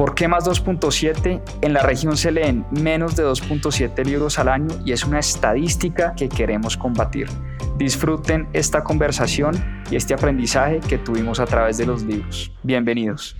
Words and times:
¿Por 0.00 0.14
qué 0.14 0.28
más 0.28 0.48
2.7? 0.48 1.42
En 1.60 1.74
la 1.74 1.82
región 1.82 2.16
se 2.16 2.32
leen 2.32 2.64
menos 2.70 3.16
de 3.16 3.22
2.7 3.22 4.02
libros 4.02 4.38
al 4.38 4.48
año 4.48 4.68
y 4.82 4.92
es 4.92 5.04
una 5.04 5.18
estadística 5.18 6.14
que 6.14 6.30
queremos 6.30 6.78
combatir. 6.78 7.28
Disfruten 7.76 8.48
esta 8.54 8.82
conversación 8.82 9.82
y 9.90 9.96
este 9.96 10.14
aprendizaje 10.14 10.80
que 10.80 10.96
tuvimos 10.96 11.38
a 11.38 11.44
través 11.44 11.76
de 11.76 11.84
los 11.84 12.02
libros. 12.02 12.50
Bienvenidos. 12.62 13.36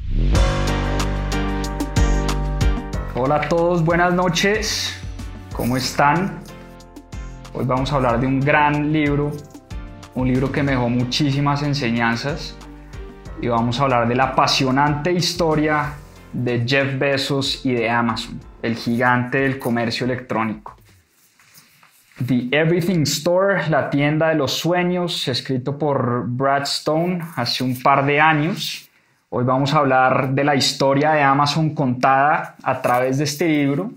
Hola 3.15 3.37
a 3.37 3.49
todos, 3.49 3.83
buenas 3.83 4.13
noches. 4.13 5.01
¿Cómo 5.55 5.79
están? 5.79 6.41
Hoy 7.55 7.65
vamos 7.65 7.91
a 7.91 7.97
hablar 7.97 8.21
de 8.21 8.27
un 8.27 8.39
gran 8.39 8.93
libro, 8.93 9.33
un 10.15 10.29
libro 10.29 10.53
que 10.53 10.63
me 10.63 10.73
dejó 10.73 10.91
muchísimas 10.91 11.63
enseñanzas 11.63 12.55
y 13.41 13.49
vamos 13.49 13.81
a 13.81 13.85
hablar 13.85 14.07
de 14.07 14.15
la 14.15 14.25
apasionante 14.25 15.11
historia 15.11 15.95
de 16.33 16.65
Jeff 16.67 16.99
Bezos 16.99 17.65
y 17.65 17.73
de 17.73 17.91
Amazon, 17.91 18.41
el 18.63 18.77
gigante 18.77 19.39
del 19.39 19.59
comercio 19.59 20.05
electrónico. 20.05 20.77
The 22.27 22.49
Everything 22.51 23.03
Store, 23.03 23.69
la 23.71 23.89
tienda 23.89 24.29
de 24.29 24.35
los 24.35 24.53
sueños, 24.53 25.27
escrito 25.27 25.79
por 25.79 26.25
Brad 26.29 26.63
Stone 26.63 27.21
hace 27.37 27.65
un 27.65 27.81
par 27.83 28.05
de 28.05 28.21
años. 28.21 28.91
Hoy 29.31 29.45
vamos 29.45 29.73
a 29.73 29.79
hablar 29.79 30.35
de 30.35 30.45
la 30.45 30.55
historia 30.55 31.13
de 31.13 31.23
Amazon 31.23 31.75
contada 31.75 32.57
a 32.63 32.83
través 32.83 33.19
de 33.19 33.25
este 33.25 33.49
libro 33.49 33.93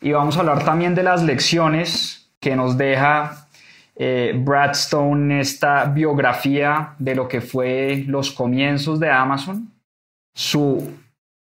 y 0.00 0.12
vamos 0.12 0.36
a 0.36 0.40
hablar 0.40 0.64
también 0.64 0.94
de 0.94 1.02
las 1.02 1.22
lecciones 1.24 2.30
que 2.38 2.54
nos 2.54 2.78
deja 2.78 3.48
eh, 3.96 4.32
Brad 4.34 4.70
Stone 4.70 5.40
esta 5.40 5.84
biografía 5.86 6.94
de 6.98 7.14
lo 7.14 7.28
que 7.28 7.40
fue 7.40 8.04
los 8.06 8.30
comienzos 8.30 9.00
de 9.00 9.10
Amazon, 9.10 9.72
su 10.32 10.90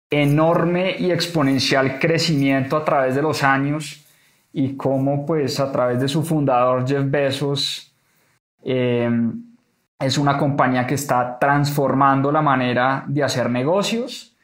enorme 0.10 0.96
y 0.98 1.12
exponencial 1.12 2.00
crecimiento 2.00 2.78
a 2.78 2.86
través 2.86 3.16
de 3.16 3.22
los 3.22 3.44
años 3.44 4.06
y 4.54 4.76
cómo 4.76 5.26
pues 5.26 5.60
a 5.60 5.72
través 5.72 6.00
de 6.00 6.08
su 6.08 6.24
fundador 6.24 6.88
Jeff 6.88 7.04
Bezos 7.10 7.94
eh, 8.64 9.10
es 10.00 10.18
una 10.18 10.38
compañía 10.38 10.86
que 10.86 10.96
está 10.96 11.38
transformando 11.40 12.32
la 12.32 12.42
manera 12.42 13.04
de 13.08 13.24
hacer 13.24 13.50
negocios 13.50 14.36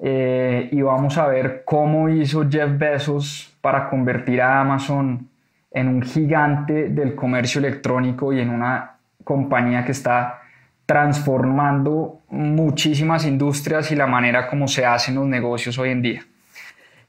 eh, 0.00 0.68
y 0.70 0.80
vamos 0.80 1.18
a 1.18 1.26
ver 1.26 1.62
cómo 1.64 2.08
hizo 2.08 2.48
Jeff 2.48 2.78
Bezos 2.78 3.52
para 3.60 3.90
convertir 3.90 4.40
a 4.40 4.60
Amazon 4.60 5.28
en 5.70 5.88
un 5.88 6.02
gigante 6.02 6.88
del 6.88 7.14
comercio 7.14 7.58
electrónico 7.58 8.32
y 8.32 8.40
en 8.40 8.50
una 8.50 8.96
compañía 9.24 9.84
que 9.84 9.92
está 9.92 10.40
transformando 10.88 12.22
muchísimas 12.30 13.26
industrias 13.26 13.92
y 13.92 13.94
la 13.94 14.06
manera 14.06 14.48
como 14.48 14.66
se 14.68 14.86
hacen 14.86 15.16
los 15.16 15.26
negocios 15.26 15.78
hoy 15.78 15.90
en 15.90 16.00
día. 16.00 16.24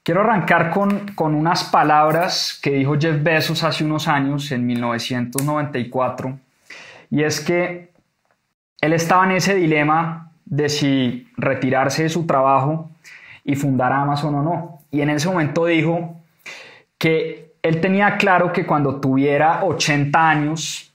Quiero 0.02 0.20
arrancar 0.20 0.68
con, 0.68 1.12
con 1.14 1.34
unas 1.34 1.64
palabras 1.64 2.60
que 2.62 2.72
dijo 2.72 2.98
Jeff 3.00 3.22
Bezos 3.22 3.64
hace 3.64 3.82
unos 3.82 4.06
años, 4.06 4.52
en 4.52 4.66
1994, 4.66 6.38
y 7.10 7.22
es 7.22 7.40
que 7.40 7.90
él 8.82 8.92
estaba 8.92 9.24
en 9.24 9.30
ese 9.30 9.54
dilema 9.54 10.30
de 10.44 10.68
si 10.68 11.30
retirarse 11.38 12.02
de 12.02 12.10
su 12.10 12.26
trabajo 12.26 12.90
y 13.44 13.56
fundar 13.56 13.94
Amazon 13.94 14.34
o 14.34 14.42
no. 14.42 14.82
Y 14.90 15.00
en 15.00 15.08
ese 15.08 15.26
momento 15.26 15.64
dijo 15.64 16.20
que 16.98 17.54
él 17.62 17.80
tenía 17.80 18.18
claro 18.18 18.52
que 18.52 18.66
cuando 18.66 19.00
tuviera 19.00 19.64
80 19.64 20.28
años, 20.28 20.89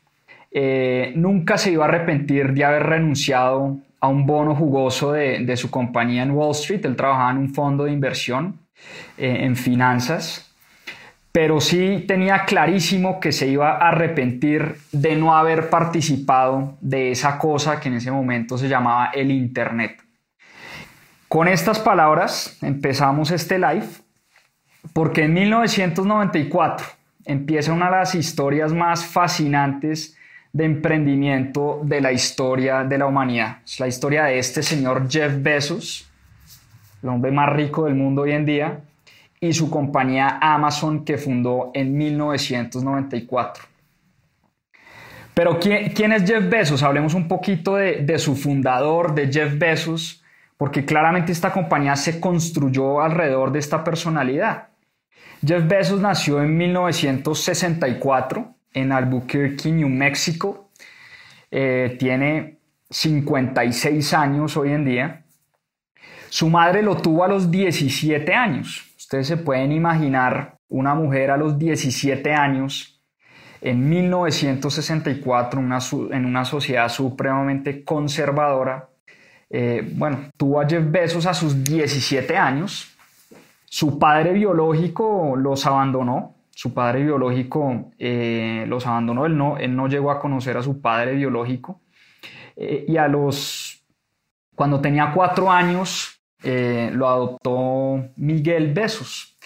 eh, 0.58 1.12
nunca 1.18 1.58
se 1.58 1.72
iba 1.72 1.84
a 1.84 1.90
arrepentir 1.90 2.54
de 2.54 2.64
haber 2.64 2.84
renunciado 2.84 3.78
a 4.00 4.08
un 4.08 4.26
bono 4.26 4.56
jugoso 4.56 5.12
de, 5.12 5.40
de 5.40 5.58
su 5.58 5.70
compañía 5.70 6.24
en 6.24 6.32
Wall 6.32 6.52
Street. 6.52 6.86
Él 6.86 6.96
trabajaba 6.96 7.32
en 7.32 7.40
un 7.40 7.54
fondo 7.54 7.84
de 7.84 7.92
inversión 7.92 8.58
eh, 9.18 9.40
en 9.42 9.58
finanzas, 9.58 10.50
pero 11.34 11.60
sí 11.60 12.06
tenía 12.08 12.46
clarísimo 12.46 13.20
que 13.20 13.34
se 13.34 13.48
iba 13.48 13.72
a 13.72 13.90
arrepentir 13.90 14.78
de 14.94 15.18
no 15.18 15.36
haber 15.36 15.70
participado 15.70 16.78
de 16.80 17.12
esa 17.12 17.38
cosa 17.38 17.82
que 17.82 17.90
en 17.90 17.96
ese 17.96 18.12
momento 18.12 18.58
se 18.58 18.70
llamaba 18.70 19.08
el 19.14 19.32
Internet. 19.32 20.02
Con 21.28 21.50
estas 21.50 21.80
palabras 21.80 22.58
empezamos 22.62 23.30
este 23.32 23.60
live 23.60 23.88
porque 24.94 25.26
en 25.26 25.34
1994 25.34 26.86
empieza 27.26 27.74
una 27.74 27.90
de 27.90 27.98
las 27.98 28.16
historias 28.16 28.72
más 28.72 29.06
fascinantes 29.06 30.15
de 30.56 30.64
emprendimiento 30.64 31.82
de 31.84 32.00
la 32.00 32.14
historia 32.14 32.86
de 32.86 32.98
la 32.98 33.08
humanidad. 33.08 33.58
Es 33.66 33.78
la 33.82 33.90
historia 33.90 34.24
de 34.24 34.40
este 34.40 34.64
señor 34.64 35.12
Jeff 35.12 35.44
Bezos, 35.44 36.10
el 37.04 37.10
hombre 37.10 37.34
más 37.34 37.52
rico 37.52 37.84
del 37.84 37.96
mundo 37.96 38.22
hoy 38.22 38.32
en 38.32 38.46
día, 38.46 38.80
y 39.42 39.52
su 39.52 39.70
compañía 39.70 40.40
Amazon 40.42 41.04
que 41.04 41.18
fundó 41.18 41.72
en 41.74 41.98
1994. 41.98 43.66
Pero 45.34 45.60
¿quién, 45.60 46.14
es 46.14 46.24
Jeff 46.24 46.50
Bezos? 46.50 46.84
Hablemos 46.84 47.16
un 47.16 47.28
poquito 47.28 47.76
de, 47.76 47.98
de 47.98 48.18
su 48.18 48.38
fundador, 48.38 49.14
de 49.14 49.28
Jeff 49.28 49.60
Bezos, 49.60 50.24
porque 50.56 50.86
claramente 50.86 51.34
esta 51.34 51.52
compañía 51.52 51.98
se 51.98 52.22
construyó 52.22 53.02
alrededor 53.02 53.52
de 53.52 53.60
esta 53.60 53.84
personalidad. 53.84 54.70
Jeff 55.46 55.68
Bezos 55.68 56.00
nació 56.00 56.42
en 56.42 56.56
1964 56.56 58.55
en 58.76 58.92
Albuquerque, 58.92 59.72
New 59.72 59.90
Mexico. 59.90 60.70
Eh, 61.50 61.96
tiene 61.98 62.60
56 62.92 64.14
años 64.14 64.56
hoy 64.58 64.74
en 64.74 64.86
día. 64.86 65.26
Su 66.30 66.50
madre 66.50 66.84
lo 66.84 66.98
tuvo 66.98 67.24
a 67.24 67.28
los 67.28 67.50
17 67.50 68.32
años. 68.34 68.94
Ustedes 68.98 69.28
se 69.28 69.38
pueden 69.38 69.72
imaginar 69.72 70.58
una 70.70 70.94
mujer 70.94 71.32
a 71.32 71.38
los 71.38 71.58
17 71.58 72.34
años 72.34 73.02
en 73.62 73.90
1964 73.90 75.60
en 76.12 76.26
una 76.26 76.46
sociedad 76.46 76.90
supremamente 76.90 77.84
conservadora. 77.84 78.90
Eh, 79.50 79.90
bueno, 79.96 80.30
tuvo 80.38 80.60
a 80.60 80.68
Jeff 80.68 80.84
Bezos 80.92 81.26
a 81.26 81.34
sus 81.34 81.64
17 81.64 82.36
años. 82.36 82.96
Su 83.66 83.98
padre 83.98 84.34
biológico 84.34 85.36
los 85.38 85.66
abandonó. 85.66 86.35
Su 86.56 86.74
padre 86.74 87.04
biológico 87.04 87.92
eh, 88.00 88.64
los 88.70 88.88
abandonó. 88.88 89.26
Él 89.26 89.38
no, 89.38 89.58
él 89.58 89.76
no 89.76 89.90
llegó 89.90 90.10
a 90.10 90.22
conocer 90.22 90.56
a 90.56 90.64
su 90.64 90.80
padre 90.80 91.14
biológico. 91.14 91.82
Eh, 92.56 92.86
y 92.88 92.96
a 92.96 93.10
los, 93.10 93.84
cuando 94.56 94.80
tenía 94.80 95.12
cuatro 95.14 95.52
años, 95.52 96.22
eh, 96.42 96.92
lo 96.94 97.10
adoptó 97.10 98.06
Miguel 98.16 98.74
Besos. 98.74 99.38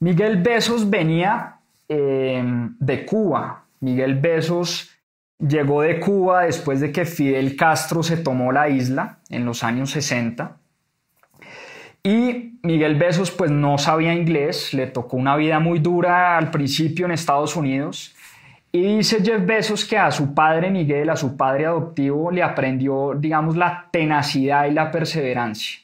Miguel 0.00 0.42
Besos 0.42 0.90
venía 0.90 1.60
de 1.88 3.06
Cuba. 3.06 3.64
Miguel 3.80 4.16
Besos 4.16 4.90
llegó 5.38 5.82
de 5.82 6.00
Cuba 6.00 6.42
después 6.42 6.80
de 6.80 6.90
que 6.90 7.04
Fidel 7.04 7.56
Castro 7.56 8.02
se 8.02 8.16
tomó 8.16 8.50
la 8.50 8.68
isla 8.68 9.20
en 9.30 9.44
los 9.44 9.62
años 9.62 9.92
60. 9.92 10.58
Y 12.02 12.58
Miguel 12.62 12.94
Besos 12.94 13.30
pues 13.30 13.50
no 13.50 13.78
sabía 13.78 14.14
inglés, 14.14 14.72
le 14.72 14.86
tocó 14.86 15.16
una 15.16 15.36
vida 15.36 15.58
muy 15.58 15.78
dura 15.78 16.38
al 16.38 16.50
principio 16.50 17.06
en 17.06 17.12
Estados 17.12 17.56
Unidos. 17.56 18.14
Y 18.70 18.98
dice 18.98 19.22
Jeff 19.24 19.44
Bezos 19.46 19.84
que 19.84 19.96
a 19.96 20.10
su 20.10 20.34
padre 20.34 20.70
Miguel, 20.70 21.08
a 21.08 21.16
su 21.16 21.36
padre 21.36 21.66
adoptivo, 21.66 22.30
le 22.30 22.42
aprendió, 22.42 23.14
digamos, 23.16 23.56
la 23.56 23.88
tenacidad 23.90 24.66
y 24.66 24.72
la 24.72 24.90
perseverancia. 24.90 25.80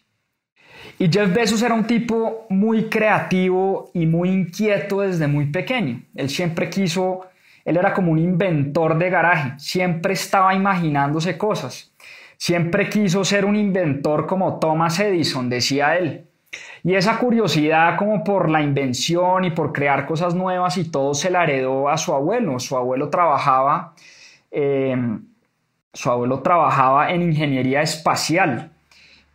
Y 0.98 1.10
Jeff 1.10 1.32
Bezos 1.32 1.62
era 1.62 1.74
un 1.74 1.86
tipo 1.86 2.46
muy 2.50 2.84
creativo 2.84 3.90
y 3.94 4.06
muy 4.06 4.28
inquieto 4.28 5.00
desde 5.00 5.26
muy 5.26 5.46
pequeño. 5.46 6.02
Él 6.14 6.28
siempre 6.28 6.68
quiso, 6.68 7.22
él 7.64 7.78
era 7.78 7.94
como 7.94 8.12
un 8.12 8.18
inventor 8.18 8.98
de 8.98 9.10
garaje, 9.10 9.54
siempre 9.56 10.12
estaba 10.12 10.54
imaginándose 10.54 11.38
cosas. 11.38 11.93
Siempre 12.44 12.90
quiso 12.90 13.24
ser 13.24 13.46
un 13.46 13.56
inventor 13.56 14.26
como 14.26 14.58
Thomas 14.58 15.00
Edison, 15.00 15.48
decía 15.48 15.96
él. 15.96 16.26
Y 16.82 16.94
esa 16.94 17.18
curiosidad 17.18 17.96
como 17.96 18.22
por 18.22 18.50
la 18.50 18.60
invención 18.60 19.46
y 19.46 19.50
por 19.52 19.72
crear 19.72 20.04
cosas 20.04 20.34
nuevas 20.34 20.76
y 20.76 20.90
todo 20.90 21.14
se 21.14 21.30
la 21.30 21.44
heredó 21.44 21.88
a 21.88 21.96
su 21.96 22.12
abuelo. 22.12 22.60
Su 22.60 22.76
abuelo 22.76 23.08
trabajaba, 23.08 23.94
eh, 24.50 24.94
su 25.94 26.10
abuelo 26.10 26.40
trabajaba 26.40 27.10
en 27.12 27.22
ingeniería 27.22 27.80
espacial. 27.80 28.72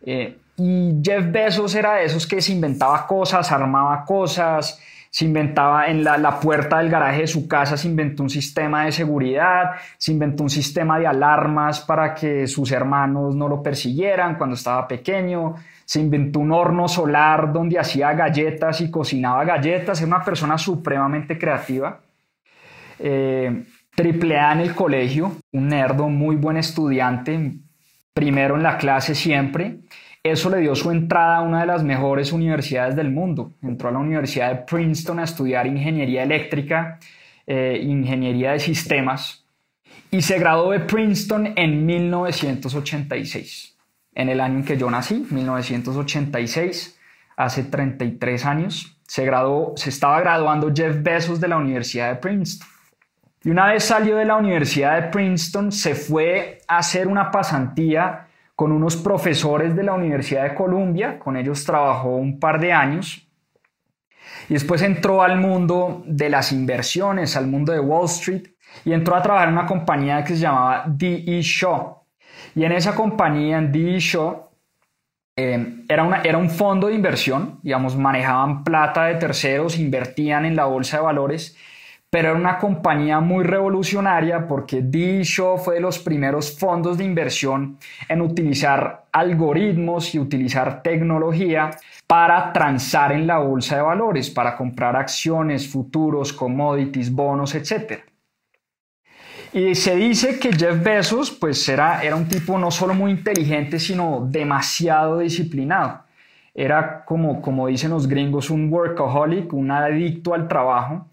Eh, 0.06 0.38
y 0.56 0.92
Jeff 1.02 1.32
Bezos 1.32 1.74
era 1.74 1.94
de 1.94 2.04
esos 2.04 2.28
que 2.28 2.40
se 2.40 2.52
inventaba 2.52 3.08
cosas, 3.08 3.50
armaba 3.50 4.04
cosas, 4.04 4.80
se 5.10 5.24
inventaba 5.24 5.88
en 5.88 6.04
la, 6.04 6.38
puerta 6.38 6.78
del 6.78 6.88
garaje 6.88 7.22
de 7.22 7.26
su 7.26 7.48
casa, 7.48 7.76
se 7.76 7.88
inventó 7.88 8.22
un 8.22 8.30
sistema 8.30 8.84
de 8.84 8.92
seguridad, 8.92 9.72
se 9.98 10.12
inventó 10.12 10.44
un 10.44 10.50
sistema 10.50 11.00
de 11.00 11.06
alarmas 11.08 11.80
para 11.80 12.14
que 12.14 12.46
sus 12.46 12.70
hermanos 12.70 13.34
no 13.34 13.48
lo 13.48 13.60
persiguieran 13.60 14.36
cuando 14.36 14.54
estaba 14.54 14.86
pequeño, 14.86 15.56
se 15.84 15.98
inventó 15.98 16.38
un 16.38 16.52
horno 16.52 16.86
solar 16.86 17.52
donde 17.52 17.76
hacía 17.76 18.12
galletas 18.12 18.80
y 18.80 18.90
cocinaba 18.90 19.44
galletas, 19.44 20.00
era 20.00 20.06
una 20.06 20.24
persona 20.24 20.56
supremamente 20.56 21.36
creativa. 21.36 22.00
Eh, 23.00 23.64
triple 23.96 24.38
A 24.38 24.52
en 24.52 24.60
el 24.60 24.74
colegio, 24.76 25.32
un 25.52 25.68
nerdo, 25.68 26.08
muy 26.08 26.36
buen 26.36 26.56
estudiante, 26.56 27.54
primero 28.14 28.54
en 28.54 28.62
la 28.62 28.78
clase 28.78 29.16
siempre. 29.16 29.80
Eso 30.22 30.50
le 30.50 30.58
dio 30.58 30.74
su 30.74 30.90
entrada 30.90 31.38
a 31.38 31.42
una 31.42 31.60
de 31.60 31.66
las 31.66 31.82
mejores 31.82 32.32
universidades 32.32 32.94
del 32.94 33.10
mundo. 33.10 33.52
Entró 33.62 33.88
a 33.88 33.92
la 33.92 33.98
Universidad 33.98 34.50
de 34.50 34.62
Princeton 34.62 35.18
a 35.18 35.24
estudiar 35.24 35.66
ingeniería 35.66 36.22
eléctrica, 36.22 36.98
eh, 37.46 37.80
ingeniería 37.82 38.52
de 38.52 38.60
sistemas 38.60 39.46
y 40.10 40.22
se 40.22 40.38
graduó 40.38 40.72
de 40.72 40.80
Princeton 40.80 41.54
en 41.56 41.86
1986 41.86 43.70
en 44.14 44.28
el 44.28 44.40
año 44.40 44.58
en 44.58 44.64
que 44.64 44.76
yo 44.76 44.90
nací, 44.90 45.26
1986, 45.30 46.98
hace 47.36 47.64
33 47.64 48.44
años. 48.44 48.96
Se, 49.06 49.24
graduó, 49.24 49.72
se 49.76 49.90
estaba 49.90 50.20
graduando 50.20 50.72
Jeff 50.74 51.02
Bezos 51.02 51.40
de 51.40 51.48
la 51.48 51.56
Universidad 51.56 52.10
de 52.10 52.16
Princeton. 52.16 52.68
Y 53.42 53.50
una 53.50 53.68
vez 53.68 53.84
salió 53.84 54.16
de 54.16 54.26
la 54.26 54.36
Universidad 54.36 55.00
de 55.00 55.08
Princeton, 55.08 55.72
se 55.72 55.94
fue 55.94 56.58
a 56.68 56.78
hacer 56.78 57.08
una 57.08 57.30
pasantía 57.30 58.26
con 58.60 58.72
unos 58.72 58.94
profesores 58.94 59.74
de 59.74 59.82
la 59.82 59.94
Universidad 59.94 60.42
de 60.42 60.54
Columbia. 60.54 61.18
Con 61.18 61.34
ellos 61.34 61.64
trabajó 61.64 62.16
un 62.16 62.38
par 62.38 62.60
de 62.60 62.74
años. 62.74 63.26
Y 64.50 64.52
después 64.52 64.82
entró 64.82 65.22
al 65.22 65.38
mundo 65.38 66.02
de 66.04 66.28
las 66.28 66.52
inversiones, 66.52 67.38
al 67.38 67.46
mundo 67.46 67.72
de 67.72 67.80
Wall 67.80 68.04
Street, 68.04 68.48
y 68.84 68.92
entró 68.92 69.16
a 69.16 69.22
trabajar 69.22 69.48
en 69.48 69.54
una 69.54 69.64
compañía 69.64 70.22
que 70.22 70.34
se 70.34 70.40
llamaba 70.40 70.84
D.E. 70.86 71.40
Shaw. 71.40 72.02
Y 72.54 72.64
en 72.64 72.72
esa 72.72 72.94
compañía, 72.94 73.56
en 73.56 73.72
D.E. 73.72 73.98
Shaw, 73.98 74.50
eh, 75.36 75.84
era, 75.88 76.02
una, 76.02 76.20
era 76.20 76.36
un 76.36 76.50
fondo 76.50 76.88
de 76.88 76.94
inversión, 76.96 77.60
digamos, 77.62 77.96
manejaban 77.96 78.62
plata 78.62 79.06
de 79.06 79.14
terceros, 79.14 79.78
invertían 79.78 80.44
en 80.44 80.54
la 80.54 80.66
bolsa 80.66 80.98
de 80.98 81.04
valores, 81.04 81.56
pero 82.10 82.30
era 82.30 82.38
una 82.38 82.58
compañía 82.58 83.20
muy 83.20 83.44
revolucionaria 83.44 84.48
porque 84.48 84.82
D.E. 84.82 85.22
Shaw 85.22 85.58
fue 85.58 85.76
de 85.76 85.80
los 85.80 86.00
primeros 86.00 86.58
fondos 86.58 86.98
de 86.98 87.04
inversión 87.04 87.78
en 88.08 88.20
utilizar 88.20 89.04
algoritmos 89.12 90.12
y 90.14 90.18
utilizar 90.18 90.82
tecnología 90.82 91.70
para 92.08 92.52
transar 92.52 93.12
en 93.12 93.28
la 93.28 93.38
bolsa 93.38 93.76
de 93.76 93.82
valores, 93.82 94.28
para 94.28 94.56
comprar 94.56 94.96
acciones, 94.96 95.68
futuros, 95.68 96.32
commodities, 96.32 97.12
bonos, 97.12 97.54
etc. 97.54 98.00
Y 99.52 99.76
se 99.76 99.94
dice 99.94 100.40
que 100.40 100.52
Jeff 100.52 100.82
Bezos 100.82 101.30
pues 101.30 101.68
era, 101.68 102.02
era 102.02 102.16
un 102.16 102.28
tipo 102.28 102.58
no 102.58 102.72
solo 102.72 102.94
muy 102.94 103.12
inteligente, 103.12 103.78
sino 103.78 104.26
demasiado 104.28 105.18
disciplinado. 105.18 106.02
Era 106.52 107.04
como, 107.04 107.40
como 107.40 107.68
dicen 107.68 107.90
los 107.90 108.08
gringos, 108.08 108.50
un 108.50 108.72
workaholic, 108.72 109.52
un 109.52 109.70
adicto 109.70 110.34
al 110.34 110.48
trabajo. 110.48 111.06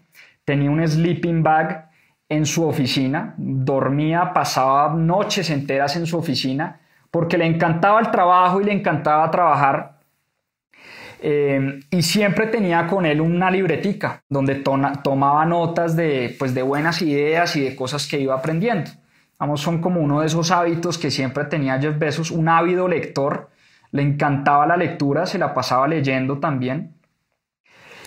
Tenía 0.48 0.70
un 0.70 0.88
sleeping 0.88 1.42
bag 1.42 1.90
en 2.26 2.46
su 2.46 2.66
oficina, 2.66 3.34
dormía, 3.36 4.32
pasaba 4.32 4.94
noches 4.94 5.50
enteras 5.50 5.94
en 5.96 6.06
su 6.06 6.16
oficina, 6.16 6.80
porque 7.10 7.36
le 7.36 7.44
encantaba 7.44 8.00
el 8.00 8.10
trabajo 8.10 8.58
y 8.58 8.64
le 8.64 8.72
encantaba 8.72 9.30
trabajar 9.30 9.98
eh, 11.20 11.80
y 11.90 12.00
siempre 12.00 12.46
tenía 12.46 12.86
con 12.86 13.04
él 13.04 13.20
una 13.20 13.50
libretica 13.50 14.22
donde 14.26 14.54
tomaba 14.54 15.44
notas 15.44 15.94
de, 15.94 16.34
pues, 16.38 16.54
de 16.54 16.62
buenas 16.62 17.02
ideas 17.02 17.54
y 17.56 17.60
de 17.60 17.76
cosas 17.76 18.06
que 18.06 18.18
iba 18.18 18.34
aprendiendo. 18.34 18.90
Vamos, 19.38 19.60
son 19.60 19.82
como 19.82 20.00
uno 20.00 20.20
de 20.20 20.28
esos 20.28 20.50
hábitos 20.50 20.96
que 20.96 21.10
siempre 21.10 21.44
tenía 21.44 21.78
Jeff 21.78 21.98
Bezos, 21.98 22.30
un 22.30 22.48
ávido 22.48 22.88
lector. 22.88 23.50
Le 23.90 24.00
encantaba 24.00 24.66
la 24.66 24.78
lectura, 24.78 25.26
se 25.26 25.36
la 25.36 25.52
pasaba 25.52 25.86
leyendo 25.86 26.38
también. 26.38 26.94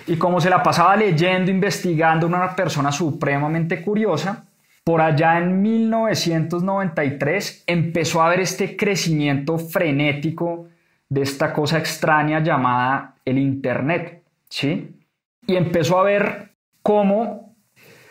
Y 0.07 0.17
como 0.17 0.41
se 0.41 0.49
la 0.49 0.63
pasaba 0.63 0.95
leyendo, 0.95 1.51
investigando, 1.51 2.27
una 2.27 2.55
persona 2.55 2.91
supremamente 2.91 3.81
curiosa, 3.81 4.45
por 4.83 5.01
allá 5.01 5.37
en 5.37 5.61
1993 5.61 7.65
empezó 7.67 8.21
a 8.21 8.29
ver 8.29 8.39
este 8.39 8.75
crecimiento 8.75 9.59
frenético 9.59 10.67
de 11.07 11.21
esta 11.21 11.53
cosa 11.53 11.77
extraña 11.77 12.39
llamada 12.39 13.15
el 13.23 13.37
Internet, 13.37 14.23
¿sí? 14.49 14.97
Y 15.45 15.55
empezó 15.55 15.99
a 15.99 16.03
ver 16.03 16.55
cómo 16.81 17.55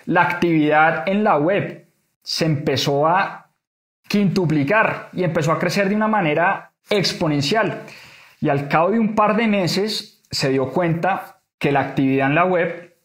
la 0.07 0.23
actividad 0.23 1.09
en 1.09 1.25
la 1.25 1.39
web 1.39 1.89
se 2.23 2.45
empezó 2.45 3.07
a 3.07 3.51
quintuplicar 4.07 5.09
y 5.13 5.25
empezó 5.25 5.53
a 5.53 5.59
crecer 5.59 5.89
de 5.89 5.97
una 5.97 6.09
manera 6.09 6.73
exponencial. 6.89 7.83
Y 8.41 8.49
al 8.49 8.69
cabo 8.69 8.91
de 8.91 8.99
un 8.99 9.15
par 9.15 9.37
de 9.37 9.47
meses 9.47 10.23
se 10.31 10.51
dio 10.51 10.73
cuenta 10.73 11.40
que 11.61 11.71
la 11.71 11.79
actividad 11.81 12.27
en 12.27 12.35
la 12.35 12.47
web, 12.47 12.97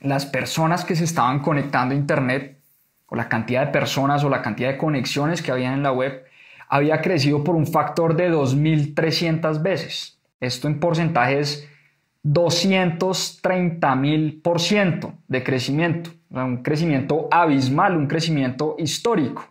las 0.00 0.24
personas 0.24 0.86
que 0.86 0.96
se 0.96 1.04
estaban 1.04 1.40
conectando 1.40 1.94
a 1.94 1.98
Internet, 1.98 2.62
o 3.06 3.16
la 3.16 3.28
cantidad 3.28 3.66
de 3.66 3.72
personas 3.72 4.22
o 4.22 4.28
la 4.30 4.40
cantidad 4.40 4.70
de 4.70 4.78
conexiones 4.78 5.42
que 5.42 5.50
había 5.50 5.74
en 5.74 5.82
la 5.82 5.90
web, 5.92 6.24
había 6.68 7.02
crecido 7.02 7.42
por 7.42 7.56
un 7.56 7.66
factor 7.66 8.14
de 8.14 8.30
2.300 8.30 9.60
veces. 9.62 10.20
Esto 10.38 10.68
en 10.68 10.78
porcentaje 10.78 11.40
es 11.40 11.68
230.000% 12.24 15.14
de 15.26 15.42
crecimiento, 15.42 16.10
un 16.30 16.62
crecimiento 16.62 17.26
abismal, 17.30 17.96
un 17.96 18.06
crecimiento 18.06 18.76
histórico. 18.78 19.48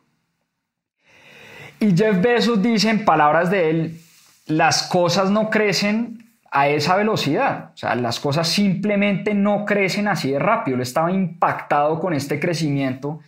Y 1.79 1.97
Jeff 1.97 2.21
Bezos 2.21 2.61
dice 2.61 2.89
en 2.89 3.03
palabras 3.03 3.51
de 3.51 3.69
él, 3.69 3.99
las 4.45 4.83
cosas 4.83 5.29
no 5.31 5.49
crecen 5.49 6.26
a 6.51 6.69
esa 6.69 6.95
velocidad, 6.95 7.71
o 7.73 7.77
sea, 7.77 7.95
las 7.95 8.19
cosas 8.19 8.47
simplemente 8.47 9.33
no 9.33 9.65
crecen 9.65 10.07
así 10.07 10.31
de 10.31 10.39
rápido. 10.39 10.75
Él 10.75 10.81
estaba 10.81 11.11
impactado 11.11 11.99
con 11.99 12.13
este 12.13 12.39
crecimiento 12.39 13.19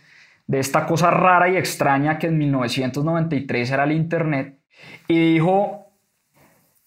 de 0.46 0.58
esta 0.58 0.86
cosa 0.86 1.10
rara 1.10 1.48
y 1.48 1.56
extraña 1.56 2.18
que 2.18 2.26
en 2.26 2.38
1993 2.38 3.70
era 3.70 3.84
el 3.84 3.92
Internet 3.92 4.58
y 5.06 5.34
dijo 5.34 5.92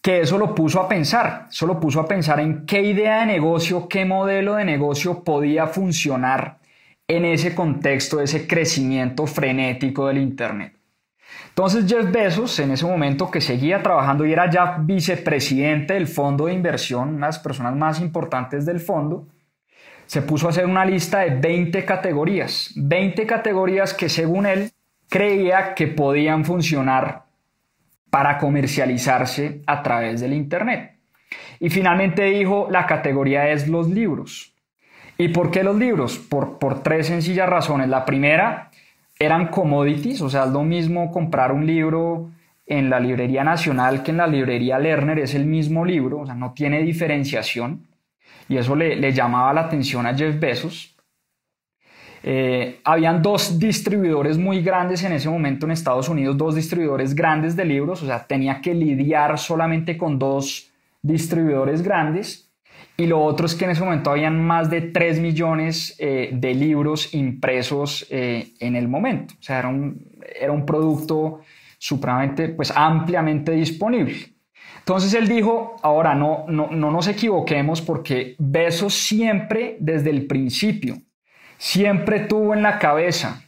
que 0.01 0.19
eso 0.19 0.37
lo 0.37 0.53
puso 0.53 0.81
a 0.81 0.89
pensar, 0.89 1.47
eso 1.49 1.65
lo 1.65 1.79
puso 1.79 2.01
a 2.01 2.07
pensar 2.07 2.41
en 2.41 2.65
qué 2.65 2.81
idea 2.81 3.21
de 3.21 3.25
negocio, 3.27 3.87
qué 3.87 4.03
modelo 4.03 4.55
de 4.55 4.65
negocio 4.65 5.23
podía 5.23 5.67
funcionar 5.67 6.59
en 7.07 7.23
ese 7.23 7.55
contexto 7.55 8.19
ese 8.19 8.45
crecimiento 8.47 9.25
frenético 9.27 10.07
del 10.07 10.17
Internet. 10.17 10.73
Entonces 11.49 11.85
Jeff 11.87 12.11
Bezos, 12.11 12.59
en 12.59 12.71
ese 12.71 12.85
momento 12.85 13.29
que 13.29 13.39
seguía 13.39 13.83
trabajando 13.83 14.25
y 14.25 14.33
era 14.33 14.49
ya 14.49 14.77
vicepresidente 14.79 15.93
del 15.93 16.07
fondo 16.07 16.47
de 16.47 16.53
inversión, 16.53 17.09
una 17.09 17.27
de 17.27 17.33
las 17.33 17.39
personas 17.39 17.75
más 17.75 18.01
importantes 18.01 18.65
del 18.65 18.79
fondo, 18.79 19.27
se 20.05 20.21
puso 20.21 20.47
a 20.47 20.49
hacer 20.49 20.65
una 20.65 20.85
lista 20.85 21.19
de 21.19 21.29
20 21.39 21.85
categorías, 21.85 22.71
20 22.75 23.25
categorías 23.25 23.93
que 23.93 24.09
según 24.09 24.45
él 24.45 24.71
creía 25.09 25.75
que 25.75 25.87
podían 25.87 26.43
funcionar 26.43 27.25
para 28.09 28.37
comercializarse 28.37 29.61
a 29.65 29.81
través 29.83 30.21
del 30.21 30.33
Internet. 30.33 30.97
Y 31.59 31.69
finalmente 31.69 32.25
dijo, 32.25 32.67
la 32.69 32.85
categoría 32.85 33.49
es 33.49 33.67
los 33.67 33.89
libros. 33.89 34.53
¿Y 35.17 35.29
por 35.29 35.51
qué 35.51 35.63
los 35.63 35.75
libros? 35.77 36.17
Por, 36.17 36.59
por 36.59 36.83
tres 36.83 37.07
sencillas 37.07 37.49
razones. 37.49 37.89
La 37.89 38.05
primera, 38.05 38.69
eran 39.19 39.47
commodities, 39.47 40.21
o 40.21 40.29
sea, 40.29 40.45
es 40.45 40.51
lo 40.51 40.63
mismo 40.63 41.11
comprar 41.11 41.51
un 41.51 41.65
libro 41.65 42.31
en 42.65 42.89
la 42.89 42.99
librería 42.99 43.43
nacional 43.43 44.03
que 44.03 44.11
en 44.11 44.17
la 44.17 44.27
librería 44.27 44.79
Lerner, 44.79 45.19
es 45.19 45.35
el 45.35 45.45
mismo 45.45 45.85
libro, 45.85 46.21
o 46.21 46.25
sea, 46.25 46.35
no 46.35 46.53
tiene 46.53 46.81
diferenciación 46.81 47.87
y 48.49 48.57
eso 48.57 48.75
le, 48.75 49.11
llamaba 49.13 49.53
la 49.53 49.61
atención 49.61 50.05
a 50.05 50.15
Jeff 50.15 50.39
Bezos. 50.39 50.95
Eh, 52.25 52.79
habían 52.85 53.21
dos 53.21 53.59
distribuidores 53.59 54.37
muy 54.37 54.61
grandes 54.61 55.03
en 55.03 55.11
ese 55.11 55.29
momento 55.29 55.65
en 55.65 55.73
Estados 55.73 56.07
Unidos, 56.07 56.37
dos 56.37 56.55
distribuidores 56.55 57.13
grandes 57.13 57.55
de 57.55 57.65
libros, 57.65 58.01
o 58.01 58.05
sea, 58.05 58.25
tenía 58.25 58.61
que 58.61 58.73
lidiar 58.73 59.37
solamente 59.37 59.97
con 59.97 60.17
dos 60.17 60.71
distribuidores 61.01 61.81
grandes. 61.81 62.52
Y 63.03 63.05
lo 63.05 63.21
otro 63.21 63.47
es 63.47 63.53
que 63.53 63.65
en 63.65 63.71
ese 63.71 63.83
momento 63.83 64.11
habían 64.11 64.41
más 64.41 64.69
de 64.69 64.79
3 64.79 65.19
millones 65.19 65.93
eh, 65.99 66.29
de 66.31 66.53
libros 66.53 67.13
impresos 67.13 68.07
eh, 68.09 68.53
en 68.61 68.77
el 68.77 68.87
momento. 68.87 69.33
O 69.37 69.43
sea, 69.43 69.59
era 69.59 69.67
un, 69.67 70.07
era 70.39 70.53
un 70.53 70.65
producto 70.65 71.41
supremamente, 71.77 72.47
pues 72.47 72.71
ampliamente 72.73 73.51
disponible. 73.51 74.15
Entonces 74.79 75.13
él 75.15 75.27
dijo, 75.27 75.75
ahora 75.83 76.15
no, 76.15 76.45
no, 76.47 76.69
no 76.71 76.91
nos 76.91 77.09
equivoquemos 77.09 77.81
porque 77.81 78.37
Besos 78.39 78.93
siempre 78.93 79.75
desde 79.81 80.09
el 80.09 80.25
principio, 80.25 81.01
siempre 81.57 82.21
tuvo 82.21 82.53
en 82.53 82.61
la 82.61 82.79
cabeza 82.79 83.43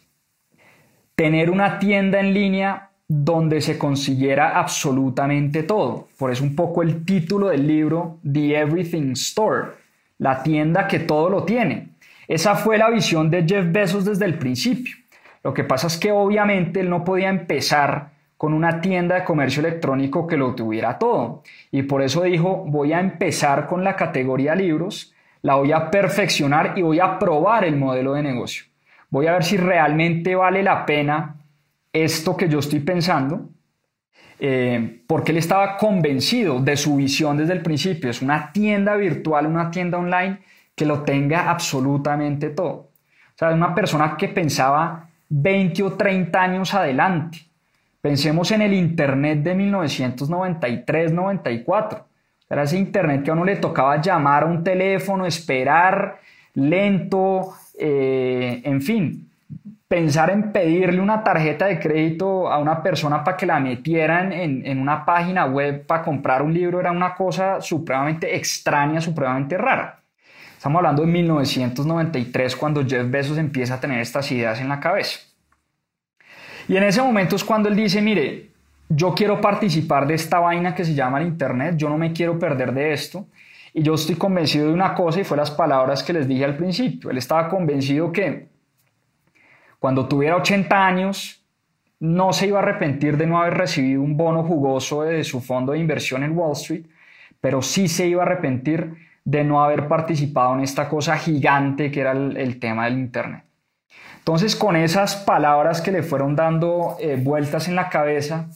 tener 1.15 1.49
una 1.49 1.79
tienda 1.79 2.19
en 2.19 2.33
línea 2.33 2.91
donde 3.07 3.61
se 3.61 3.77
consiguiera 3.77 4.59
absolutamente 4.59 5.63
todo. 5.63 6.07
Por 6.17 6.31
eso 6.31 6.43
un 6.43 6.55
poco 6.55 6.81
el 6.81 7.05
título 7.05 7.49
del 7.49 7.67
libro, 7.67 8.19
The 8.23 8.59
Everything 8.59 9.11
Store, 9.11 9.73
la 10.17 10.41
tienda 10.41 10.87
que 10.87 10.99
todo 10.99 11.29
lo 11.29 11.43
tiene. 11.43 11.89
Esa 12.27 12.55
fue 12.55 12.77
la 12.77 12.89
visión 12.89 13.29
de 13.29 13.45
Jeff 13.47 13.71
Bezos 13.71 14.05
desde 14.05 14.25
el 14.25 14.39
principio. 14.39 14.95
Lo 15.43 15.53
que 15.53 15.63
pasa 15.63 15.87
es 15.87 15.97
que 15.97 16.11
obviamente 16.11 16.79
él 16.79 16.89
no 16.89 17.03
podía 17.03 17.29
empezar 17.29 18.09
con 18.37 18.53
una 18.53 18.81
tienda 18.81 19.15
de 19.15 19.23
comercio 19.23 19.59
electrónico 19.59 20.25
que 20.25 20.37
lo 20.37 20.55
tuviera 20.55 20.97
todo. 20.97 21.43
Y 21.71 21.83
por 21.83 22.01
eso 22.01 22.23
dijo, 22.23 22.65
voy 22.67 22.93
a 22.93 22.99
empezar 22.99 23.67
con 23.67 23.83
la 23.83 23.95
categoría 23.95 24.55
libros, 24.55 25.13
la 25.43 25.55
voy 25.55 25.71
a 25.71 25.91
perfeccionar 25.91 26.73
y 26.75 26.81
voy 26.81 26.99
a 26.99 27.19
probar 27.19 27.63
el 27.63 27.77
modelo 27.77 28.13
de 28.13 28.23
negocio. 28.23 28.65
Voy 29.11 29.27
a 29.27 29.33
ver 29.33 29.43
si 29.43 29.57
realmente 29.57 30.33
vale 30.35 30.63
la 30.63 30.85
pena 30.85 31.35
esto 32.03 32.35
que 32.35 32.49
yo 32.49 32.59
estoy 32.59 32.81
pensando, 32.81 33.49
eh, 34.39 35.01
porque 35.07 35.31
él 35.31 35.37
estaba 35.37 35.77
convencido 35.77 36.59
de 36.59 36.75
su 36.75 36.97
visión 36.97 37.37
desde 37.37 37.53
el 37.53 37.61
principio. 37.61 38.09
Es 38.09 38.21
una 38.21 38.51
tienda 38.51 38.95
virtual, 38.95 39.47
una 39.47 39.71
tienda 39.71 39.97
online 39.97 40.39
que 40.75 40.85
lo 40.85 41.03
tenga 41.03 41.49
absolutamente 41.49 42.49
todo. 42.49 42.73
O 42.73 43.37
sea, 43.37 43.49
es 43.49 43.55
una 43.55 43.73
persona 43.73 44.17
que 44.17 44.27
pensaba 44.27 45.07
20 45.29 45.83
o 45.83 45.93
30 45.93 46.41
años 46.41 46.73
adelante. 46.73 47.39
Pensemos 48.01 48.51
en 48.51 48.61
el 48.61 48.73
Internet 48.73 49.39
de 49.39 49.55
1993-94. 49.55 52.03
Era 52.49 52.63
ese 52.63 52.77
Internet 52.77 53.23
que 53.23 53.31
a 53.31 53.33
uno 53.33 53.45
le 53.45 53.55
tocaba 53.55 54.01
llamar 54.01 54.43
a 54.43 54.47
un 54.47 54.61
teléfono, 54.63 55.25
esperar, 55.25 56.19
lento, 56.53 57.53
eh, 57.79 58.61
en 58.63 58.81
fin. 58.81 59.31
Pensar 59.87 60.31
en 60.31 60.51
pedirle 60.51 60.99
una 60.99 61.23
tarjeta 61.23 61.67
de 61.67 61.79
crédito 61.79 62.51
a 62.51 62.57
una 62.57 62.81
persona 62.81 63.23
para 63.23 63.37
que 63.37 63.45
la 63.45 63.59
metieran 63.59 64.33
en, 64.33 64.65
en 64.65 64.79
una 64.79 65.05
página 65.05 65.45
web 65.45 65.85
para 65.85 66.03
comprar 66.03 66.41
un 66.41 66.53
libro 66.53 66.79
era 66.79 66.91
una 66.91 67.13
cosa 67.13 67.61
supremamente 67.61 68.35
extraña, 68.35 68.99
supremamente 68.99 69.57
rara. 69.57 70.01
Estamos 70.57 70.79
hablando 70.79 71.03
de 71.03 71.09
1993 71.09 72.55
cuando 72.55 72.83
Jeff 72.83 73.07
Bezos 73.11 73.37
empieza 73.37 73.75
a 73.75 73.79
tener 73.79 73.99
estas 73.99 74.31
ideas 74.31 74.59
en 74.59 74.69
la 74.69 74.79
cabeza. 74.79 75.19
Y 76.67 76.75
en 76.75 76.83
ese 76.83 77.03
momento 77.03 77.35
es 77.35 77.43
cuando 77.43 77.69
él 77.69 77.75
dice, 77.75 78.01
mire, 78.01 78.49
yo 78.89 79.13
quiero 79.13 79.39
participar 79.39 80.07
de 80.07 80.15
esta 80.15 80.39
vaina 80.39 80.73
que 80.73 80.83
se 80.83 80.95
llama 80.95 81.21
el 81.21 81.27
Internet, 81.27 81.75
yo 81.77 81.89
no 81.89 81.99
me 81.99 82.13
quiero 82.13 82.39
perder 82.39 82.73
de 82.73 82.93
esto. 82.93 83.27
Y 83.73 83.83
yo 83.83 83.93
estoy 83.93 84.15
convencido 84.15 84.67
de 84.67 84.73
una 84.73 84.95
cosa 84.95 85.19
y 85.19 85.23
fue 85.23 85.37
las 85.37 85.51
palabras 85.51 86.01
que 86.01 86.13
les 86.13 86.27
dije 86.27 86.45
al 86.45 86.57
principio. 86.57 87.11
Él 87.11 87.17
estaba 87.17 87.49
convencido 87.49 88.11
que 88.11 88.47
cuando 89.85 90.07
tuviera 90.07 90.37
80 90.37 90.83
años 90.83 91.45
no 91.99 92.33
se 92.33 92.47
iba 92.47 92.57
a 92.57 92.63
arrepentir 92.63 93.17
de 93.17 93.27
no 93.27 93.39
haber 93.39 93.53
recibido 93.53 94.01
un 94.01 94.17
bono 94.17 94.41
jugoso 94.41 95.03
de 95.03 95.23
su 95.23 95.41
fondo 95.41 95.73
de 95.73 95.77
inversión 95.77 96.23
en 96.23 96.35
Wall 96.35 96.53
Street, 96.53 96.87
pero 97.39 97.61
sí 97.61 97.87
se 97.87 98.07
iba 98.07 98.23
a 98.23 98.25
arrepentir 98.25 98.95
de 99.23 99.43
no 99.43 99.63
haber 99.63 99.87
participado 99.87 100.55
en 100.55 100.61
esta 100.61 100.89
cosa 100.89 101.19
gigante 101.19 101.91
que 101.91 102.01
era 102.01 102.13
el, 102.13 102.59
tema 102.59 102.85
del 102.85 102.97
Internet. 102.97 103.43
Entonces, 104.17 104.55
con 104.55 104.75
esas 104.75 105.17
palabras 105.17 105.81
que 105.81 105.91
le 105.91 106.01
fueron 106.01 106.35
dando 106.35 106.97
eh, 106.99 107.15
vueltas 107.21 107.67
en 107.67 107.75
la 107.75 107.87
cabeza, 107.87 108.49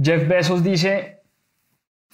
Jeff 0.00 0.28
Bezos 0.28 0.62
dice, 0.62 1.22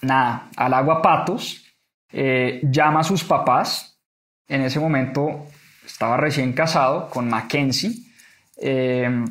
nada, 0.01 0.49
al 0.57 0.73
agua 0.73 0.99
patos, 0.99 1.63
eh, 2.11 2.59
llama 2.63 3.01
a 3.01 3.03
sus 3.03 3.23
papás, 3.23 3.99
en 4.47 4.63
ese 4.63 4.79
momento 4.79 5.45
estaba 5.85 6.17
recién 6.17 6.53
casado 6.53 7.11
con 7.11 7.29
Mackenzie, 7.29 8.11
eh, 8.57 9.25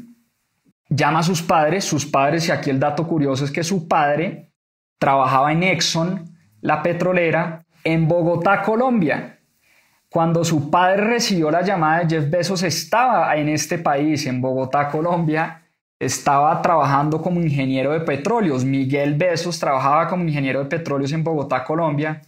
llama 0.88 1.20
a 1.20 1.22
sus 1.22 1.42
padres, 1.42 1.84
sus 1.84 2.06
padres, 2.06 2.48
y 2.48 2.50
aquí 2.50 2.70
el 2.70 2.80
dato 2.80 3.06
curioso 3.06 3.44
es 3.44 3.50
que 3.50 3.64
su 3.64 3.88
padre 3.88 4.52
trabajaba 4.98 5.52
en 5.52 5.62
Exxon, 5.62 6.36
la 6.60 6.82
petrolera, 6.82 7.64
en 7.84 8.06
Bogotá, 8.06 8.62
Colombia. 8.62 9.38
Cuando 10.08 10.44
su 10.44 10.70
padre 10.70 11.04
recibió 11.04 11.50
la 11.50 11.62
llamada 11.62 12.04
de 12.04 12.16
Jeff 12.16 12.30
Bezos, 12.30 12.62
estaba 12.62 13.34
en 13.36 13.48
este 13.48 13.78
país, 13.78 14.26
en 14.26 14.40
Bogotá, 14.40 14.88
Colombia, 14.88 15.62
estaba 15.98 16.60
trabajando 16.60 17.22
como 17.22 17.40
ingeniero 17.40 17.92
de 17.92 18.00
petróleos. 18.00 18.64
Miguel 18.64 19.14
Bezos 19.14 19.58
trabajaba 19.58 20.08
como 20.08 20.24
ingeniero 20.24 20.60
de 20.60 20.66
petróleos 20.66 21.12
en 21.12 21.24
Bogotá, 21.24 21.64
Colombia. 21.64 22.20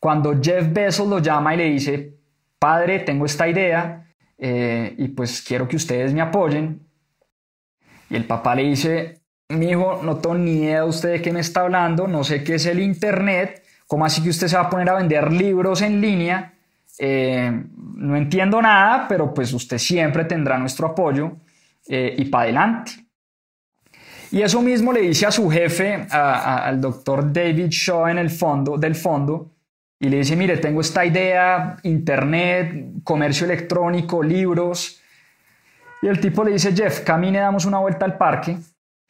Cuando 0.00 0.34
Jeff 0.42 0.72
Bezos 0.72 1.06
lo 1.06 1.20
llama 1.20 1.54
y 1.54 1.58
le 1.58 1.64
dice, 1.64 2.14
padre, 2.58 3.00
tengo 3.00 3.24
esta 3.24 3.48
idea 3.48 4.07
eh, 4.38 4.94
y 4.96 5.08
pues 5.08 5.42
quiero 5.42 5.68
que 5.68 5.76
ustedes 5.76 6.14
me 6.14 6.20
apoyen. 6.20 6.86
Y 8.08 8.16
el 8.16 8.24
papá 8.24 8.54
le 8.54 8.62
dice, 8.62 9.20
mi 9.48 9.70
hijo, 9.70 10.00
no 10.02 10.16
tengo 10.18 10.36
ni 10.36 10.62
idea 10.62 10.82
de 10.82 10.88
usted 10.88 11.12
de 11.12 11.22
qué 11.22 11.32
me 11.32 11.40
está 11.40 11.62
hablando, 11.62 12.06
no 12.06 12.24
sé 12.24 12.44
qué 12.44 12.54
es 12.54 12.66
el 12.66 12.80
Internet, 12.80 13.62
¿cómo 13.86 14.04
así 14.04 14.22
que 14.22 14.30
usted 14.30 14.46
se 14.46 14.56
va 14.56 14.62
a 14.62 14.70
poner 14.70 14.88
a 14.88 14.94
vender 14.94 15.32
libros 15.32 15.82
en 15.82 16.00
línea? 16.00 16.54
Eh, 16.98 17.50
no 17.94 18.16
entiendo 18.16 18.60
nada, 18.62 19.06
pero 19.08 19.32
pues 19.34 19.52
usted 19.52 19.78
siempre 19.78 20.24
tendrá 20.24 20.58
nuestro 20.58 20.88
apoyo 20.88 21.36
eh, 21.86 22.14
y 22.16 22.24
para 22.26 22.44
adelante. 22.44 22.92
Y 24.30 24.42
eso 24.42 24.60
mismo 24.60 24.92
le 24.92 25.00
dice 25.00 25.26
a 25.26 25.30
su 25.30 25.48
jefe, 25.48 26.06
al 26.10 26.80
doctor 26.80 27.32
David 27.32 27.68
Shaw 27.70 28.08
en 28.08 28.18
el 28.18 28.30
fondo, 28.30 28.76
del 28.76 28.94
fondo, 28.94 29.52
y 30.00 30.08
le 30.08 30.18
dice, 30.18 30.36
mire, 30.36 30.58
tengo 30.58 30.80
esta 30.80 31.04
idea, 31.04 31.76
internet, 31.82 33.02
comercio 33.02 33.46
electrónico, 33.46 34.22
libros. 34.22 35.00
Y 36.02 36.06
el 36.06 36.20
tipo 36.20 36.44
le 36.44 36.52
dice, 36.52 36.72
Jeff, 36.72 37.00
camine, 37.00 37.40
damos 37.40 37.64
una 37.64 37.78
vuelta 37.78 38.04
al 38.04 38.16
parque. 38.16 38.56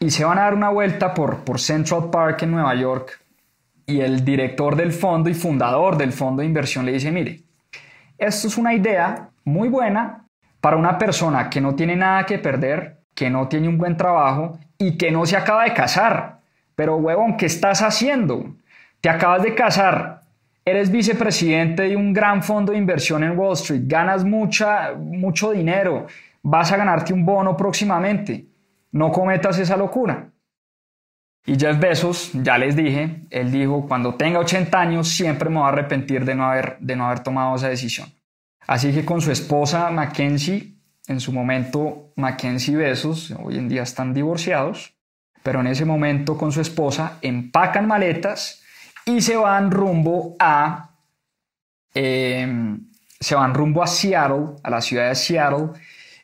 Y 0.00 0.11
se 0.11 0.25
van 0.25 0.38
a 0.38 0.42
dar 0.42 0.54
una 0.54 0.71
vuelta 0.71 1.12
por, 1.12 1.45
por 1.45 1.61
Central 1.61 2.09
Park 2.11 2.42
en 2.42 2.52
Nueva 2.52 2.75
York. 2.75 3.21
Y 3.85 4.00
el 4.00 4.25
director 4.25 4.76
del 4.76 4.92
fondo 4.92 5.28
y 5.28 5.35
fundador 5.35 5.99
del 5.99 6.12
fondo 6.12 6.40
de 6.40 6.47
inversión 6.47 6.87
le 6.87 6.92
dice, 6.92 7.12
mire, 7.12 7.42
esto 8.16 8.49
es 8.49 8.57
una 8.57 8.75
idea 8.75 9.28
muy 9.45 9.68
buena 9.68 10.25
para 10.61 10.76
una 10.76 10.99
persona 10.99 11.50
que 11.50 11.61
no 11.61 11.75
tiene 11.75 11.97
nada 11.97 12.25
que 12.25 12.38
perder, 12.38 13.00
que 13.14 13.28
no 13.28 13.49
tiene 13.49 13.68
un 13.68 13.78
buen 13.78 13.97
trabajo 13.97 14.59
y 14.78 14.97
que 14.97 15.11
no 15.11 15.26
se 15.26 15.37
acaba 15.37 15.64
de 15.64 15.75
casar. 15.75 16.38
Pero 16.75 16.97
huevón, 16.97 17.37
¿qué 17.37 17.47
estás 17.47 17.83
haciendo? 17.83 18.54
Te 19.00 19.09
acabas 19.09 19.42
de 19.42 19.54
casar, 19.54 20.17
eres 20.70 20.90
vicepresidente 20.90 21.84
de 21.84 21.96
un 21.96 22.12
gran 22.12 22.42
fondo 22.42 22.72
de 22.72 22.78
inversión 22.78 23.25
en 23.25 23.38
Wall 23.38 23.54
Street, 23.54 23.82
ganas 23.84 24.25
mucha, 24.25 24.92
mucho 24.94 25.52
dinero, 25.52 26.06
vas 26.42 26.72
a 26.72 26.76
ganarte 26.76 27.12
un 27.12 27.25
bono 27.25 27.56
próximamente. 27.56 28.46
No 28.92 29.12
cometas 29.12 29.58
esa 29.58 29.76
locura. 29.76 30.30
Y 31.46 31.58
Jeff 31.58 31.78
Bezos, 31.78 32.30
ya 32.34 32.58
les 32.58 32.76
dije, 32.76 33.22
él 33.30 33.50
dijo, 33.50 33.87
cuando 33.87 34.14
tenga 34.14 34.38
80 34.40 34.78
años 34.78 35.08
siempre 35.08 35.48
me 35.48 35.56
voy 35.56 35.64
a 35.64 35.68
arrepentir 35.68 36.25
de 36.25 36.34
no 36.34 36.44
haber, 36.44 36.76
de 36.80 36.96
no 36.96 37.06
haber 37.06 37.20
tomado 37.20 37.56
esa 37.56 37.68
decisión. 37.68 38.08
Así 38.66 38.92
que 38.92 39.04
con 39.04 39.22
su 39.22 39.32
esposa 39.32 39.90
Mackenzie, 39.90 40.75
en 41.06 41.20
su 41.20 41.32
momento 41.32 42.12
Mackenzie 42.16 42.76
Bezos, 42.76 43.34
hoy 43.42 43.56
en 43.56 43.68
día 43.68 43.82
están 43.82 44.12
divorciados, 44.12 44.94
pero 45.42 45.60
en 45.60 45.68
ese 45.68 45.87
momento 45.87 46.37
con 46.37 46.52
su 46.52 46.60
esposa 46.60 47.18
empacan 47.22 47.87
maletas 47.87 48.62
y 49.09 49.23
se 49.23 49.37
van 49.37 49.71
rumbo 49.71 50.37
a, 50.38 50.91
em, 51.95 52.79
se 53.19 53.35
van 53.35 53.55
rumbo 53.55 53.83
a 53.83 53.87
Seattle, 53.87 54.57
a 54.62 54.69
la 54.69 54.83
ciudad 54.83 55.09
de 55.09 55.15
Seattle, 55.15 55.69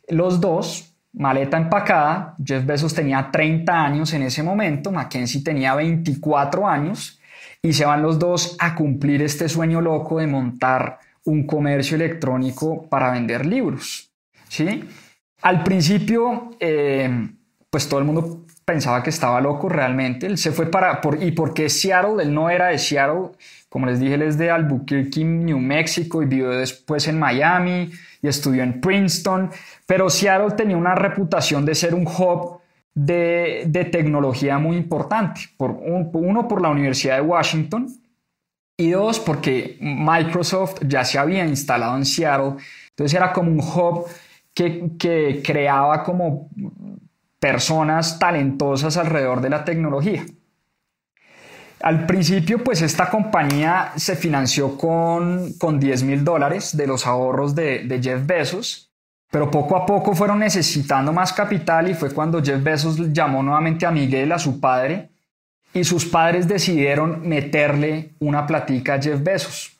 los 0.09 0.38
dos, 0.38 0.95
maleta 1.14 1.57
empacada, 1.57 2.37
Jeff 2.45 2.67
Bezos 2.67 2.93
tenía 2.93 3.31
30 3.31 3.73
años 3.73 4.12
en 4.12 4.25
ese 4.25 4.43
momento, 4.43 4.93
Mackenzie 4.93 5.43
tenía 5.43 5.75
24 5.75 6.69
años 6.69 7.19
y 7.62 7.73
se 7.73 7.87
van 7.87 8.03
los 8.03 8.19
dos 8.19 8.55
a 8.61 8.75
cumplir 8.75 9.23
este 9.23 9.49
sueño 9.49 9.81
loco 9.81 10.19
de 10.19 10.26
montar 10.26 10.99
un 11.25 11.47
comercio 11.47 11.97
electrónico 11.97 12.87
para 12.91 13.12
vender 13.12 13.47
libros. 13.47 14.11
¿sí? 14.49 14.85
Al 15.41 15.62
principio, 15.62 16.50
eh, 16.61 17.31
pues 17.75 17.88
todo 17.88 17.99
el 17.99 18.07
mundo 18.07 18.47
pensaba 18.64 19.02
que 19.02 19.11
estaba 19.11 19.40
loco 19.40 19.69
realmente. 19.69 20.28
Él 20.28 20.38
se 20.38 20.52
fue 20.52 20.66
para... 20.66 21.00
Por, 21.00 21.21
¿Y 21.21 21.33
por 21.33 21.52
qué 21.52 21.69
Seattle? 21.69 22.23
Él 22.23 22.33
no 22.33 22.49
era 22.49 22.69
de 22.69 22.78
Seattle. 22.78 23.33
Como 23.69 23.87
les 23.87 23.99
dije, 23.99 24.14
él 24.14 24.23
es 24.23 24.38
de 24.38 24.49
Albuquerque, 24.49 25.25
New 25.25 25.59
Mexico 25.59 26.23
y 26.23 26.26
vivió 26.26 26.50
después 26.50 27.09
en 27.09 27.19
Miami 27.19 27.90
y 28.23 28.28
estudió 28.28 28.62
en 28.62 28.81
Princeton. 28.81 29.50
Pero 29.87 30.09
Seattle 30.09 30.54
tenía 30.57 30.76
una 30.76 30.95
reputación 30.95 31.66
de 31.66 31.75
ser 31.75 31.97
un 31.97 32.07
hub 32.07 32.61
de, 32.95 33.88
tecnología 33.90 34.57
muy 34.59 34.76
importante. 34.76 35.40
Por 35.57 35.73
uno, 35.73 36.47
por 36.47 36.62
la 36.62 36.69
Universidad 36.69 37.16
de 37.16 37.23
Washington 37.23 37.88
y 38.76 38.90
dos, 38.90 39.19
porque 39.19 39.78
Microsoft 39.81 40.83
ya 40.87 41.04
se 41.04 41.19
había 41.19 41.45
instalado 41.45 41.97
en 41.97 42.04
Seattle. 42.04 42.54
Entonces 42.90 43.14
era 43.14 43.33
como 43.33 43.50
un 43.50 43.59
hub 43.59 44.07
que, 44.54 44.93
que 44.97 45.43
creaba 45.45 46.04
como 46.04 46.49
personas 47.44 48.18
talentosas 48.18 48.96
alrededor 48.96 49.42
de 49.42 49.50
la 49.50 49.66
tecnología. 49.66 50.24
Al 51.82 52.06
principio, 52.06 52.64
pues 52.64 52.80
esta 52.80 53.10
compañía 53.10 53.92
se 53.96 54.16
financió 54.16 54.78
con, 54.78 55.52
con 55.58 55.78
10 55.78 56.04
mil 56.04 56.24
dólares 56.24 56.74
de 56.74 56.86
los 56.86 57.06
ahorros 57.06 57.54
de, 57.54 58.00
Jeff 58.02 58.24
Bezos 58.24 58.90
pero 59.30 59.50
poco 59.50 59.76
a 59.76 59.84
poco 59.84 60.14
fueron 60.14 60.38
necesitando 60.38 61.12
más 61.12 61.32
capital 61.32 61.90
y 61.90 61.94
fue 61.94 62.12
cuando 62.12 62.42
Jeff 62.42 62.62
Bezos 62.62 63.12
llamó 63.12 63.42
nuevamente 63.42 63.84
a 63.84 63.90
Miguel, 63.90 64.30
a 64.30 64.38
su 64.38 64.60
padre, 64.60 65.10
y 65.74 65.82
sus 65.82 66.06
padres 66.06 66.46
decidieron 66.46 67.28
meterle 67.28 68.12
una 68.20 68.46
platica 68.46 68.94
a 68.94 69.02
Jeff 69.02 69.20
Bezos. 69.20 69.72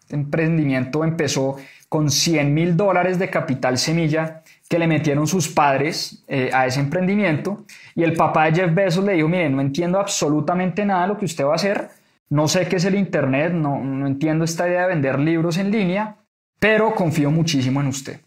Este 0.00 0.16
emprendimiento 0.16 1.04
empezó 1.04 1.58
con 1.90 2.10
100 2.10 2.54
mil 2.54 2.76
dólares 2.76 3.18
de 3.18 3.28
capital 3.28 3.76
semilla 3.76 4.42
que 4.68 4.78
le 4.78 4.86
metieron 4.86 5.26
sus 5.26 5.48
padres 5.48 6.24
eh, 6.26 6.50
a 6.52 6.66
ese 6.66 6.80
emprendimiento 6.80 7.64
y 7.94 8.02
el 8.02 8.14
papá 8.14 8.46
de 8.46 8.60
Jeff 8.60 8.74
Bezos 8.74 9.04
le 9.04 9.12
dijo, 9.12 9.28
mire, 9.28 9.50
no 9.50 9.60
entiendo 9.60 10.00
absolutamente 10.00 10.84
nada 10.84 11.02
de 11.02 11.08
lo 11.08 11.18
que 11.18 11.26
usted 11.26 11.44
va 11.44 11.52
a 11.52 11.56
hacer, 11.56 11.90
no 12.30 12.48
sé 12.48 12.66
qué 12.66 12.76
es 12.76 12.84
el 12.84 12.94
Internet, 12.94 13.52
no, 13.52 13.82
no 13.84 14.06
entiendo 14.06 14.44
esta 14.44 14.66
idea 14.66 14.82
de 14.82 14.88
vender 14.88 15.18
libros 15.18 15.58
en 15.58 15.70
línea, 15.70 16.16
pero 16.58 16.94
confío 16.94 17.30
muchísimo 17.30 17.80
en 17.80 17.88
usted. 17.88 18.20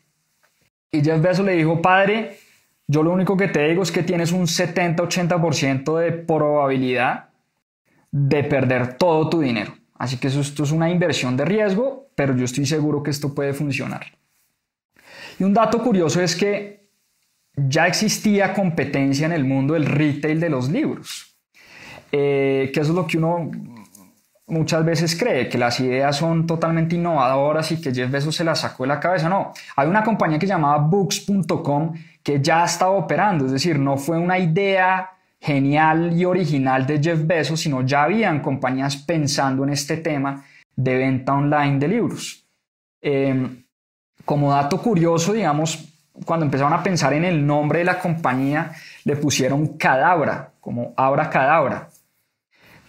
Y 0.92 1.02
Jeff 1.04 1.22
Bezos 1.22 1.46
le 1.46 1.54
dijo, 1.54 1.82
padre, 1.82 2.38
yo 2.88 3.04
lo 3.04 3.12
único 3.12 3.36
que 3.36 3.48
te 3.48 3.68
digo 3.68 3.84
es 3.84 3.92
que 3.92 4.04
tienes 4.04 4.32
un 4.32 4.44
70-80% 4.44 6.00
de 6.00 6.12
probabilidad 6.12 7.30
de 8.12 8.44
perder 8.44 8.94
todo 8.94 9.30
tu 9.30 9.42
dinero. 9.42 9.74
Así 9.96 10.18
que 10.18 10.28
esto 10.28 10.64
es 10.64 10.72
una 10.72 10.90
inversión 10.90 11.36
de 11.36 11.46
riesgo, 11.46 12.08
pero 12.16 12.36
yo 12.36 12.46
estoy 12.46 12.66
seguro 12.66 13.04
que 13.04 13.12
esto 13.12 13.34
puede 13.34 13.54
funcionar. 13.54 14.17
Y 15.40 15.44
un 15.44 15.54
dato 15.54 15.82
curioso 15.82 16.22
es 16.22 16.36
que 16.36 16.90
ya 17.56 17.88
existía 17.88 18.54
competencia 18.54 19.26
en 19.26 19.32
el 19.32 19.44
mundo 19.44 19.74
del 19.74 19.86
retail 19.86 20.40
de 20.40 20.50
los 20.50 20.70
libros, 20.70 21.38
eh, 22.12 22.72
que 22.74 22.80
eso 22.80 22.92
es 22.92 22.96
lo 22.96 23.08
que 23.08 23.18
uno 23.18 23.52
muchas 24.48 24.86
veces 24.86 25.18
cree, 25.18 25.50
que 25.50 25.58
las 25.58 25.80
ideas 25.80 26.16
son 26.16 26.48
totalmente 26.48 26.96
innovadoras 26.96 27.72
y 27.72 27.82
que 27.82 27.94
Jeff 27.94 28.10
Bezos 28.10 28.36
se 28.36 28.44
las 28.44 28.62
sacó 28.62 28.84
de 28.84 28.88
la 28.88 29.00
cabeza. 29.00 29.28
No, 29.28 29.52
hay 29.76 29.88
una 29.88 30.04
compañía 30.04 30.40
que 30.40 30.48
llamaba 30.48 30.78
Books.com 30.78 31.94
que 32.24 32.42
ya 32.42 32.64
estaba 32.64 32.92
operando, 32.92 33.46
es 33.46 33.52
decir, 33.52 33.78
no 33.78 33.98
fue 33.98 34.18
una 34.18 34.40
idea 34.40 35.12
genial 35.40 36.14
y 36.18 36.26
original 36.26 36.86
de 36.86 37.02
Jeff 37.02 37.26
Bezos, 37.26 37.60
sino 37.60 37.82
ya 37.82 38.04
habían 38.04 38.42
compañías 38.42 38.98
pensando 38.98 39.64
en 39.64 39.70
este 39.72 39.98
tema 39.98 40.44
de 40.76 40.96
venta 40.96 41.34
online 41.34 41.80
de 41.80 41.88
libros. 41.88 42.46
Em, 43.02 43.64
como 44.28 44.52
dato 44.52 44.82
curioso, 44.82 45.32
digamos, 45.32 45.88
cuando 46.26 46.46
empezaron 46.46 46.74
a 46.74 46.84
pensar 46.84 47.14
en 47.14 47.24
el 47.24 47.48
nombre 47.48 47.80
de 47.80 47.86
la 47.86 47.98
compañía, 47.98 48.74
le 49.06 49.16
pusieron 49.16 49.78
cadabra, 49.78 50.50
como 50.60 50.94
abra 50.98 51.30
cadabra. 51.30 51.88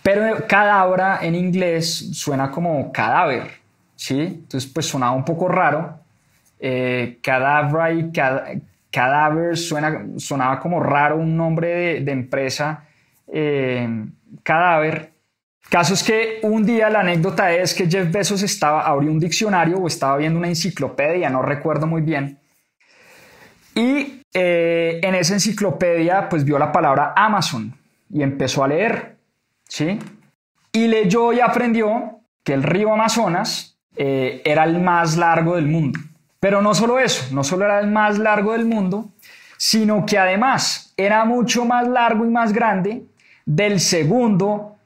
Pero 0.02 0.48
cadabra 0.48 1.20
en 1.22 1.36
inglés 1.36 2.10
suena 2.12 2.50
como 2.50 2.90
cadáver, 2.90 3.52
¿sí? 3.94 4.20
Entonces, 4.20 4.68
pues 4.68 4.86
sonaba 4.86 5.12
un 5.12 5.24
poco 5.24 5.46
raro. 5.46 6.00
Eh, 6.58 7.20
cadabra 7.22 7.92
y 7.92 8.10
cadáver 8.90 9.56
suena, 9.56 10.06
sonaba 10.16 10.58
como 10.58 10.80
raro 10.80 11.18
un 11.18 11.36
nombre 11.36 12.00
de, 12.00 12.10
empresa. 12.10 12.82
Eh, 13.28 13.88
cadáver. 14.42 15.12
Caso 15.68 15.92
es 15.92 16.02
que 16.02 16.38
un 16.42 16.64
día 16.64 16.88
la 16.88 17.00
anécdota 17.00 17.52
es 17.52 17.74
que 17.74 17.88
Jeff 17.88 18.10
Bezos 18.10 18.42
estaba, 18.42 18.86
abrió 18.86 19.10
un 19.10 19.20
diccionario 19.20 19.76
o 19.76 19.86
estaba 19.86 20.16
viendo 20.16 20.38
una 20.38 20.48
enciclopedia, 20.48 21.28
no 21.28 21.42
recuerdo 21.42 21.86
muy 21.86 22.00
bien. 22.00 22.38
Y 23.74 24.22
eh, 24.32 24.98
en 25.02 25.14
esa 25.14 25.34
enciclopedia 25.34 26.28
pues 26.28 26.44
vio 26.44 26.58
la 26.58 26.72
palabra 26.72 27.12
Amazon 27.14 27.74
y 28.10 28.22
empezó 28.22 28.64
a 28.64 28.68
leer, 28.68 29.18
¿sí? 29.68 29.98
Y 30.72 30.86
leyó 30.86 31.34
y 31.34 31.40
aprendió 31.40 32.20
que 32.42 32.54
el 32.54 32.62
río 32.62 32.94
Amazonas 32.94 33.78
eh, 33.94 34.40
era 34.46 34.64
el 34.64 34.80
más 34.80 35.18
largo 35.18 35.56
del 35.56 35.66
mundo. 35.66 36.00
Pero 36.40 36.62
no 36.62 36.74
solo 36.74 36.98
eso, 36.98 37.34
no 37.34 37.44
solo 37.44 37.66
era 37.66 37.80
el 37.80 37.88
más 37.88 38.18
largo 38.18 38.52
del 38.52 38.64
mundo, 38.64 39.10
sino 39.58 40.06
que 40.06 40.16
además 40.16 40.94
era 40.96 41.26
mucho 41.26 41.66
más 41.66 41.86
largo 41.86 42.24
y 42.24 42.30
más 42.30 42.54
grande 42.54 43.04
del 43.44 43.80
segundo 43.80 44.77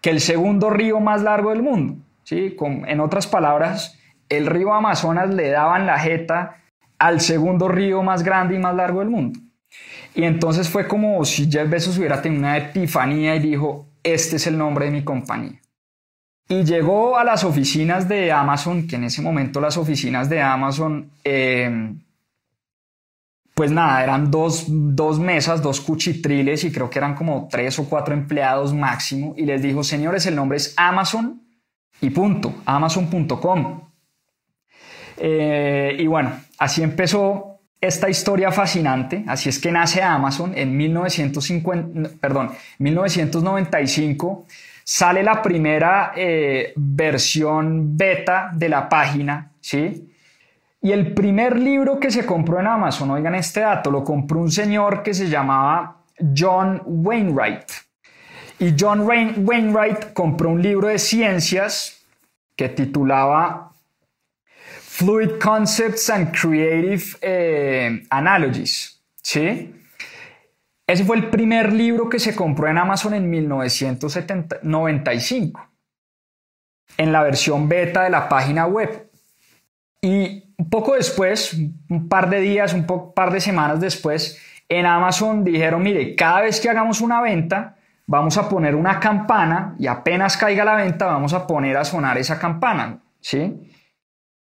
que 0.00 0.10
el 0.10 0.20
segundo 0.20 0.70
río 0.70 1.00
más 1.00 1.22
largo 1.22 1.50
del 1.50 1.62
mundo. 1.62 1.96
¿sí? 2.24 2.56
en 2.60 3.00
otras 3.00 3.26
palabras, 3.26 3.98
el 4.28 4.46
río 4.46 4.74
Amazonas 4.74 5.32
le 5.32 5.50
daban 5.50 5.86
la 5.86 5.98
jeta 5.98 6.58
al 6.98 7.20
segundo 7.20 7.68
río 7.68 8.02
más 8.02 8.22
grande 8.22 8.56
y 8.56 8.58
más 8.58 8.74
largo 8.74 9.00
del 9.00 9.08
mundo. 9.08 9.40
Y 10.14 10.24
entonces 10.24 10.68
fue 10.68 10.86
como 10.86 11.24
si 11.24 11.50
Jeff 11.50 11.70
Bezos 11.70 11.96
hubiera 11.96 12.20
tenido 12.20 12.40
una 12.40 12.56
epifanía 12.56 13.36
y 13.36 13.38
dijo, 13.38 13.86
este 14.02 14.36
es 14.36 14.46
el 14.46 14.58
nombre 14.58 14.86
de 14.86 14.90
mi 14.90 15.04
compañía. 15.04 15.60
Y 16.48 16.64
llegó 16.64 17.18
a 17.18 17.24
las 17.24 17.44
oficinas 17.44 18.08
de 18.08 18.32
Amazon, 18.32 18.86
que 18.86 18.96
en 18.96 19.04
ese 19.04 19.22
momento 19.22 19.60
las 19.60 19.76
oficinas 19.76 20.28
de 20.28 20.40
Amazon 20.40 21.10
eh, 21.22 21.94
pues 23.58 23.72
nada, 23.72 24.04
eran 24.04 24.30
dos, 24.30 24.68
mesas, 25.18 25.60
dos 25.60 25.80
cuchitriles 25.80 26.62
y 26.62 26.70
creo 26.70 26.88
que 26.88 27.00
eran 27.00 27.16
como 27.16 27.48
tres 27.50 27.76
o 27.80 27.88
cuatro 27.88 28.14
empleados 28.14 28.72
máximo. 28.72 29.34
Y 29.36 29.46
les 29.46 29.60
dijo, 29.60 29.82
señores, 29.82 30.26
el 30.26 30.36
nombre 30.36 30.58
es 30.58 30.74
Amazon 30.76 31.42
y 32.00 32.10
punto, 32.10 32.54
amazon.com. 32.64 33.80
Eh, 35.16 35.96
y 35.98 36.06
bueno, 36.06 36.34
así 36.56 36.84
empezó 36.84 37.58
esta 37.80 38.08
historia 38.08 38.52
fascinante. 38.52 39.24
Así 39.26 39.48
es 39.48 39.58
que 39.58 39.72
nace 39.72 40.04
Amazon 40.04 40.52
en 40.54 40.76
1950, 40.76 42.10
perdón, 42.20 42.52
1995. 42.78 44.46
Sale 44.84 45.24
la 45.24 45.42
primera 45.42 46.12
eh, 46.14 46.74
versión 46.76 47.96
beta 47.96 48.52
de 48.54 48.68
la 48.68 48.88
página, 48.88 49.50
¿sí? 49.60 50.07
Y 50.80 50.92
el 50.92 51.12
primer 51.12 51.58
libro 51.58 51.98
que 51.98 52.10
se 52.10 52.24
compró 52.24 52.60
en 52.60 52.66
Amazon, 52.66 53.10
oigan 53.10 53.34
este 53.34 53.60
dato, 53.60 53.90
lo 53.90 54.04
compró 54.04 54.40
un 54.40 54.50
señor 54.50 55.02
que 55.02 55.12
se 55.12 55.28
llamaba 55.28 56.04
John 56.36 56.82
Wainwright. 56.86 57.70
Y 58.60 58.74
John 58.78 59.00
Wainwright 59.00 60.12
compró 60.12 60.50
un 60.50 60.62
libro 60.62 60.88
de 60.88 60.98
ciencias 60.98 62.04
que 62.56 62.68
titulaba 62.68 63.72
Fluid 64.80 65.38
Concepts 65.40 66.10
and 66.10 66.32
Creative 66.32 67.04
eh, 67.20 68.02
Analogies. 68.10 69.00
¿Sí? 69.22 69.74
Ese 70.86 71.04
fue 71.04 71.18
el 71.18 71.28
primer 71.28 71.72
libro 71.72 72.08
que 72.08 72.18
se 72.18 72.34
compró 72.34 72.66
en 72.66 72.78
Amazon 72.78 73.14
en 73.14 73.28
1995, 73.28 75.68
en 76.96 77.12
la 77.12 77.22
versión 77.22 77.68
beta 77.68 78.04
de 78.04 78.10
la 78.10 78.28
página 78.28 78.66
web. 78.66 79.07
Y 80.00 80.40
poco 80.70 80.94
después, 80.94 81.56
un 81.88 82.08
par 82.08 82.30
de 82.30 82.40
días, 82.40 82.72
un 82.72 82.86
par 83.14 83.32
de 83.32 83.40
semanas 83.40 83.80
después, 83.80 84.40
en 84.68 84.86
Amazon 84.86 85.44
dijeron, 85.44 85.82
mire, 85.82 86.14
cada 86.14 86.42
vez 86.42 86.60
que 86.60 86.68
hagamos 86.68 87.00
una 87.00 87.20
venta, 87.20 87.76
vamos 88.06 88.36
a 88.36 88.48
poner 88.48 88.74
una 88.74 89.00
campana 89.00 89.74
y 89.78 89.86
apenas 89.86 90.36
caiga 90.36 90.64
la 90.64 90.74
venta, 90.74 91.06
vamos 91.06 91.32
a 91.32 91.46
poner 91.46 91.76
a 91.76 91.84
sonar 91.84 92.18
esa 92.18 92.38
campana, 92.38 93.00
¿sí? 93.20 93.72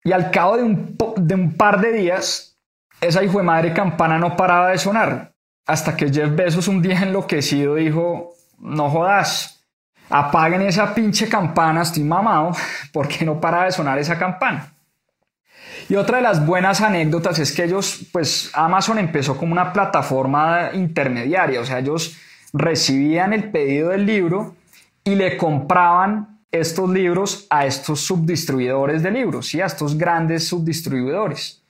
Y 0.04 0.12
al 0.12 0.32
cabo 0.32 0.58
de 0.58 0.64
un, 0.64 0.98
de 1.18 1.36
un 1.36 1.54
par 1.54 1.80
de 1.80 1.92
días, 1.92 2.60
esa 3.02 3.24
hijo 3.24 3.38
de 3.38 3.44
madre 3.44 3.74
campana 3.74 4.18
no 4.18 4.36
paraba 4.36 4.70
de 4.70 4.78
sonar, 4.78 5.34
hasta 5.66 5.96
que 5.96 6.12
Jeff 6.12 6.36
Bezos 6.36 6.68
un 6.68 6.82
día 6.82 7.00
enloquecido 7.02 7.76
dijo, 7.76 8.34
no 8.60 8.90
jodas, 8.90 9.64
apaguen 10.10 10.62
esa 10.62 10.94
pinche 10.94 11.28
campana, 11.30 11.82
estoy 11.82 12.04
mamado, 12.04 12.52
porque 12.94 13.26
no 13.26 13.40
para 13.40 13.66
de 13.66 13.72
sonar 13.72 13.98
esa 14.00 14.18
campana. 14.18 14.75
Y 15.88 15.96
otra 15.96 16.18
de 16.18 16.24
las 16.24 16.46
buenas 16.46 16.82
anécdotas 16.82 17.38
es 17.38 17.52
que 17.52 17.64
ellos, 17.64 18.08
pues 18.12 18.50
Amazon 18.54 18.98
empezó 18.98 19.38
como 19.38 19.52
una 19.52 19.72
plataforma 19.72 20.72
intermediaria, 20.74 21.62
o 21.62 21.66
sea, 21.66 21.80
ellos 21.80 22.18
recibían 22.54 23.34
el 23.34 23.52
pedido 23.52 23.90
del 23.90 24.06
libro 24.06 24.56
y 25.04 25.16
le 25.16 25.38
compraban 25.38 26.40
estos 26.52 26.90
libros 26.90 27.46
a 27.50 27.66
estos 27.66 28.02
subdistribuidores 28.02 29.04
de 29.04 29.12
libros, 29.12 29.48
¿sí? 29.48 29.62
a 29.62 29.66
estos 29.66 29.98
grandes 29.98 30.48
subdistribuidores. 30.48 31.62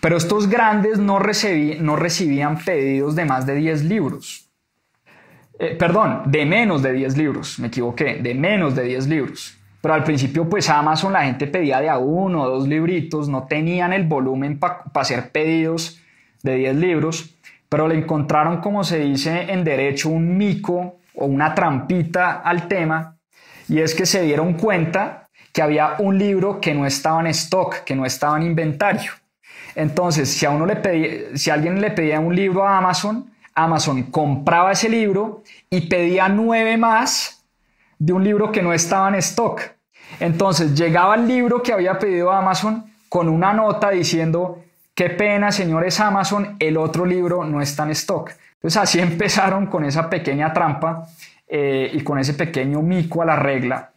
Pero 0.00 0.16
estos 0.18 0.48
grandes 0.48 0.98
no, 0.98 1.18
no 1.18 1.96
recibían 1.96 2.58
pedidos 2.58 3.16
de 3.16 3.24
más 3.24 3.46
de 3.46 3.54
10 3.54 3.84
libros. 3.84 4.50
Eh, 5.58 5.74
perdón, 5.78 6.22
de 6.26 6.44
menos 6.44 6.82
de 6.82 6.92
10 6.92 7.16
libros, 7.16 7.58
me 7.58 7.68
equivoqué, 7.68 8.16
de 8.16 8.34
menos 8.34 8.74
de 8.74 8.82
10 8.82 9.06
libros. 9.06 9.56
Pero 9.80 9.94
al 9.94 10.04
principio, 10.04 10.48
pues 10.48 10.68
Amazon 10.68 11.12
la 11.12 11.24
gente 11.24 11.46
pedía 11.46 11.80
de 11.80 11.88
a 11.88 11.98
uno 11.98 12.42
o 12.42 12.48
dos 12.48 12.66
libritos, 12.66 13.28
no 13.28 13.44
tenían 13.44 13.92
el 13.92 14.04
volumen 14.04 14.58
para 14.58 14.84
hacer 14.94 15.30
pedidos 15.30 16.00
de 16.42 16.56
10 16.56 16.76
libros, 16.76 17.34
pero 17.68 17.88
le 17.88 17.96
encontraron, 17.96 18.60
como 18.60 18.84
se 18.84 18.98
dice 19.00 19.52
en 19.52 19.64
derecho, 19.64 20.08
un 20.08 20.36
mico 20.36 20.96
o 21.14 21.26
una 21.26 21.54
trampita 21.54 22.40
al 22.40 22.68
tema, 22.68 23.16
y 23.68 23.80
es 23.80 23.94
que 23.94 24.06
se 24.06 24.22
dieron 24.22 24.54
cuenta 24.54 25.28
que 25.52 25.62
había 25.62 25.94
un 25.98 26.18
libro 26.18 26.60
que 26.60 26.74
no 26.74 26.86
estaba 26.86 27.20
en 27.20 27.28
stock, 27.28 27.84
que 27.84 27.96
no 27.96 28.04
estaba 28.04 28.36
en 28.36 28.44
inventario. 28.44 29.12
Entonces, 29.74 30.30
si 30.30 30.46
a 30.46 30.50
uno 30.50 30.66
le 30.66 30.76
pedía, 30.76 31.36
si 31.36 31.50
alguien 31.50 31.80
le 31.80 31.90
pedía 31.90 32.20
un 32.20 32.34
libro 32.34 32.66
a 32.66 32.78
Amazon, 32.78 33.30
Amazon 33.54 34.02
compraba 34.04 34.72
ese 34.72 34.88
libro 34.88 35.42
y 35.70 35.82
pedía 35.82 36.28
nueve 36.28 36.76
más 36.76 37.35
de 37.98 38.12
un 38.12 38.24
libro 38.24 38.52
que 38.52 38.62
no 38.62 38.72
estaba 38.72 39.08
en 39.08 39.16
stock. 39.16 39.60
Entonces 40.20 40.74
llegaba 40.74 41.14
el 41.14 41.26
libro 41.26 41.62
que 41.62 41.72
había 41.72 41.98
pedido 41.98 42.32
Amazon 42.32 42.84
con 43.08 43.28
una 43.28 43.52
nota 43.52 43.90
diciendo, 43.90 44.62
qué 44.94 45.10
pena 45.10 45.52
señores 45.52 46.00
Amazon, 46.00 46.56
el 46.58 46.76
otro 46.76 47.04
libro 47.04 47.44
no 47.44 47.60
está 47.60 47.84
en 47.84 47.90
stock. 47.90 48.32
Entonces 48.54 48.82
así 48.82 49.00
empezaron 49.00 49.66
con 49.66 49.84
esa 49.84 50.08
pequeña 50.08 50.52
trampa 50.52 51.06
eh, 51.46 51.90
y 51.92 52.00
con 52.00 52.18
ese 52.18 52.34
pequeño 52.34 52.82
mico 52.82 53.22
a 53.22 53.24
la 53.24 53.36
regla. 53.36 53.92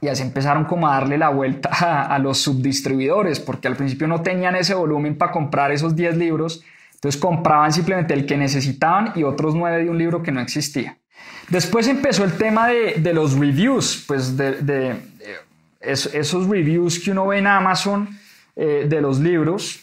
y 0.00 0.08
así 0.08 0.22
empezaron 0.22 0.66
como 0.66 0.86
a 0.88 0.92
darle 0.92 1.18
la 1.18 1.30
vuelta 1.30 1.70
a, 2.14 2.18
los 2.18 2.38
subdistribuidores, 2.38 3.40
porque 3.40 3.68
al 3.68 3.76
principio 3.76 4.06
no 4.06 4.22
tenían 4.22 4.54
ese 4.56 4.74
volumen 4.74 5.16
para 5.16 5.32
comprar 5.32 5.72
esos 5.72 5.96
10 5.96 6.16
libros, 6.16 6.62
entonces 6.94 7.20
compraban 7.20 7.72
simplemente 7.72 8.14
el 8.14 8.26
que 8.26 8.36
necesitaban 8.36 9.12
y 9.14 9.22
otros 9.22 9.54
9 9.54 9.84
de 9.84 9.90
un 9.90 9.98
libro 9.98 10.22
que 10.22 10.32
no 10.32 10.40
existía. 10.40 10.98
Después 11.48 11.86
empezó 11.86 12.24
el 12.24 12.36
tema 12.36 12.68
de, 12.68 13.12
los 13.12 13.38
reviews, 13.38 14.04
pues 14.06 14.36
de, 14.36 14.96
esos 15.80 16.48
reviews 16.48 16.98
que 16.98 17.12
uno 17.12 17.28
ve 17.28 17.38
en 17.38 17.46
Amazon 17.46 18.08
eh, 18.56 18.86
de 18.88 19.00
los 19.00 19.20
libros. 19.20 19.80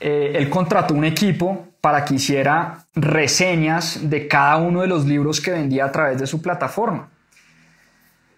Eh, 0.00 0.32
él 0.34 0.48
contrató 0.48 0.94
un 0.94 1.04
equipo 1.04 1.68
para 1.80 2.04
que 2.04 2.14
hiciera 2.14 2.84
reseñas 2.94 4.08
de 4.08 4.26
cada 4.26 4.56
uno 4.56 4.80
de 4.80 4.88
los 4.88 5.04
libros 5.04 5.40
que 5.40 5.52
vendía 5.52 5.84
a 5.84 5.92
través 5.92 6.18
de 6.18 6.26
su 6.26 6.40
plataforma. 6.40 7.08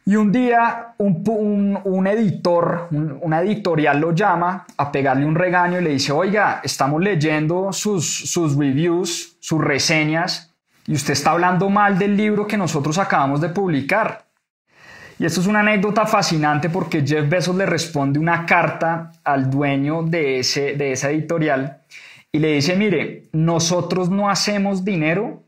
Y 0.04 0.16
un 0.16 0.32
día 0.32 0.94
un, 0.96 2.06
editor, 2.06 2.88
una 2.90 3.42
editorial 3.42 4.00
lo 4.00 4.14
llama 4.14 4.66
a 4.76 4.90
pegarle 4.90 5.26
un 5.26 5.34
regaño 5.34 5.78
y 5.78 5.84
le 5.84 5.90
dice, 5.90 6.12
oiga, 6.12 6.60
estamos 6.64 7.02
leyendo 7.02 7.72
sus, 7.74 8.30
sus 8.30 8.56
reviews, 8.56 9.36
sus 9.38 9.62
reseñas, 9.62 10.47
y 10.88 10.94
usted 10.94 11.12
está 11.12 11.32
hablando 11.32 11.68
mal 11.68 11.98
del 11.98 12.16
libro 12.16 12.46
que 12.46 12.56
nosotros 12.56 12.96
acabamos 12.96 13.42
de 13.42 13.50
publicar. 13.50 14.24
Y 15.18 15.26
esto 15.26 15.42
es 15.42 15.46
una 15.46 15.60
anécdota 15.60 16.06
fascinante 16.06 16.70
porque 16.70 17.06
Jeff 17.06 17.28
Bezos 17.28 17.54
le 17.56 17.66
responde 17.66 18.18
una 18.18 18.46
carta 18.46 19.12
al 19.22 19.50
dueño 19.50 20.02
de, 20.02 20.38
ese, 20.38 20.76
de 20.76 20.92
esa 20.92 21.10
editorial 21.10 21.82
y 22.32 22.38
le 22.38 22.54
dice, 22.54 22.74
mire, 22.74 23.24
nosotros 23.32 24.08
no 24.08 24.30
hacemos 24.30 24.82
dinero 24.82 25.42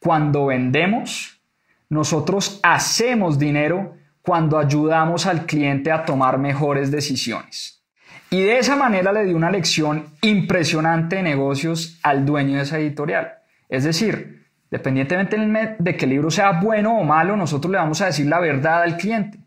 cuando 0.00 0.46
vendemos, 0.46 1.40
nosotros 1.88 2.58
hacemos 2.64 3.38
dinero 3.38 3.94
cuando 4.20 4.58
ayudamos 4.58 5.26
al 5.26 5.46
cliente 5.46 5.92
a 5.92 6.04
tomar 6.04 6.38
mejores 6.38 6.90
decisiones. 6.90 7.84
Y 8.30 8.40
de 8.40 8.58
esa 8.58 8.74
manera 8.74 9.12
le 9.12 9.26
dio 9.26 9.36
una 9.36 9.50
lección 9.50 10.06
impresionante 10.22 11.16
de 11.16 11.22
negocios 11.22 12.00
al 12.02 12.26
dueño 12.26 12.56
de 12.56 12.62
esa 12.62 12.80
editorial. 12.80 13.34
Es 13.68 13.84
decir, 13.84 14.41
dependientemente 14.72 15.36
de 15.78 15.96
que 15.98 16.06
el 16.06 16.10
libro 16.10 16.30
sea 16.30 16.52
bueno 16.52 16.98
o 16.98 17.04
malo, 17.04 17.36
nosotros 17.36 17.70
le 17.70 17.76
vamos 17.76 18.00
a 18.00 18.06
decir 18.06 18.26
la 18.26 18.40
verdad 18.40 18.82
al 18.82 18.96
cliente 18.96 19.38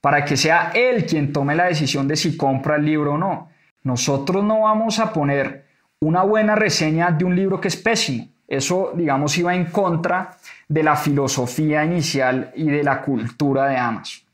para 0.00 0.24
que 0.24 0.36
sea 0.36 0.72
él 0.74 1.06
quien 1.06 1.32
tome 1.32 1.54
la 1.54 1.66
decisión 1.66 2.08
de 2.08 2.16
si 2.16 2.36
compra 2.36 2.76
el 2.76 2.84
libro 2.84 3.14
o 3.14 3.18
no. 3.18 3.50
Nosotros 3.84 4.42
no 4.42 4.62
vamos 4.62 4.98
a 4.98 5.12
poner 5.12 5.64
una 6.00 6.22
buena 6.24 6.56
reseña 6.56 7.12
de 7.12 7.24
un 7.24 7.36
libro 7.36 7.60
que 7.60 7.68
es 7.68 7.76
pésimo. 7.76 8.26
Eso, 8.48 8.92
digamos, 8.96 9.38
iba 9.38 9.54
en 9.54 9.66
contra 9.66 10.36
de 10.68 10.82
la 10.82 10.96
filosofía 10.96 11.84
inicial 11.84 12.52
y 12.56 12.68
de 12.68 12.82
la 12.82 13.00
cultura 13.00 13.68
de 13.68 13.76
Amazon. 13.76 14.24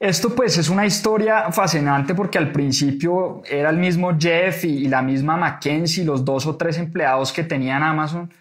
Esto 0.00 0.34
pues 0.34 0.56
es 0.56 0.70
una 0.70 0.86
historia 0.86 1.52
fascinante 1.52 2.14
porque 2.14 2.38
al 2.38 2.52
principio 2.52 3.42
era 3.48 3.68
el 3.68 3.76
mismo 3.76 4.16
Jeff 4.18 4.64
y, 4.64 4.88
la 4.88 5.02
misma 5.02 5.36
Mackenzie, 5.36 6.04
los 6.04 6.24
dos 6.24 6.46
o 6.46 6.56
tres 6.56 6.78
empleados 6.78 7.32
que 7.32 7.44
tenían 7.44 7.82
Amazon, 7.82 8.32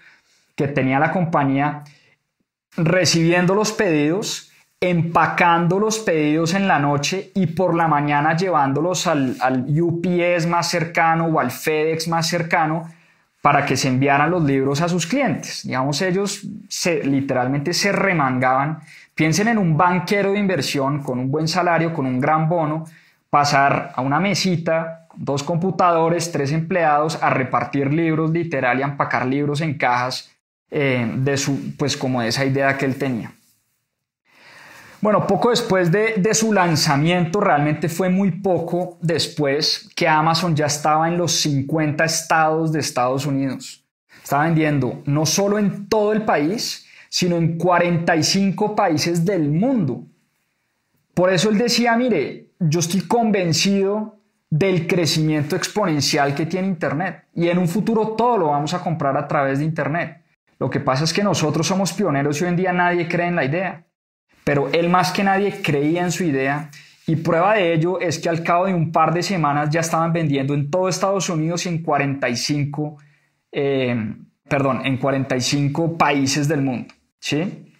que 0.57 0.67
tenía 0.67 0.99
la 0.99 1.11
compañía, 1.11 1.83
recibiendo 2.75 3.53
los 3.53 3.71
pedidos, 3.71 4.51
empacando 4.81 5.79
los 5.79 5.99
pedidos 5.99 6.55
en 6.55 6.67
la 6.67 6.79
noche 6.79 7.31
y 7.35 7.47
por 7.47 7.75
la 7.75 7.87
mañana 7.87 8.35
llevándolos 8.35 9.07
al, 9.07 9.37
al 9.39 9.65
UPS 9.69 10.47
más 10.47 10.69
cercano 10.69 11.27
o 11.27 11.39
al 11.39 11.51
FedEx 11.51 12.07
más 12.07 12.27
cercano 12.27 12.89
para 13.41 13.65
que 13.65 13.77
se 13.77 13.87
enviaran 13.87 14.31
los 14.31 14.43
libros 14.43 14.81
a 14.81 14.89
sus 14.89 15.05
clientes. 15.05 15.61
Digamos, 15.63 16.01
ellos 16.01 16.41
literalmente 17.03 17.71
se 17.73 17.91
remangaban. 17.91 18.79
Piensen 19.13 19.47
en 19.47 19.59
un 19.59 19.77
banquero 19.77 20.31
de 20.31 20.39
inversión 20.39 21.03
con 21.03 21.19
un 21.19 21.31
buen 21.31 21.47
salario, 21.47 21.93
con 21.93 22.07
un 22.07 22.19
gran 22.19 22.49
bono, 22.49 22.85
pasar 23.29 23.93
a 23.95 24.01
una 24.01 24.19
mesita, 24.19 25.07
dos 25.15 25.43
computadores, 25.43 26.31
tres 26.31 26.51
empleados, 26.51 27.21
a 27.21 27.29
repartir 27.29 27.93
libros 27.93 28.31
literal 28.31 28.79
y 28.79 28.81
a 28.81 28.87
empacar 28.87 29.25
libros 29.27 29.61
en 29.61 29.77
cajas 29.77 30.36
eh, 30.69 31.09
de 31.17 31.37
su, 31.37 31.75
pues 31.77 31.95
como 31.95 32.21
de 32.21 32.29
esa 32.29 32.45
idea 32.45 32.77
que 32.77 32.85
él 32.85 32.95
tenía. 32.95 33.33
Bueno, 34.99 35.27
poco 35.27 35.51
después 35.51 35.91
de, 35.91 36.33
su 36.33 36.51
lanzamiento, 36.51 37.39
realmente 37.39 37.87
fue 37.87 38.09
muy 38.09 38.31
poco 38.31 38.97
después 38.99 39.89
que 39.95 40.07
Amazon 40.07 40.55
ya 40.55 40.65
estaba 40.65 41.07
en 41.07 41.17
los 41.17 41.33
50 41.33 42.03
estados 42.03 42.71
de 42.71 42.79
Estados 42.79 43.25
Unidos. 43.27 43.85
Estaba 44.23 44.45
vendiendo 44.45 45.03
no 45.05 45.25
solo 45.25 45.59
en 45.59 45.87
todo 45.87 46.13
el 46.13 46.23
país, 46.23 46.87
sino 47.09 47.37
en 47.37 47.57
45 47.57 48.75
países 48.75 49.23
del 49.23 49.49
mundo. 49.49 50.03
Por 51.13 51.31
eso 51.31 51.49
él 51.49 51.59
decía, 51.59 51.95
mire, 51.95 52.49
yo 52.59 52.79
estoy 52.79 53.01
convencido 53.01 54.19
del 54.49 54.87
crecimiento 54.87 55.55
exponencial 55.55 56.33
que 56.33 56.45
tiene 56.45 56.67
Internet 56.67 57.25
y 57.35 57.49
en 57.49 57.59
un 57.59 57.67
futuro 57.67 58.15
todo 58.17 58.37
lo 58.37 58.47
vamos 58.47 58.73
a 58.73 58.81
comprar 58.81 59.15
a 59.15 59.27
través 59.27 59.59
de 59.59 59.65
Internet. 59.65 60.23
Lo 60.59 60.69
que 60.69 60.79
pasa 60.79 61.03
es 61.03 61.13
que 61.13 61.23
nosotros 61.23 61.67
somos 61.67 61.93
pioneros 61.93 62.41
y 62.41 62.43
hoy 62.43 62.49
en 62.49 62.55
día 62.55 62.73
nadie 62.73 63.07
cree 63.07 63.27
en 63.27 63.35
la 63.35 63.45
idea 63.45 63.87
pero 64.47 64.71
él 64.71 64.89
más 64.89 65.11
que 65.11 65.23
nadie 65.25 65.61
creía 65.61 66.03
en 66.03 66.11
su 66.13 66.23
idea 66.23 66.71
y 67.05 67.17
prueba 67.17 67.55
de 67.55 67.73
ello 67.73 67.99
es 67.99 68.17
que 68.17 68.29
al 68.29 68.43
cabo 68.43 68.67
de 68.67 68.73
un 68.73 68.93
par 68.93 69.13
de 69.13 69.21
semanas 69.21 69.69
ya 69.69 69.81
estaban 69.81 70.13
vendiendo 70.13 70.53
en 70.53 70.71
todo 70.71 70.87
Estados 70.87 71.29
Unidos 71.29 71.65
y 71.65 71.69
en 71.69 71.83
45, 71.83 72.95
eh, 73.51 74.15
perdón, 74.47 74.85
en 74.85 74.95
45 74.95 75.97
países 75.97 76.47
del 76.47 76.61
mundo. 76.61 76.93
¿sí? 77.19 77.73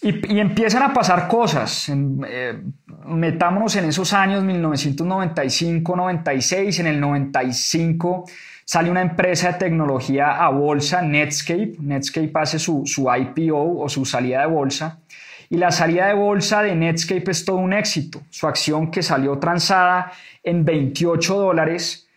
Y, 0.00 0.38
empiezan 0.38 0.82
a 0.82 0.94
pasar 0.94 1.28
cosas. 1.28 1.90
Eh, 1.90 2.58
metámonos 3.04 3.76
en 3.76 3.84
esos 3.84 4.14
años, 4.14 4.42
1995-96, 4.44 6.80
en 6.80 6.86
el 6.86 7.00
95 7.00 8.24
sale 8.72 8.90
una 8.90 9.02
empresa 9.02 9.52
de 9.52 9.58
tecnología 9.58 10.42
a 10.42 10.48
bolsa, 10.48 11.02
Netscape. 11.02 11.76
Netscape 11.78 12.32
hace 12.36 12.58
su, 12.58 12.84
su 12.86 13.06
IPO 13.14 13.82
o 13.82 13.86
su 13.90 14.06
salida 14.06 14.40
de 14.40 14.46
bolsa 14.46 15.00
y 15.50 15.58
la 15.58 15.70
salida 15.70 16.06
de 16.06 16.14
bolsa 16.14 16.62
de 16.62 16.74
Netscape 16.74 17.30
es 17.30 17.44
todo 17.44 17.58
un 17.58 17.74
éxito. 17.74 18.22
Su 18.30 18.46
acción 18.46 18.90
que 18.90 19.02
salió 19.02 19.38
transada 19.38 20.12
en 20.42 20.64
28 20.64 21.36
dólares, 21.36 22.08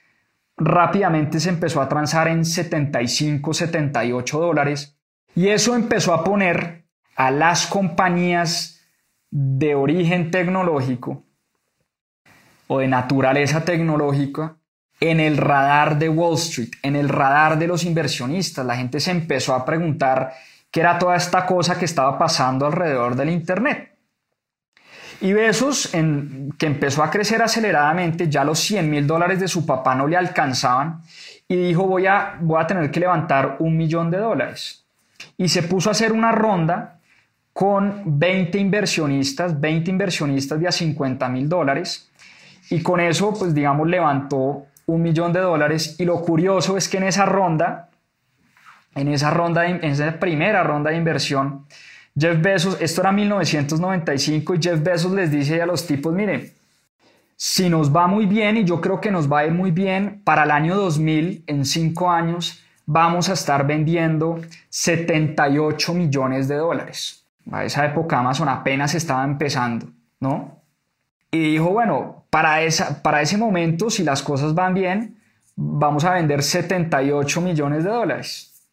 rápidamente 0.56 1.42
se 1.42 1.50
empezó 1.50 1.82
a 1.82 1.90
transar 1.90 2.30
en 2.30 2.46
75, 2.46 3.54
78 3.54 4.40
dólares 4.40 4.98
y 5.36 5.50
eso 5.50 5.76
empezó 5.76 6.14
a 6.14 6.24
poner 6.24 6.86
a 7.18 7.32
las 7.32 7.68
compañías 7.68 8.80
de 9.30 9.76
origen 9.76 10.32
tecnológico 10.32 11.22
o 12.68 12.80
de 12.80 12.88
naturaleza 12.88 13.66
tecnológica 13.66 14.56
en 15.00 15.20
el 15.20 15.38
radar 15.38 15.98
de 15.98 16.10
Wall 16.10 16.36
Street, 16.36 16.72
en 16.82 16.96
el 16.96 17.10
radar 17.10 17.58
de 17.58 17.68
los 17.68 17.84
inversionistas. 17.84 18.66
La 18.66 18.78
gente 18.78 19.00
se 19.00 19.12
empezó 19.12 19.54
a 19.54 19.66
preguntar 19.66 20.34
que 20.72 20.80
era 20.80 20.98
toda 20.98 21.16
esta 21.16 21.46
cosa 21.46 21.78
que 21.78 21.86
estaba 21.86 22.18
pasando 22.18 22.66
alrededor 22.66 23.16
del 23.16 23.30
Internet. 23.30 23.96
Y 25.22 25.34
Besos, 25.34 25.94
en, 25.94 26.54
que 26.58 26.66
empezó 26.66 27.02
a 27.02 27.10
crecer 27.10 27.42
aceleradamente, 27.42 28.30
ya 28.30 28.44
los 28.44 28.60
100 28.60 28.90
mil 28.90 29.08
dólares 29.08 29.40
de 29.40 29.48
su 29.48 29.66
papá 29.66 29.96
no 29.96 30.08
le 30.08 30.18
alcanzaban 30.18 31.02
y 31.48 31.56
dijo 31.56 31.84
voy 31.84 32.06
a, 32.06 32.38
voy 32.42 32.62
a 32.62 32.68
tener 32.68 32.92
que 32.92 33.00
levantar 33.00 33.58
un 33.60 33.78
millón 33.78 34.12
de 34.12 34.18
dólares. 34.18 34.86
Y 35.38 35.50
se 35.50 35.64
puso 35.64 35.90
a 35.90 35.92
hacer 35.92 36.12
una 36.12 36.32
ronda 36.32 37.00
con 37.54 38.20
20 38.20 38.58
inversionistas, 38.58 39.60
20 39.60 39.90
inversionistas 39.90 40.60
de 40.60 40.68
a 40.68 40.72
50 40.72 41.30
mil 41.30 41.48
dólares. 41.48 42.12
Y 42.70 42.82
con 42.82 43.00
eso, 43.00 43.34
pues 43.34 43.54
digamos, 43.54 43.88
levantó 43.88 44.66
un 44.86 45.02
millón 45.02 45.34
de 45.34 45.42
dólares. 45.42 45.96
Y 46.00 46.06
lo 46.06 46.22
curioso 46.22 46.78
es 46.78 46.90
que 46.90 46.98
en 46.98 47.04
esa 47.04 47.26
ronda 47.26 47.90
en 48.96 49.10
esa 49.10 49.30
ronda, 49.30 49.68
en 49.68 49.84
esa 49.84 50.20
primera 50.20 50.64
ronda 50.64 50.90
de 50.90 50.98
inversión, 50.98 51.66
Jeff 52.18 52.42
Bezos, 52.42 52.78
esto 52.80 53.02
era 53.02 53.12
1995 53.12 54.56
y 54.56 54.62
Jeff 54.62 54.82
Bezos 54.82 55.12
les 55.12 55.30
dice 55.30 55.62
a 55.62 55.66
los 55.66 55.86
tipos, 55.86 56.14
miren, 56.14 56.52
si 57.36 57.70
nos 57.70 57.94
va 57.94 58.08
muy 58.08 58.26
bien 58.26 58.56
y 58.56 58.64
yo 58.64 58.80
creo 58.80 59.02
que 59.02 59.12
nos 59.12 59.32
va 59.32 59.40
a 59.40 59.46
ir 59.46 59.52
muy 59.52 59.72
bien, 59.72 60.22
para 60.24 60.44
el 60.44 60.52
año 60.52 60.76
2000, 60.78 61.44
en 61.46 61.66
cinco 61.66 62.10
años, 62.10 62.64
vamos 62.86 63.28
a 63.28 63.34
estar 63.34 63.68
vendiendo 63.68 64.40
78 64.70 65.94
millones 65.94 66.48
de 66.48 66.56
dólares. 66.56 67.26
A 67.52 67.66
esa 67.66 67.86
época 67.86 68.20
Amazon 68.20 68.48
apenas 68.48 68.96
estaba 68.96 69.26
empezando, 69.26 69.88
¿no? 70.22 70.62
Y 71.32 71.52
dijo, 71.52 71.72
bueno, 71.72 72.24
para, 72.36 72.62
esa, 72.64 73.02
para 73.02 73.22
ese 73.22 73.38
momento, 73.38 73.90
si 73.90 74.04
las 74.04 74.22
cosas 74.22 74.54
van 74.54 74.74
bien, 74.74 75.22
vamos 75.56 76.04
a 76.04 76.16
vender 76.16 76.44
78 76.44 77.40
millones 77.40 77.86
de 77.86 77.90
dólares. 77.90 78.68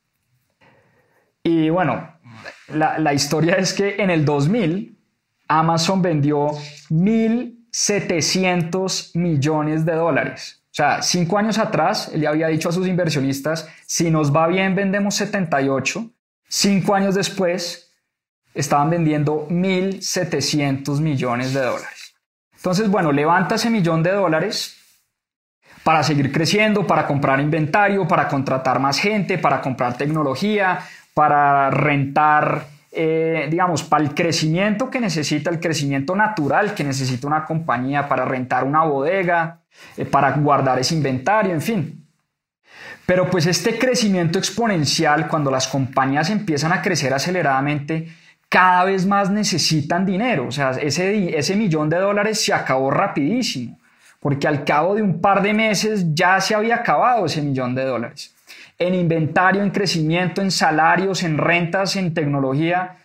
Y 1.45 1.71
bueno, 1.71 2.19
la, 2.67 3.15
historia 3.15 3.55
es 3.55 3.73
que 3.73 4.03
en 4.03 4.11
el 4.11 4.25
2000 4.25 4.99
Amazon 5.47 6.03
vendió 6.03 6.49
1.700 6.91 9.17
millones 9.17 9.85
de 9.85 9.95
dólares. 9.95 10.65
O 10.65 10.75
sea, 10.75 11.01
cinco 11.01 11.39
años 11.39 11.59
atrás, 11.59 12.11
él 12.13 12.27
había 12.27 12.49
dicho 12.49 12.69
a 12.69 12.73
sus 12.73 12.89
inversionistas, 12.89 13.69
si 13.87 14.11
nos 14.11 14.35
va 14.35 14.49
bien, 14.49 14.75
vendemos 14.75 15.15
78. 15.15 16.11
Cinco 16.49 16.97
años 16.97 17.15
después, 17.15 17.93
estaban 18.55 18.91
vendiendo 18.91 19.47
1.700 19.49 20.99
millones 20.99 21.55
de 21.55 21.61
dólares. 21.61 22.02
Entonces, 22.63 22.89
bueno, 22.89 23.11
levanta 23.11 23.57
ese 23.57 23.71
millón 23.71 24.05
de 24.05 24.13
dólares 24.13 24.77
para 25.83 26.05
seguir 26.05 26.31
creciendo, 26.31 26.87
para 26.87 27.09
comprar 27.09 27.41
inventario, 27.41 28.07
para 28.07 28.29
contratar 28.29 28.79
más 28.79 29.01
gente, 29.01 29.37
para 29.37 29.61
comprar 29.61 29.97
tecnología, 29.97 30.79
para 31.13 31.71
rentar, 31.71 32.67
eh, 32.93 33.49
digamos, 33.51 33.83
para 33.83 34.05
el 34.05 34.15
crecimiento 34.15 34.89
que 34.91 35.01
necesita, 35.01 35.51
el 35.51 35.59
crecimiento 35.59 36.15
natural 36.15 36.73
que 36.73 36.85
necesita 36.85 37.27
una 37.27 37.45
compañía, 37.45 38.07
para 38.07 38.25
rentar 38.25 38.63
una 38.63 38.85
bodega, 38.85 39.59
eh, 39.97 40.05
para 40.05 40.31
guardar 40.31 40.79
ese 40.79 40.95
inventario, 40.95 41.53
en 41.53 41.63
fin. 41.63 42.07
Pero 43.05 43.29
pues 43.29 43.47
este 43.47 43.77
crecimiento 43.77 44.39
exponencial, 44.39 45.27
cuando 45.27 45.51
las 45.51 45.67
compañías 45.67 46.31
empiezan 46.31 46.73
a 46.73 46.81
crecer 46.81 47.13
aceleradamente, 47.13 48.07
cada 48.53 48.85
vez 48.85 49.07
más 49.07 49.31
necesitan 49.31 50.05
dinero. 50.05 50.47
O 50.47 50.53
sea, 50.53 50.73
ese, 50.73 51.39
ese 51.39 51.57
millón 51.57 51.89
de 51.89 51.97
dólares 51.97 52.45
se 52.45 52.53
acabó 52.53 52.91
rapidísimo, 52.91 53.79
porque 54.21 54.47
al 54.47 54.63
cabo 54.63 54.95
de 54.95 55.01
un 55.01 55.23
par 55.23 55.41
de 55.41 55.55
meses 55.55 56.15
ya 56.15 56.39
se 56.39 56.55
había 56.55 56.75
acabado 56.77 57.25
ese 57.25 57.41
millón 57.41 57.75
de 57.75 57.87
dólares. 57.87 58.35
En 58.79 58.95
inventario, 58.95 59.63
en 59.63 59.71
crecimiento, 59.71 60.43
en 60.43 60.51
salarios, 60.51 61.23
en 61.23 61.39
rentas, 61.39 61.97
en 61.97 62.13
tecnología, 62.13 62.99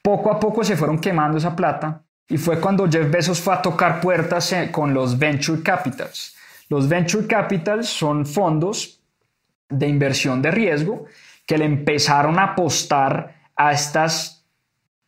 poco 0.00 0.32
a 0.32 0.40
poco 0.40 0.64
se 0.64 0.78
fueron 0.78 0.98
quemando 0.98 1.36
esa 1.36 1.54
plata 1.54 2.00
y 2.26 2.38
fue 2.38 2.58
cuando 2.58 2.90
Jeff 2.90 3.10
Bezos 3.10 3.38
fue 3.38 3.52
a 3.52 3.60
tocar 3.60 4.00
puertas 4.00 4.50
eh, 4.54 4.70
con 4.72 4.94
los 4.94 5.18
Venture 5.18 5.62
Capitals. 5.62 6.36
Los 6.70 6.88
Venture 6.88 7.26
Capitals 7.26 7.86
son 7.86 8.24
fondos 8.24 9.02
de 9.68 9.86
inversión 9.86 10.40
de 10.40 10.50
riesgo 10.50 11.04
que 11.46 11.58
le 11.58 11.66
empezaron 11.66 12.38
a 12.38 12.44
apostar 12.44 13.42
a 13.54 13.72
estas 13.72 14.39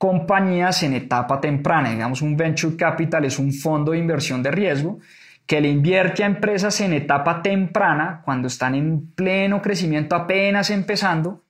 compañías 0.03 0.83
en 0.83 0.95
etapa 0.95 1.41
temprana. 1.41 1.91
Digamos, 1.91 2.23
un 2.23 2.37
Venture 2.37 2.75
Capital 2.77 3.25
es 3.25 3.39
un 3.39 3.53
fondo 3.53 3.93
de 3.93 3.99
inversión 3.99 4.43
de 4.43 4.51
riesgo 4.51 4.99
que 5.47 5.61
le 5.61 5.69
invierte 5.69 6.25
a 6.25 6.27
empresas 6.27 6.81
en 6.81 6.93
etapa 6.93 7.41
temprana, 7.41 8.21
cuando 8.25 8.49
están 8.49 8.75
en 8.75 9.13
pleno 9.15 9.63
crecimiento, 9.63 10.17
apenas 10.17 10.71
empezando, 10.71 11.45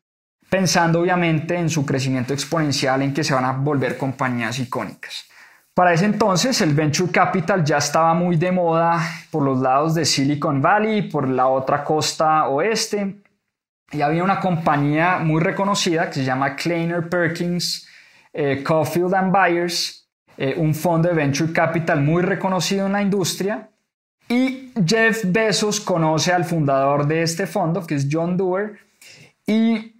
pensando 0.51 1.01
obviamente 1.01 1.57
en 1.57 1.71
su 1.71 1.87
crecimiento 1.87 2.35
exponencial, 2.35 3.01
en 3.01 3.15
que 3.15 3.25
se 3.25 3.33
van 3.33 3.47
a 3.47 3.53
volver 3.53 3.97
compañías 3.97 4.59
icónicas. 4.59 5.25
Para 5.73 5.95
ese 5.95 6.05
entonces 6.05 6.61
el 6.61 6.75
venture 6.75 7.11
capital 7.11 7.65
ya 7.65 7.79
estaba 7.79 8.12
muy 8.12 8.37
de 8.37 8.53
moda 8.53 9.01
por 9.31 9.45
los 9.45 9.62
lados 9.62 9.95
de 9.95 10.05
Silicon 10.05 10.61
Valley, 10.61 11.09
por 11.09 11.27
la 11.27 11.47
otra 11.47 11.83
costa 11.83 12.49
oeste. 12.49 13.17
Y 13.93 14.03
había 14.03 14.23
una 14.23 14.41
compañía 14.41 15.21
muy 15.21 15.41
reconocida 15.41 16.09
que 16.09 16.17
se 16.17 16.25
llama 16.25 16.55
Kleiner 16.55 17.09
Perkins 17.09 17.88
eh, 18.33 18.62
Caulfield 18.62 19.14
and 19.14 19.33
Byers, 19.33 20.09
eh, 20.37 20.55
un 20.57 20.75
fondo 20.75 21.09
de 21.09 21.14
venture 21.14 21.53
capital 21.53 22.01
muy 22.01 22.23
reconocido 22.23 22.87
en 22.87 22.92
la 22.92 23.03
industria. 23.03 23.68
Y 24.29 24.73
Jeff 24.87 25.25
Bezos 25.27 25.81
conoce 25.81 26.33
al 26.33 26.45
fundador 26.45 27.07
de 27.07 27.23
este 27.23 27.47
fondo, 27.47 27.87
que 27.87 27.97
es 27.97 28.09
John 28.11 28.37
Doerr, 28.37 28.79
y 29.47 29.95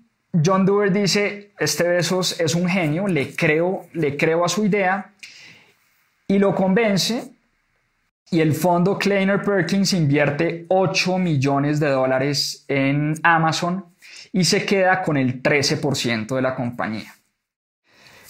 John 0.45 0.65
Doerr 0.65 0.93
dice, 0.93 1.53
este 1.59 1.87
Bezos 1.87 2.41
es 2.41 2.55
un 2.55 2.69
genio, 2.69 3.07
le 3.07 3.35
creo, 3.35 3.87
le 3.93 4.17
creo 4.17 4.45
a 4.45 4.49
su 4.49 4.65
idea 4.65 5.13
y 6.27 6.39
lo 6.39 6.55
convence 6.55 7.33
y 8.31 8.41
el 8.41 8.55
fondo 8.55 8.99
Kleiner 8.99 9.43
Perkins 9.43 9.93
invierte 9.93 10.65
8 10.69 11.19
millones 11.19 11.79
de 11.81 11.91
dólares 11.91 12.65
en 12.67 13.15
Amazon 13.23 13.85
y 14.33 14.45
se 14.45 14.65
queda 14.65 15.03
con 15.03 15.19
el 15.19 15.43
13% 15.43 16.35
de 16.35 16.41
la 16.41 16.55
compañía. 16.55 17.15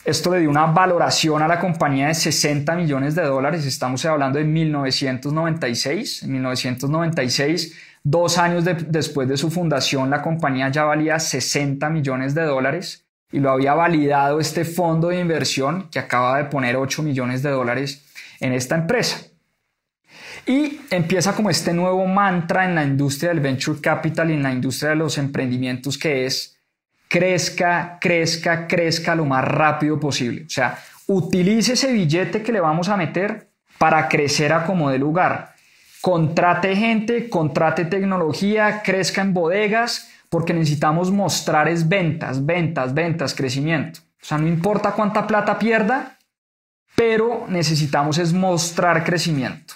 Esto 0.05 0.33
le 0.33 0.41
dio 0.41 0.51
una 0.51 0.67
valoración 0.67 1.43
a 1.43 1.49
la 1.49 1.61
compañía 1.61 2.09
de 2.09 2.15
60 2.15 2.75
millones 2.75 3.15
de 3.15 3.23
dólares. 3.23 3.65
Estamos 3.65 4.05
hablando 4.05 4.41
de 4.41 4.45
1996. 4.45 6.25
En 6.25 6.33
1996, 6.33 7.79
dos 8.03 8.37
años 8.37 8.65
después 8.65 9.29
de 9.29 9.37
su 9.37 9.49
fundación, 9.49 10.11
la 10.11 10.21
compañía 10.21 10.71
ya 10.71 10.83
valía 10.83 11.21
60 11.21 11.89
millones 11.91 12.35
de 12.35 12.43
dólares 12.43 13.07
y 13.31 13.39
lo 13.39 13.53
había 13.53 13.75
validado 13.75 14.41
este 14.41 14.65
fondo 14.65 15.09
de 15.09 15.21
inversión 15.21 15.89
que 15.89 16.01
acaba 16.01 16.39
de 16.39 16.45
poner 16.47 16.75
8 16.75 17.01
millones 17.05 17.45
de 17.45 17.51
dólares 17.51 18.05
en 18.41 18.55
esta 18.55 18.75
empresa. 18.75 19.21
Y 20.47 20.81
empieza 20.91 21.33
como 21.33 21.49
este 21.49 21.73
nuevo 21.73 22.05
mantra 22.07 22.65
en 22.65 22.75
la 22.75 22.83
industria 22.83 23.31
del 23.31 23.39
venture 23.39 23.81
capital 23.81 24.33
y 24.33 24.35
en 24.35 24.43
la 24.43 24.53
industria 24.53 24.91
de 24.91 24.97
los 24.97 25.17
emprendimientos 25.17 25.97
que 25.97 26.27
es 26.27 26.59
crezca, 27.13 27.99
crezca, 28.01 28.67
crezca 28.67 29.15
lo 29.15 29.27
más 29.27 29.45
rápido 29.45 30.01
posible. 30.01 30.45
O 30.47 30.49
sea, 30.49 30.79
utilice 31.07 31.75
ese 31.75 31.93
billete 31.93 32.43
que 32.43 32.53
le 32.53 32.61
vamos 32.61 32.89
a 32.89 32.97
meter 32.97 33.51
para 33.77 34.09
crecer 34.09 34.51
a 34.51 34.65
como 34.65 34.89
de 34.89 34.99
lugar. 34.99 35.53
Contrate 36.01 36.75
gente, 36.75 37.29
contrate 37.29 37.85
tecnología, 37.85 38.81
crezca 38.83 39.21
en 39.21 39.35
bodegas, 39.35 40.11
porque 40.31 40.55
necesitamos 40.55 41.11
mostrar 41.11 41.69
es 41.69 41.87
ventas, 41.87 42.47
ventas, 42.47 42.95
ventas, 42.95 43.35
crecimiento. 43.35 44.01
O 44.01 44.25
sea, 44.25 44.39
no 44.39 44.49
importa 44.49 44.93
cuánta 44.93 45.27
plata 45.27 45.59
pierda, 45.59 46.17
pero 46.97 47.45
necesitamos 47.47 48.17
es 48.17 48.33
mostrar 48.33 49.05
crecimiento. 49.05 49.75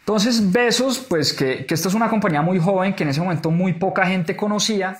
Entonces, 0.00 0.52
Besos, 0.52 0.98
pues 0.98 1.32
que, 1.32 1.64
que 1.64 1.72
esta 1.72 1.88
es 1.88 1.94
una 1.94 2.10
compañía 2.10 2.42
muy 2.42 2.58
joven 2.58 2.92
que 2.92 3.04
en 3.04 3.08
ese 3.08 3.22
momento 3.22 3.50
muy 3.50 3.72
poca 3.72 4.04
gente 4.04 4.36
conocía, 4.36 4.98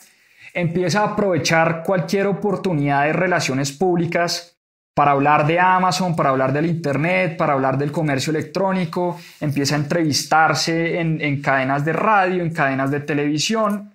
empieza 0.54 1.00
a 1.00 1.12
aprovechar 1.12 1.82
cualquier 1.82 2.26
oportunidad 2.28 3.04
de 3.04 3.12
relaciones 3.12 3.72
públicas 3.72 4.56
para 4.94 5.10
hablar 5.10 5.46
de 5.46 5.60
Amazon, 5.60 6.16
para 6.16 6.30
hablar 6.30 6.52
del 6.52 6.66
Internet, 6.66 7.36
para 7.36 7.52
hablar 7.52 7.76
del 7.76 7.90
comercio 7.90 8.30
electrónico, 8.30 9.18
empieza 9.40 9.74
a 9.74 9.78
entrevistarse 9.78 11.00
en, 11.00 11.20
en 11.20 11.42
cadenas 11.42 11.84
de 11.84 11.92
radio, 11.92 12.42
en 12.42 12.54
cadenas 12.54 12.90
de 12.90 13.00
televisión 13.00 13.94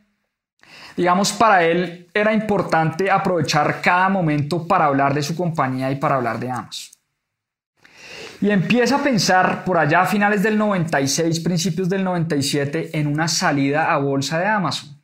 Digamos, 0.99 1.31
para 1.31 1.63
él 1.63 2.09
era 2.13 2.33
importante 2.33 3.09
aprovechar 3.09 3.79
cada 3.81 4.09
momento 4.09 4.67
para 4.67 4.83
hablar 4.83 5.13
de 5.13 5.23
su 5.23 5.33
compañía 5.33 5.89
y 5.91 5.95
para 5.95 6.15
hablar 6.15 6.41
de 6.41 6.51
Amazon. 6.51 6.93
Y 8.41 8.49
empieza 8.49 8.97
a 8.97 9.01
pensar 9.01 9.63
por 9.63 9.77
allá 9.77 10.01
a 10.01 10.05
finales 10.05 10.43
del 10.43 10.57
96, 10.57 11.39
principios 11.39 11.87
del 11.87 12.03
97, 12.03 12.99
en 12.99 13.07
una 13.07 13.29
salida 13.29 13.93
a 13.93 13.97
bolsa 13.97 14.39
de 14.39 14.47
Amazon. 14.47 14.98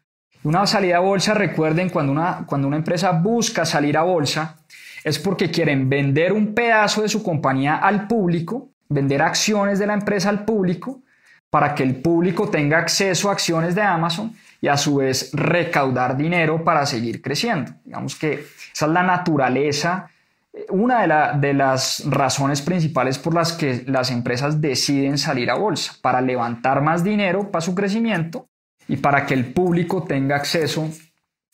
Una 0.46 0.68
salida 0.68 0.98
a 0.98 1.00
bolsa, 1.00 1.34
recuerden, 1.34 1.90
cuando 1.90 2.12
una, 2.12 2.46
cuando 2.46 2.68
una 2.68 2.78
empresa 2.78 3.12
busca 3.14 3.66
salir 3.66 3.98
a 3.98 4.04
bolsa, 4.04 4.58
es 5.04 5.18
porque 5.18 5.50
quieren 5.50 5.90
vender 5.90 6.32
un 6.32 6.54
pedazo 6.54 7.02
de 7.02 7.10
su 7.10 7.24
compañía 7.24 7.78
al 7.78 8.06
público, 8.06 8.70
vender 8.88 9.24
acciones 9.24 9.80
de 9.80 9.88
la 9.88 9.96
empresa 9.96 10.30
al 10.30 10.46
público, 10.46 11.02
para 11.50 11.74
que 11.74 11.82
el 11.82 11.96
público 11.96 12.48
tenga 12.48 12.78
acceso 12.78 13.30
a 13.30 13.32
acciones 13.32 13.74
de 13.74 13.82
Amazon 13.82 14.36
y 14.62 14.68
a 14.68 14.78
su 14.78 14.98
vez 14.98 15.32
recaudar 15.34 16.16
dinero 16.16 16.64
para 16.64 16.86
seguir 16.86 17.24
creciendo. 17.24 17.72
Digamos 17.84 18.16
que 18.16 18.46
esa 18.72 18.86
es 18.86 18.92
la 18.92 19.02
naturaleza, 19.02 20.12
eh, 20.54 20.68
una 20.70 21.34
de, 21.38 21.54
las 21.56 22.04
razones 22.06 22.62
principales 22.62 23.18
por 23.18 23.34
las 23.34 23.52
que 23.52 23.84
las 23.88 24.12
empresas 24.12 24.62
deciden 24.62 25.18
salir 25.18 25.50
a 25.50 25.56
bolsa, 25.56 25.94
para 26.04 26.22
levantar 26.22 26.84
más 26.84 27.04
dinero 27.04 27.50
para 27.50 27.62
su 27.62 27.74
crecimiento 27.74 28.48
y 28.88 28.98
para 28.98 29.26
que 29.26 29.34
el 29.34 29.46
público 29.46 30.04
tenga 30.04 30.36
acceso 30.36 30.90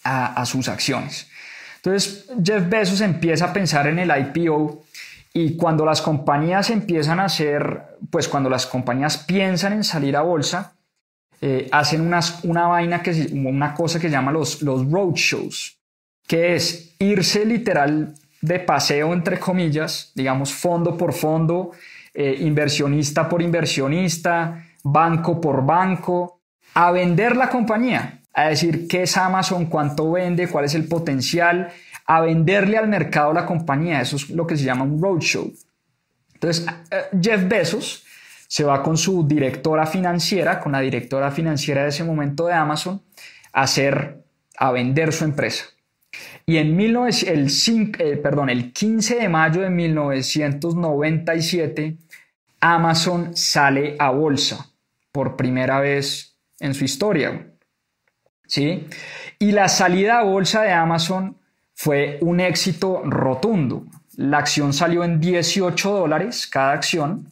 a, 0.04 0.46
sus 0.46 0.67
acciones. 0.67 1.28
Entonces 1.78 2.28
Jeff 2.44 2.67
Bezos 2.67 3.02
empieza 3.02 3.46
a 3.46 3.54
pensar 3.54 3.88
en 3.88 4.00
el 4.00 4.10
IPO 4.10 4.84
y 5.34 5.56
cuando 5.56 5.86
las 5.86 6.02
compañías 6.02 6.70
empiezan 6.70 7.20
a 7.20 7.26
hacer, 7.26 7.82
pues 8.10 8.28
cuando 8.28 8.50
las 8.50 8.65
compañías 8.65 9.17
piensan 9.17 9.74
en 9.74 9.84
salir 9.84 10.17
a 10.17 10.22
bolsa, 10.22 10.74
eh, 11.39 11.70
hacen 11.72 12.12
una 12.44 12.67
vaina 12.67 13.02
que 13.02 13.30
una 13.34 13.74
cosa 13.74 14.00
que 14.00 14.10
llama 14.10 14.32
los, 14.32 14.62
los 14.62 14.89
roadshows, 14.91 15.78
que 16.28 16.56
es 16.56 16.96
irse 17.00 17.46
literal 17.46 18.13
de 18.41 18.60
paseo, 18.60 19.13
entre 19.13 19.39
comillas, 19.39 20.12
digamos, 20.15 20.54
fondo 20.54 20.98
por 20.98 21.13
fondo, 21.13 21.72
eh, 22.13 22.36
inversionista 22.39 23.30
por 23.30 23.41
inversionista, 23.41 24.65
banco 24.84 25.39
por 25.39 25.65
banco, 25.65 26.40
a 26.74 26.92
vender 26.92 27.36
la 27.36 27.50
compañía, 27.50 28.22
a 28.34 28.50
decir 28.50 28.88
qué 28.88 29.04
es 29.04 29.18
Amazon, 29.18 29.66
cuánto 29.66 30.12
vende, 30.12 30.48
cuál 30.48 30.66
es 30.66 30.76
el 30.76 30.88
potencial, 30.88 31.72
a 32.06 32.22
venderle 32.22 32.78
al 32.78 32.88
mercado 32.88 33.34
la 33.34 33.46
compañía. 33.46 34.02
Eso 34.02 34.16
es 34.16 34.30
lo 34.30 34.48
que 34.48 34.56
se 34.58 34.64
llama 34.64 34.84
un 34.84 35.02
roadshow. 35.02 35.52
Entonces, 36.34 36.66
eh, 36.90 37.04
Jeff 37.22 37.48
Bezos 37.48 38.06
se 38.48 38.64
va 38.64 38.82
con 38.84 38.98
su 38.98 39.28
directora 39.28 39.86
financiera, 39.86 40.60
con 40.60 40.72
la 40.74 40.82
directora 40.82 41.32
financiera 41.32 41.84
de 41.84 41.90
ese 41.90 42.04
momento 42.04 42.48
de 42.48 42.54
Amazon, 42.54 43.02
a 43.54 43.62
hacer, 43.62 44.24
a 44.58 44.72
vender 44.72 45.14
su 45.14 45.24
empresa. 45.24 45.66
Y 46.46 46.58
en 46.58 46.78
el, 46.80 46.98
eh, 46.98 48.18
perdón, 48.18 48.50
el 48.50 48.74
15 48.74 49.16
de 49.16 49.30
mayo 49.30 49.62
de 49.62 49.70
1997, 49.70 51.96
Amazon 52.60 53.38
sale 53.38 53.96
a 54.00 54.10
bolsa 54.10 54.70
por 55.12 55.38
primera 55.38 55.80
vez 55.80 56.31
en 56.62 56.74
su 56.74 56.86
historia. 56.86 57.47
¿Sí? 58.47 58.88
Y 59.39 59.52
la 59.52 59.67
salida 59.67 60.19
a 60.19 60.24
bolsa 60.24 60.62
de 60.62 60.71
Amazon 60.71 61.38
fue 61.74 62.17
un 62.21 62.39
éxito 62.39 63.02
rotundo. 63.04 63.86
La 64.15 64.38
acción 64.38 64.71
salió 64.71 65.04
en 65.04 65.19
18 65.19 65.91
dólares 65.91 66.47
cada 66.47 66.74
acción 66.74 67.32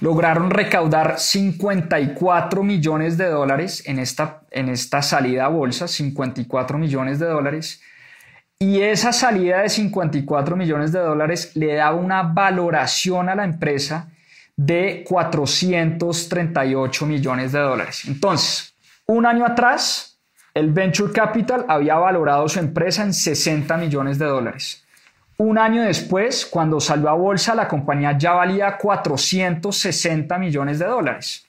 lograron 0.00 0.50
recaudar 0.50 1.18
54 1.18 2.62
millones 2.62 3.18
de 3.18 3.26
dólares 3.26 3.82
en 3.86 3.98
esta, 3.98 4.42
en 4.50 4.68
esta 4.68 5.02
salida 5.02 5.46
a 5.46 5.48
bolsa, 5.48 5.88
54 5.88 6.78
millones 6.78 7.18
de 7.18 7.26
dólares. 7.26 7.82
Y 8.58 8.80
esa 8.80 9.12
salida 9.12 9.62
de 9.62 9.68
54 9.68 10.56
millones 10.56 10.92
de 10.92 11.00
dólares 11.00 11.52
le 11.54 11.74
daba 11.74 11.96
una 11.96 12.22
valoración 12.22 13.28
a 13.28 13.34
la 13.34 13.44
empresa 13.44 14.10
de 14.58 15.04
438 15.08 17.06
millones 17.06 17.52
de 17.52 17.60
dólares. 17.60 18.02
Entonces, 18.08 18.74
un 19.06 19.24
año 19.24 19.46
atrás, 19.46 20.18
el 20.52 20.72
Venture 20.72 21.12
Capital 21.12 21.64
había 21.68 21.94
valorado 21.94 22.48
su 22.48 22.58
empresa 22.58 23.04
en 23.04 23.14
60 23.14 23.76
millones 23.76 24.18
de 24.18 24.24
dólares. 24.24 24.84
Un 25.36 25.58
año 25.58 25.82
después, 25.82 26.44
cuando 26.44 26.80
salió 26.80 27.08
a 27.08 27.12
bolsa, 27.12 27.54
la 27.54 27.68
compañía 27.68 28.18
ya 28.18 28.32
valía 28.32 28.76
460 28.76 30.36
millones 30.38 30.80
de 30.80 30.86
dólares. 30.86 31.46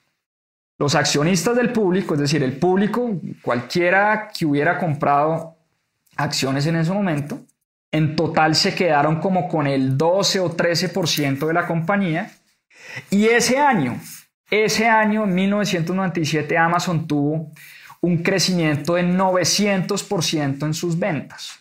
Los 0.77 0.93
accionistas 0.93 1.55
del 1.55 1.73
público, 1.73 2.13
es 2.13 2.19
decir, 2.19 2.43
el 2.43 2.57
público, 2.57 3.19
cualquiera 3.41 4.29
que 4.31 4.45
hubiera 4.45 4.77
comprado 4.77 5.55
acciones 6.15 6.67
en 6.67 6.75
ese 6.75 6.91
momento, 6.91 7.39
en 7.91 8.15
total 8.15 8.53
se 8.53 8.75
quedaron 8.75 9.19
como 9.19 9.47
con 9.47 9.65
el 9.65 9.97
12 9.97 10.41
o 10.41 10.55
13% 10.55 11.47
de 11.47 11.53
la 11.53 11.65
compañía. 11.65 12.29
Y 13.09 13.25
ese 13.25 13.57
año, 13.57 13.99
ese 14.49 14.87
año, 14.87 15.23
en 15.23 15.35
1997, 15.35 16.57
Amazon 16.57 17.07
tuvo 17.07 17.51
un 18.01 18.23
crecimiento 18.23 18.95
de 18.95 19.03
900% 19.03 20.65
en 20.65 20.73
sus 20.73 20.97
ventas. 20.97 21.59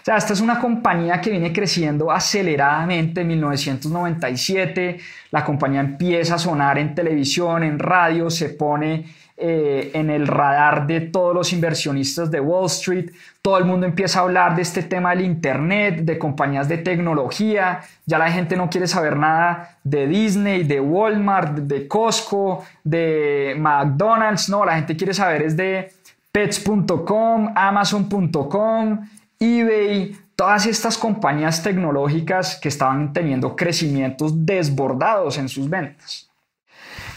O 0.00 0.04
sea, 0.04 0.16
esta 0.18 0.34
es 0.34 0.40
una 0.40 0.60
compañía 0.60 1.18
que 1.20 1.30
viene 1.30 1.50
creciendo 1.52 2.10
aceleradamente 2.10 3.22
en 3.22 3.28
1997. 3.28 4.98
La 5.30 5.44
compañía 5.44 5.80
empieza 5.80 6.34
a 6.34 6.38
sonar 6.38 6.78
en 6.78 6.94
televisión, 6.94 7.62
en 7.62 7.78
radio, 7.78 8.28
se 8.28 8.50
pone 8.50 9.06
eh, 9.36 9.90
en 9.94 10.10
el 10.10 10.26
radar 10.26 10.86
de 10.86 11.00
todos 11.00 11.34
los 11.34 11.52
inversionistas 11.52 12.30
de 12.30 12.40
Wall 12.40 12.66
Street. 12.66 13.10
Todo 13.42 13.58
el 13.58 13.64
mundo 13.64 13.86
empieza 13.86 14.20
a 14.20 14.22
hablar 14.22 14.54
de 14.56 14.62
este 14.62 14.82
tema 14.82 15.10
del 15.10 15.22
Internet, 15.22 16.00
de 16.00 16.18
compañías 16.18 16.68
de 16.68 16.78
tecnología. 16.78 17.80
Ya 18.06 18.18
la 18.18 18.30
gente 18.30 18.56
no 18.56 18.70
quiere 18.70 18.86
saber 18.86 19.16
nada 19.16 19.78
de 19.82 20.06
Disney, 20.06 20.62
de 20.64 20.80
Walmart, 20.80 21.58
de 21.58 21.88
Costco, 21.88 22.64
de 22.84 23.54
McDonald's. 23.58 24.48
No, 24.48 24.64
la 24.64 24.76
gente 24.76 24.96
quiere 24.96 25.14
saber 25.14 25.42
es 25.42 25.56
de 25.56 25.92
pets.com, 26.32 27.52
amazon.com 27.54 29.00
eBay, 29.40 30.16
todas 30.36 30.66
estas 30.66 30.96
compañías 30.96 31.62
tecnológicas 31.62 32.56
que 32.56 32.68
estaban 32.68 33.12
teniendo 33.12 33.56
crecimientos 33.56 34.46
desbordados 34.46 35.38
en 35.38 35.48
sus 35.48 35.68
ventas. 35.68 36.30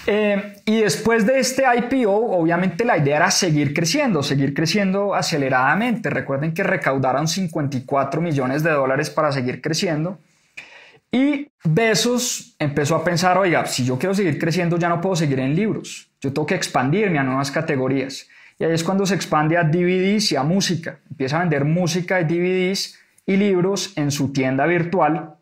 Eh, 0.09 0.61
y 0.63 0.79
después 0.79 1.27
de 1.27 1.37
este 1.37 1.63
IPO, 1.63 2.09
obviamente 2.09 2.85
la 2.85 2.97
idea 2.97 3.17
era 3.17 3.29
seguir 3.29 3.73
creciendo, 3.73 4.23
seguir 4.23 4.53
creciendo 4.53 5.13
aceleradamente. 5.13 6.09
Recuerden 6.09 6.53
que 6.53 6.63
recaudaron 6.63 7.27
54 7.27 8.21
millones 8.21 8.63
de 8.63 8.71
dólares 8.71 9.09
para 9.09 9.33
seguir 9.33 9.61
creciendo. 9.61 10.17
Y 11.11 11.49
Besos 11.65 12.55
empezó 12.57 12.95
a 12.95 13.03
pensar, 13.03 13.37
oiga, 13.37 13.65
si 13.65 13.83
yo 13.83 13.99
quiero 13.99 14.15
seguir 14.15 14.39
creciendo 14.39 14.77
ya 14.77 14.87
no 14.87 15.01
puedo 15.01 15.17
seguir 15.17 15.39
en 15.39 15.55
libros, 15.55 16.09
yo 16.21 16.31
tengo 16.31 16.45
que 16.45 16.55
expandirme 16.55 17.19
a 17.19 17.23
nuevas 17.23 17.51
categorías. 17.51 18.29
Y 18.57 18.63
ahí 18.63 18.73
es 18.73 18.85
cuando 18.85 19.05
se 19.05 19.15
expande 19.15 19.57
a 19.57 19.63
DVDs 19.63 20.31
y 20.31 20.37
a 20.37 20.43
música. 20.43 20.99
Empieza 21.09 21.37
a 21.37 21.41
vender 21.41 21.65
música 21.65 22.15
de 22.15 22.23
DVDs 22.23 22.97
y 23.25 23.35
libros 23.35 23.91
en 23.97 24.09
su 24.09 24.31
tienda 24.31 24.65
virtual. 24.65 25.35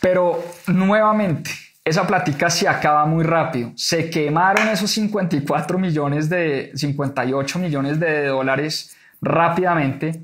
Pero 0.00 0.44
nuevamente, 0.66 1.50
esa 1.86 2.06
plática 2.06 2.50
se 2.50 2.68
acaba 2.68 3.06
muy 3.06 3.22
rápido. 3.22 3.70
Se 3.76 4.10
quemaron 4.10 4.68
esos 4.68 4.90
54 4.90 5.78
millones 5.78 6.28
de 6.28 6.72
58 6.74 7.60
millones 7.60 8.00
de 8.00 8.26
dólares 8.26 8.96
rápidamente. 9.22 10.20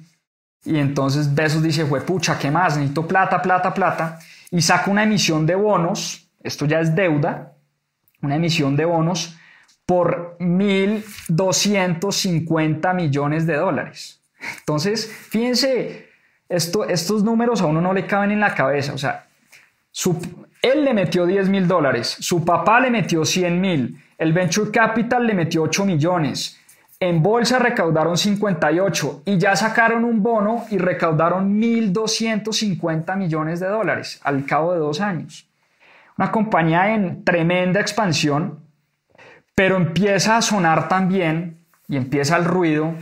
Y 0.64 0.79
entonces 0.79 1.33
Besos 1.33 1.62
dice, 1.62 1.87
fue 1.87 2.01
pucha, 2.01 2.37
¿qué 2.37 2.51
más? 2.51 2.77
Necesito 2.77 3.07
plata, 3.07 3.40
plata, 3.40 3.72
plata. 3.72 4.18
Y 4.51 4.61
saca 4.61 4.90
una 4.90 5.05
emisión 5.05 5.46
de 5.46 5.55
bonos. 5.55 6.29
Esto 6.42 6.66
ya 6.66 6.81
es 6.81 6.96
deuda. 6.96 7.53
Una 8.22 8.35
emisión 8.35 8.75
de 8.75 8.85
bonos 8.85 9.37
por 9.87 10.37
1.250 10.40 12.92
millones 12.92 13.46
de 13.46 13.55
dólares. 13.55 14.20
Entonces, 14.59 15.07
fíjense, 15.07 16.09
esto, 16.48 16.88
estos 16.88 17.22
números 17.22 17.62
a 17.62 17.66
uno 17.66 17.81
no 17.81 17.92
le 17.92 18.05
caben 18.05 18.33
en 18.33 18.40
la 18.40 18.53
cabeza. 18.53 18.94
O 18.94 18.98
sea, 18.98 19.29
él 20.62 20.85
le 20.85 20.94
metió 20.94 21.27
10 21.27 21.48
mil 21.48 21.68
dólares, 21.68 22.16
su 22.20 22.44
papá 22.44 22.81
le 22.81 22.90
metió 22.90 23.25
100 23.25 23.61
mil, 23.61 24.03
el 24.16 24.33
Venture 24.33 24.70
Capital 24.70 25.27
le 25.27 25.35
metió 25.35 25.62
8 25.62 25.85
millones, 25.85 26.59
en 27.01 27.20
bolsa 27.20 27.59
recaudaron 27.59 28.16
58 28.16 29.22
y 29.27 29.37
ya 29.37 29.57
sacaron 29.57 30.05
un 30.05 30.22
bono 30.22 30.64
y 30.70 30.79
recaudaron 30.79 31.61
1.250 31.61 33.16
millones 33.16 33.59
de 33.59 33.66
dólares 33.66 34.20
al 34.22 34.46
cabo 34.46 34.72
de 34.72 34.79
dos 34.79 35.01
años. 35.01 35.48
Una 36.16 36.31
compañía 36.31 36.94
en 36.94 37.25
tremenda 37.25 37.81
expansión 37.81 38.62
pero 39.55 39.77
empieza 39.77 40.37
a 40.37 40.42
sonar 40.42 40.88
también 40.88 41.59
y 41.88 41.96
empieza 41.96 42.37
el 42.37 42.44
ruido 42.44 42.94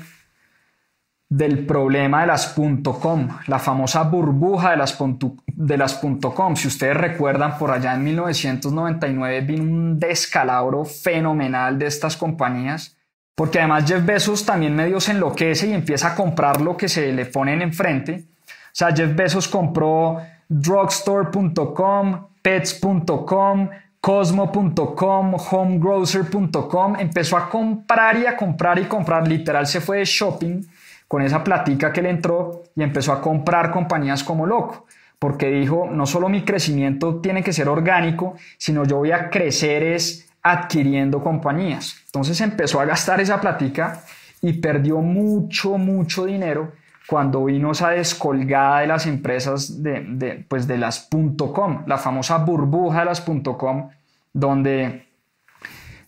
del 1.31 1.65
problema 1.65 2.23
de 2.23 2.27
las 2.27 2.55
.com, 3.01 3.29
la 3.47 3.61
famosa 3.61 4.03
burbuja 4.03 4.73
de 4.73 4.77
las, 4.77 4.99
de 5.47 5.77
las 5.79 5.95
.com. 6.35 6.57
Si 6.57 6.67
ustedes 6.67 6.97
recuerdan, 6.97 7.57
por 7.57 7.71
allá 7.71 7.95
en 7.95 8.03
1999 8.03 9.41
vino 9.43 9.63
un 9.63 9.99
descalabro 10.01 10.85
fenomenal 10.85 11.79
de 11.79 11.87
estas 11.87 12.17
compañías, 12.17 12.97
porque 13.37 13.61
además 13.61 13.85
Jeff 13.87 14.05
Bezos 14.05 14.45
también 14.45 14.75
medio 14.75 15.01
se 15.01 15.13
enloquece 15.13 15.69
y 15.69 15.73
empieza 15.73 16.09
a 16.09 16.15
comprar 16.17 16.61
lo 16.61 16.77
que 16.77 16.89
se 16.89 17.13
le 17.13 17.27
ponen 17.27 17.63
enfrente. 17.63 18.25
O 18.49 18.73
sea, 18.73 18.93
Jeff 18.93 19.15
Bezos 19.15 19.47
compró 19.47 20.19
drugstore.com, 20.49 22.27
pets.com, 22.43 23.69
Cosmo.com, 24.01 25.37
homegrocer.com, 25.51 26.97
empezó 26.99 27.37
a 27.37 27.51
comprar 27.51 28.17
y 28.17 28.27
a 28.27 28.35
comprar 28.35 28.79
y 28.79 28.87
comprar, 28.87 29.29
literal 29.29 29.67
se 29.67 29.83
fue 29.83 29.99
de 29.99 30.07
shopping 30.07 30.63
con 31.11 31.23
esa 31.23 31.43
platica 31.43 31.93
que 31.93 32.03
le 32.03 32.11
entró 32.11 32.63
y 32.77 32.85
empezó 32.85 33.13
a 33.13 33.21
comprar 33.21 33.73
compañías 33.73 34.23
como 34.23 34.47
loco, 34.47 34.87
porque 35.19 35.51
dijo, 35.51 35.89
no 35.91 36.07
solo 36.07 36.29
mi 36.29 36.45
crecimiento 36.45 37.17
tiene 37.17 37.43
que 37.43 37.53
ser 37.53 37.69
orgánico, 37.69 38.37
sino 38.59 38.85
yo 38.85 38.99
voy 38.99 39.11
a 39.11 39.29
crecer 39.29 39.83
es 39.83 40.31
adquiriendo 40.41 41.21
compañías. 41.21 41.97
Entonces 42.07 42.41
empezó 42.41 42.81
a 42.81 42.85
gastar 42.85 43.21
esa 43.21 43.41
platica 43.41 44.05
y 44.41 44.53
perdió 44.53 44.99
mucho, 44.99 45.79
mucho 45.79 46.27
dinero 46.27 46.75
cuando 47.09 47.45
vino 47.45 47.73
esa 47.73 47.91
descolgada 47.91 48.79
de 48.79 48.87
las 48.87 49.05
empresas 49.07 49.83
de, 49.83 50.45
pues 50.47 50.69
de 50.69 50.79
las 50.79 51.09
.com, 51.53 51.83
la 51.89 51.99
famosa 51.99 52.39
burbuja 52.39 53.01
de 53.01 53.07
las 53.07 53.21
.com, 53.21 53.89
donde 54.33 55.07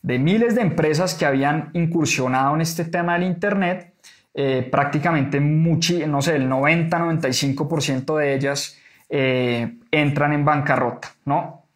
de 0.01 0.19
miles 0.21 0.55
de 0.55 0.61
empresas 0.63 1.15
que 1.15 1.27
habían 1.27 1.71
incursionado 1.73 2.55
en 2.55 2.61
este 2.61 2.85
tema 2.85 3.15
del 3.15 3.25
Internet, 3.25 3.93
eh, 4.35 4.69
prácticamente 4.71 5.41
muchi, 5.41 6.07
no 6.07 6.23
sé, 6.23 6.37
el 6.37 6.49
90-95% 6.49 8.17
de 8.17 8.35
ellas 8.35 8.79
eh, 9.09 9.79
entran 9.91 10.33
en 10.33 10.45
bancarrota, 10.45 11.13
¿no? 11.25 11.67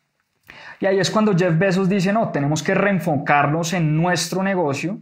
Y 0.79 0.87
ahí 0.87 0.99
es 0.99 1.11
cuando 1.11 1.35
Jeff 1.35 1.59
Bezos 1.59 1.89
dice, 1.89 2.13
no, 2.13 2.29
tenemos 2.29 2.63
que 2.63 2.75
reenfocarnos 2.75 3.73
en 3.73 3.97
nuestro 3.97 4.43
negocio 4.43 5.01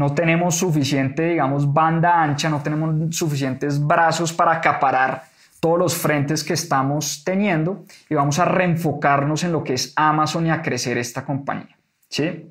no 0.00 0.14
tenemos 0.14 0.56
suficiente, 0.56 1.28
digamos, 1.28 1.74
banda 1.74 2.22
ancha, 2.22 2.48
no 2.48 2.62
tenemos 2.62 3.14
suficientes 3.14 3.86
brazos 3.86 4.32
para 4.32 4.52
acaparar 4.52 5.24
todos 5.60 5.78
los 5.78 5.94
frentes 5.94 6.42
que 6.42 6.54
estamos 6.54 7.22
teniendo 7.22 7.84
y 8.08 8.14
vamos 8.14 8.38
a 8.38 8.46
reenfocarnos 8.46 9.44
en 9.44 9.52
lo 9.52 9.62
que 9.62 9.74
es 9.74 9.92
Amazon 9.96 10.46
y 10.46 10.50
a 10.50 10.62
crecer 10.62 10.96
esta 10.96 11.26
compañía. 11.26 11.76
¿Sí? 12.08 12.49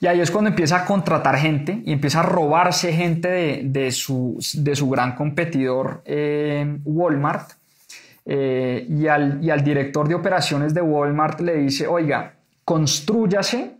Y 0.00 0.06
ahí 0.06 0.20
es 0.20 0.30
cuando 0.30 0.50
empieza 0.50 0.82
a 0.82 0.84
contratar 0.84 1.36
gente 1.36 1.82
y 1.84 1.92
empieza 1.92 2.20
a 2.20 2.22
robarse 2.24 2.92
gente 2.92 3.62
de, 3.64 3.92
su, 3.92 4.38
de 4.54 4.76
su, 4.76 4.88
gran 4.90 5.14
competidor 5.14 6.02
eh, 6.04 6.78
Walmart. 6.84 7.52
Eh, 8.26 8.86
y, 8.88 9.06
al, 9.06 9.44
y 9.44 9.50
al 9.50 9.62
director 9.62 10.08
de 10.08 10.14
operaciones 10.14 10.72
de 10.72 10.80
Walmart 10.80 11.40
le 11.40 11.56
dice, 11.56 11.86
oiga, 11.86 12.34
construyase 12.64 13.76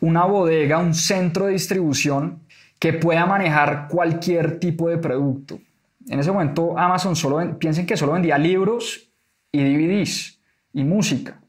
una 0.00 0.24
bodega, 0.24 0.78
un 0.78 0.94
centro 0.94 1.46
de 1.46 1.52
distribución 1.52 2.40
que 2.78 2.94
pueda 2.94 3.26
manejar 3.26 3.88
cualquier 3.88 4.58
tipo 4.58 4.88
de 4.88 4.98
producto. 4.98 5.60
En 6.08 6.18
ese 6.18 6.32
momento 6.32 6.76
Amazon 6.78 7.14
solo, 7.14 7.58
piensen 7.58 7.86
que 7.86 7.96
solo 7.96 8.12
vendía 8.12 8.38
libros 8.38 9.10
y 9.52 9.62
DVDs 9.62 10.40
y 10.72 10.84
música. 10.84 11.39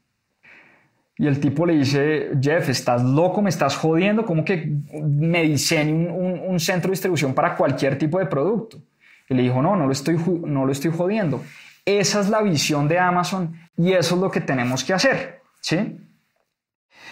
Y 1.22 1.28
el 1.28 1.38
tipo 1.38 1.64
le 1.64 1.74
dice, 1.74 2.32
Jeff, 2.40 2.68
estás 2.68 3.00
loco, 3.00 3.42
me 3.42 3.48
estás 3.48 3.76
jodiendo, 3.76 4.26
¿cómo 4.26 4.44
que 4.44 4.74
me 5.04 5.44
diseño 5.44 6.12
un, 6.12 6.58
centro 6.58 6.88
de 6.88 6.94
distribución 6.94 7.32
para 7.32 7.56
cualquier 7.56 7.96
tipo 7.96 8.18
de 8.18 8.26
producto? 8.26 8.82
Y 9.28 9.34
le 9.34 9.44
dijo, 9.44 9.62
no, 9.62 9.76
no 9.76 9.86
lo, 9.86 9.92
estoy, 9.92 10.16
no 10.16 10.66
lo 10.66 10.72
estoy 10.72 10.90
jodiendo. 10.90 11.40
Esa 11.84 12.18
es 12.18 12.28
la 12.28 12.42
visión 12.42 12.88
de 12.88 12.98
Amazon 12.98 13.54
y 13.76 13.92
eso 13.92 14.16
es 14.16 14.20
lo 14.20 14.32
que 14.32 14.40
tenemos 14.40 14.82
que 14.82 14.94
hacer. 14.94 15.42
¿sí? 15.60 15.96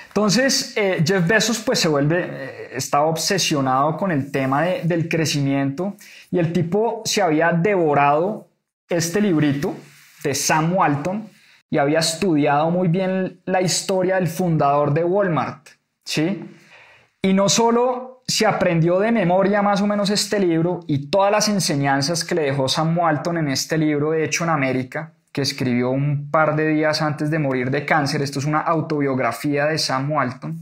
Entonces, 0.08 0.76
eh, 0.76 1.04
Jeff 1.06 1.24
Bezos 1.28 1.60
pues 1.60 1.78
se 1.78 1.86
vuelve, 1.86 2.26
eh, 2.28 2.70
estaba 2.72 3.06
obsesionado 3.06 3.96
con 3.96 4.10
el 4.10 4.32
tema 4.32 4.62
del 4.62 5.08
crecimiento 5.08 5.94
y 6.32 6.40
el 6.40 6.52
tipo 6.52 7.02
se 7.04 7.22
había 7.22 7.52
devorado 7.52 8.48
este 8.88 9.20
librito 9.20 9.76
de 10.24 10.34
Sam 10.34 10.72
Walton 10.74 11.28
y 11.70 11.78
había 11.78 12.00
estudiado 12.00 12.70
muy 12.70 12.88
bien 12.88 13.40
la 13.46 13.62
historia 13.62 14.16
del 14.16 14.26
fundador 14.26 14.92
de 14.92 15.04
Walmart, 15.04 15.68
¿sí? 16.04 16.44
Y 17.22 17.32
no 17.32 17.48
solo 17.48 18.22
se 18.26 18.46
aprendió 18.46 18.98
de 18.98 19.12
memoria 19.12 19.62
más 19.62 19.80
o 19.80 19.86
menos 19.86 20.10
este 20.10 20.40
libro 20.40 20.80
y 20.88 21.10
todas 21.10 21.30
las 21.30 21.48
enseñanzas 21.48 22.24
que 22.24 22.34
le 22.34 22.42
dejó 22.42 22.68
Sam 22.68 22.98
Walton 22.98 23.38
en 23.38 23.48
este 23.48 23.78
libro, 23.78 24.10
de 24.10 24.24
hecho 24.24 24.44
en 24.44 24.50
América, 24.50 25.14
que 25.32 25.42
escribió 25.42 25.90
un 25.90 26.30
par 26.30 26.56
de 26.56 26.66
días 26.68 27.02
antes 27.02 27.30
de 27.30 27.38
morir 27.38 27.70
de 27.70 27.84
cáncer. 27.84 28.22
Esto 28.22 28.40
es 28.40 28.44
una 28.44 28.60
autobiografía 28.60 29.66
de 29.66 29.78
Sam 29.78 30.10
Walton. 30.10 30.58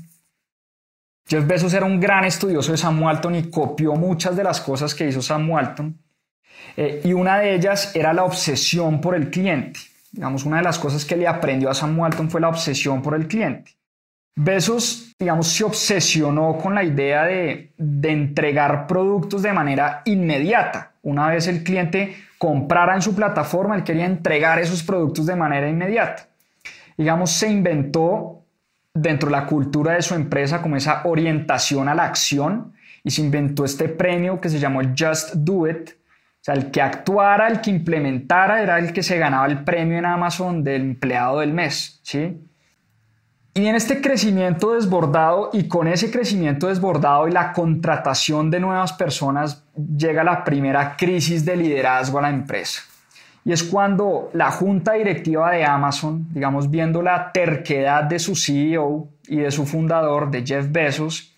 Jeff 1.27 1.47
Bezos 1.47 1.75
era 1.75 1.87
un 1.87 2.01
gran 2.01 2.25
estudioso 2.25 2.73
de 2.73 2.79
Sam 2.79 3.03
Walton 3.03 3.35
y 3.35 3.51
copió 3.51 3.95
muchas 3.95 4.37
de 4.37 4.45
las 4.45 4.61
cosas 4.61 4.95
que 4.95 5.07
hizo 5.07 5.23
Sam 5.23 5.49
Walton. 5.51 5.99
Eh, 6.77 7.03
y 7.05 7.13
una 7.13 7.39
de 7.39 7.55
ellas 7.55 7.95
era 7.95 8.13
la 8.13 8.25
obsesión 8.25 9.01
por 9.01 9.15
el 9.15 9.31
cliente. 9.31 9.81
Digamos, 10.19 10.45
una 10.45 10.57
de 10.57 10.65
las 10.65 10.81
cosas 10.81 11.05
que 11.05 11.15
le 11.15 11.29
aprendió 11.29 11.71
a 11.71 11.75
Sam 11.75 11.97
Walton 11.97 12.29
fue 12.29 12.41
la 12.41 12.49
obsesión 12.49 13.03
por 13.03 13.15
el 13.15 13.29
cliente. 13.29 13.77
Bezos, 14.35 15.15
digamos, 15.17 15.47
se 15.47 15.63
obsesionó 15.63 16.59
con 16.59 16.75
la 16.75 16.83
idea 16.83 17.25
de, 17.25 17.73
entregar 17.79 18.89
productos 18.89 19.43
de 19.43 19.53
manera 19.53 20.03
inmediata. 20.07 20.95
Una 21.03 21.29
vez 21.29 21.47
el 21.47 21.63
cliente 21.63 22.17
comprara 22.37 22.97
en 22.97 23.03
su 23.03 23.15
plataforma, 23.15 23.77
él 23.77 23.85
quería 23.85 24.07
entregar 24.07 24.59
esos 24.59 24.83
productos 24.83 25.25
de 25.27 25.37
manera 25.37 25.69
inmediata. 25.69 26.27
Digamos, 26.97 27.31
se 27.31 27.49
inventó 27.49 28.43
dentro 28.93 29.29
de 29.29 29.37
la 29.37 29.47
cultura 29.47 29.93
de 29.93 30.03
su 30.03 30.17
empresa 30.17 30.61
como 30.61 30.75
esa 30.75 31.03
orientación 31.05 31.89
a 31.89 31.95
la 31.95 32.07
acción 32.07 32.73
y 33.05 33.13
se 33.13 33.23
inventó 33.23 33.65
este 33.65 33.89
premio 33.89 34.41
que 34.41 34.49
se 34.49 34.59
llamó 34.59 34.81
Just 34.99 35.35
Do 35.35 35.69
It. 35.69 35.91
El 36.53 36.71
que 36.71 36.83
actuara, 36.83 37.49
el 37.49 37.61
que 37.61 37.71
implementara 37.71 38.63
era 38.63 38.79
el 38.79 38.93
que 38.93 39.03
se 39.03 39.19
ganaba 39.19 39.47
el 39.47 39.65
premio 39.65 39.99
en 39.99 40.07
Amazon 40.07 40.65
del 40.65 40.83
empleado 40.83 41.41
del 41.41 41.53
mes, 41.53 42.01
¿sí? 42.03 42.39
Y 43.55 43.67
en 43.67 43.75
este 43.75 44.01
crecimiento 44.01 44.75
desbordado 44.75 45.51
y 45.53 45.67
con 45.67 45.89
ese 45.89 46.13
crecimiento 46.13 46.69
desbordado 46.69 47.27
y 47.27 47.33
la 47.33 47.53
contratación 47.53 48.53
de 48.53 48.61
nuevas 48.61 48.93
personas 48.93 49.65
llega 49.75 50.23
la 50.23 50.45
primera 50.45 50.97
crisis 50.97 51.45
de 51.45 51.57
liderazgo 51.57 52.21
a 52.21 52.23
la 52.23 52.31
empresa. 52.31 52.83
Y 53.45 53.53
es 53.53 53.65
cuando 53.65 54.31
la 54.33 54.53
junta 54.53 54.93
directiva 54.93 55.51
de 55.51 55.65
Amazon, 55.65 56.29
digamos, 56.33 56.71
viendo 56.71 57.03
la 57.03 57.33
terquedad 57.33 58.05
de 58.05 58.21
su 58.21 58.37
CEO 58.37 59.09
y 59.27 59.39
de 59.39 59.51
su 59.51 59.67
fundador, 59.67 60.31
de 60.31 60.47
Jeff 60.47 60.71
Bezos, 60.71 61.35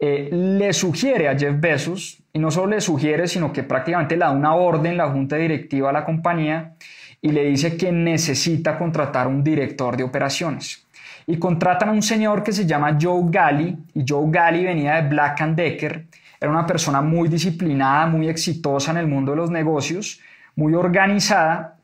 eh, 0.00 0.30
le 0.32 0.72
sugiere 0.72 1.28
a 1.28 1.38
Jeff 1.38 1.54
Bezos, 1.60 2.23
y 2.34 2.40
no 2.40 2.50
solo 2.50 2.66
le 2.74 2.80
sugiere, 2.80 3.28
sino 3.28 3.52
que 3.52 3.62
prácticamente 3.62 4.16
le 4.16 4.24
da 4.24 4.32
una 4.32 4.56
orden 4.56 4.96
la 4.96 5.08
junta 5.08 5.36
directiva 5.36 5.90
a 5.90 5.92
la 5.92 6.04
compañía 6.04 6.74
y 7.22 7.30
le 7.30 7.44
dice 7.44 7.76
que 7.76 7.92
necesita 7.92 8.76
contratar 8.76 9.28
un 9.28 9.42
director 9.42 9.96
de 9.96 10.02
operaciones. 10.02 10.84
Y 11.28 11.38
contratan 11.38 11.90
a 11.90 11.92
un 11.92 12.02
señor 12.02 12.42
que 12.42 12.52
se 12.52 12.66
llama 12.66 12.98
Joe 13.00 13.22
Galley 13.30 13.78
y 13.94 14.04
Joe 14.06 14.26
Galley 14.28 14.64
venía 14.64 15.00
de 15.00 15.08
Black 15.08 15.40
and 15.40 15.56
Decker, 15.56 16.06
era 16.40 16.50
una 16.50 16.66
persona 16.66 17.00
muy 17.00 17.28
disciplinada, 17.28 18.06
muy 18.06 18.28
exitosa 18.28 18.90
en 18.90 18.98
el 18.98 19.06
mundo 19.06 19.30
de 19.30 19.36
los 19.36 19.50
negocios, 19.50 20.20
muy 20.56 20.74
organizada 20.74 21.76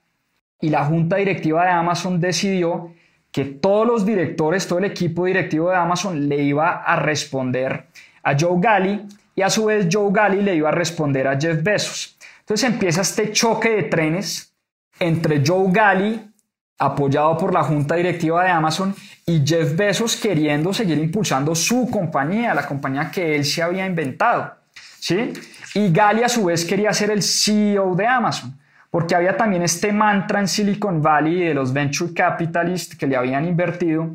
y 0.60 0.68
la 0.68 0.84
junta 0.84 1.16
directiva 1.16 1.64
de 1.64 1.70
Amazon 1.70 2.20
decidió 2.20 2.92
que 3.30 3.44
todos 3.44 3.86
los 3.86 4.04
directores, 4.04 4.66
todo 4.66 4.80
el 4.80 4.86
equipo 4.86 5.26
directivo 5.26 5.70
de 5.70 5.76
Amazon 5.76 6.28
le 6.28 6.42
iba 6.42 6.82
a 6.82 6.96
responder 6.96 7.86
a 8.24 8.36
Joe 8.38 8.58
Galley 8.60 9.06
y 9.40 9.42
a 9.42 9.48
su 9.48 9.64
vez 9.64 9.88
Joe 9.90 10.10
Galley 10.12 10.42
le 10.42 10.54
iba 10.54 10.68
a 10.68 10.72
responder 10.72 11.26
a 11.26 11.40
Jeff 11.40 11.62
Bezos. 11.62 12.18
Entonces 12.40 12.68
empieza 12.68 13.00
este 13.00 13.32
choque 13.32 13.70
de 13.70 13.82
trenes 13.84 14.52
entre 14.98 15.42
Joe 15.42 15.72
Galley 15.72 16.30
apoyado 16.78 17.38
por 17.38 17.54
la 17.54 17.62
junta 17.62 17.94
directiva 17.94 18.44
de 18.44 18.50
Amazon 18.50 18.94
y 19.24 19.42
Jeff 19.42 19.74
Bezos 19.74 20.16
queriendo 20.16 20.74
seguir 20.74 20.98
impulsando 20.98 21.54
su 21.54 21.88
compañía, 21.90 22.52
la 22.52 22.66
compañía 22.66 23.10
que 23.10 23.34
él 23.34 23.46
se 23.46 23.62
había 23.62 23.86
inventado. 23.86 24.52
¿sí? 24.98 25.32
Y 25.72 25.90
Gali 25.90 26.22
a 26.22 26.28
su 26.28 26.44
vez 26.44 26.66
quería 26.66 26.92
ser 26.92 27.10
el 27.10 27.22
CEO 27.22 27.94
de 27.94 28.06
Amazon, 28.06 28.58
porque 28.90 29.14
había 29.14 29.38
también 29.38 29.62
este 29.62 29.90
mantra 29.90 30.40
en 30.40 30.48
Silicon 30.48 31.00
Valley 31.00 31.44
de 31.44 31.54
los 31.54 31.72
venture 31.72 32.12
capitalists 32.12 32.94
que 32.94 33.06
le 33.06 33.16
habían 33.16 33.46
invertido, 33.46 34.10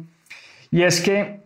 y 0.70 0.84
es 0.84 1.02
que 1.02 1.40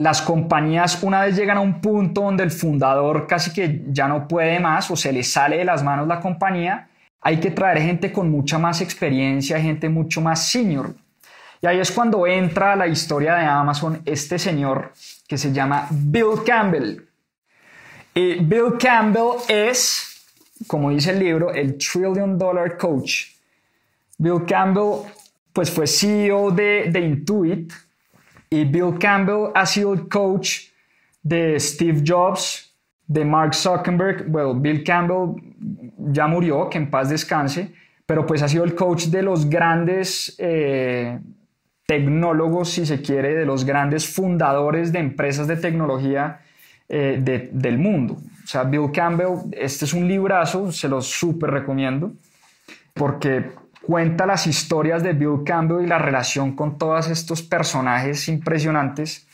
las 0.00 0.22
compañías 0.22 1.02
una 1.02 1.20
vez 1.20 1.36
llegan 1.36 1.58
a 1.58 1.60
un 1.60 1.82
punto 1.82 2.22
donde 2.22 2.42
el 2.42 2.50
fundador 2.50 3.26
casi 3.26 3.52
que 3.52 3.82
ya 3.88 4.08
no 4.08 4.26
puede 4.26 4.58
más 4.58 4.90
o 4.90 4.96
se 4.96 5.12
le 5.12 5.22
sale 5.22 5.58
de 5.58 5.64
las 5.66 5.82
manos 5.82 6.08
la 6.08 6.20
compañía, 6.20 6.88
hay 7.20 7.38
que 7.38 7.50
traer 7.50 7.82
gente 7.82 8.10
con 8.10 8.30
mucha 8.30 8.58
más 8.58 8.80
experiencia, 8.80 9.60
gente 9.60 9.90
mucho 9.90 10.22
más 10.22 10.48
senior. 10.48 10.94
Y 11.60 11.66
ahí 11.66 11.78
es 11.78 11.92
cuando 11.92 12.26
entra 12.26 12.76
la 12.76 12.86
historia 12.86 13.34
de 13.34 13.44
Amazon 13.44 14.00
este 14.06 14.38
señor 14.38 14.94
que 15.28 15.36
se 15.36 15.52
llama 15.52 15.86
Bill 15.90 16.44
Campbell. 16.46 17.02
Y 18.14 18.36
Bill 18.36 18.78
Campbell 18.80 19.36
es, 19.48 20.24
como 20.66 20.88
dice 20.88 21.10
el 21.10 21.18
libro, 21.18 21.52
el 21.52 21.76
Trillion 21.76 22.38
Dollar 22.38 22.78
Coach. 22.78 23.26
Bill 24.16 24.46
Campbell 24.46 25.12
pues 25.52 25.70
fue 25.70 25.86
CEO 25.86 26.52
de, 26.52 26.88
de 26.90 27.00
Intuit 27.00 27.70
y 28.50 28.64
Bill 28.64 28.98
Campbell 28.98 29.52
ha 29.54 29.64
sido 29.64 29.94
el 29.94 30.08
coach 30.08 30.70
de 31.22 31.58
Steve 31.60 32.02
Jobs, 32.04 32.74
de 33.06 33.24
Mark 33.24 33.54
Zuckerberg. 33.54 34.28
Bueno, 34.28 34.54
Bill 34.54 34.82
Campbell 34.82 35.40
ya 35.96 36.26
murió, 36.26 36.68
que 36.68 36.78
en 36.78 36.90
paz 36.90 37.08
descanse, 37.08 37.72
pero 38.04 38.26
pues 38.26 38.42
ha 38.42 38.48
sido 38.48 38.64
el 38.64 38.74
coach 38.74 39.06
de 39.06 39.22
los 39.22 39.48
grandes 39.48 40.34
eh, 40.38 41.20
tecnólogos, 41.86 42.70
si 42.70 42.84
se 42.84 43.00
quiere, 43.00 43.34
de 43.34 43.46
los 43.46 43.64
grandes 43.64 44.12
fundadores 44.12 44.92
de 44.92 44.98
empresas 44.98 45.46
de 45.46 45.56
tecnología 45.56 46.40
eh, 46.88 47.20
del 47.52 47.78
mundo. 47.78 48.14
O 48.14 48.46
sea, 48.46 48.64
Bill 48.64 48.90
Campbell, 48.92 49.52
este 49.52 49.84
es 49.84 49.92
un 49.92 50.08
librazo, 50.08 50.72
se 50.72 50.88
lo 50.88 51.00
súper 51.00 51.50
recomiendo, 51.50 52.12
porque 52.94 53.52
cuenta 53.90 54.24
las 54.24 54.46
historias 54.46 55.02
de 55.02 55.14
Bill 55.14 55.42
Campbell 55.44 55.82
y 55.84 55.88
la 55.88 55.98
relación 55.98 56.54
con 56.54 56.78
todos 56.78 57.08
estos 57.08 57.42
personajes 57.42 58.28
impresionantes. 58.28 59.26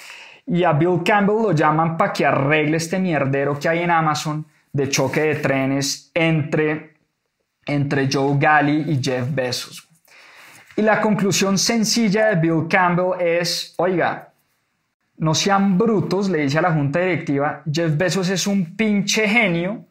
Y 0.47 0.65
a 0.65 0.73
Bill 0.73 1.03
Campbell 1.05 1.43
lo 1.43 1.53
llaman 1.53 1.99
para 1.99 2.11
que 2.11 2.25
arregle 2.25 2.79
este 2.79 2.99
mierdero 2.99 3.59
que 3.61 3.69
hay 3.69 3.81
en 3.81 3.91
Amazon 3.91 4.47
de 4.73 4.89
choque 4.89 5.21
de 5.21 5.35
trenes 5.35 6.11
entre, 6.15 6.95
entre 7.67 8.09
Joe 8.11 8.39
Galley 8.39 8.93
y 8.93 9.05
Jeff 9.05 9.27
Bezos. 9.31 9.87
Y 10.75 10.81
la 10.81 11.03
conclusión 11.03 11.59
sencilla 11.59 12.29
de 12.29 12.37
Bill 12.37 12.67
Campbell 12.67 13.21
es, 13.21 13.75
oiga, 13.77 14.33
no 15.19 15.35
sean 15.35 15.77
brutos, 15.77 16.31
le 16.31 16.39
dice 16.39 16.57
a 16.57 16.63
la 16.63 16.73
junta 16.73 17.01
directiva, 17.01 17.63
Jeff 17.71 17.95
Bezos 17.95 18.31
es 18.31 18.47
un 18.47 18.75
pinche 18.75 19.29
genio, 19.29 19.85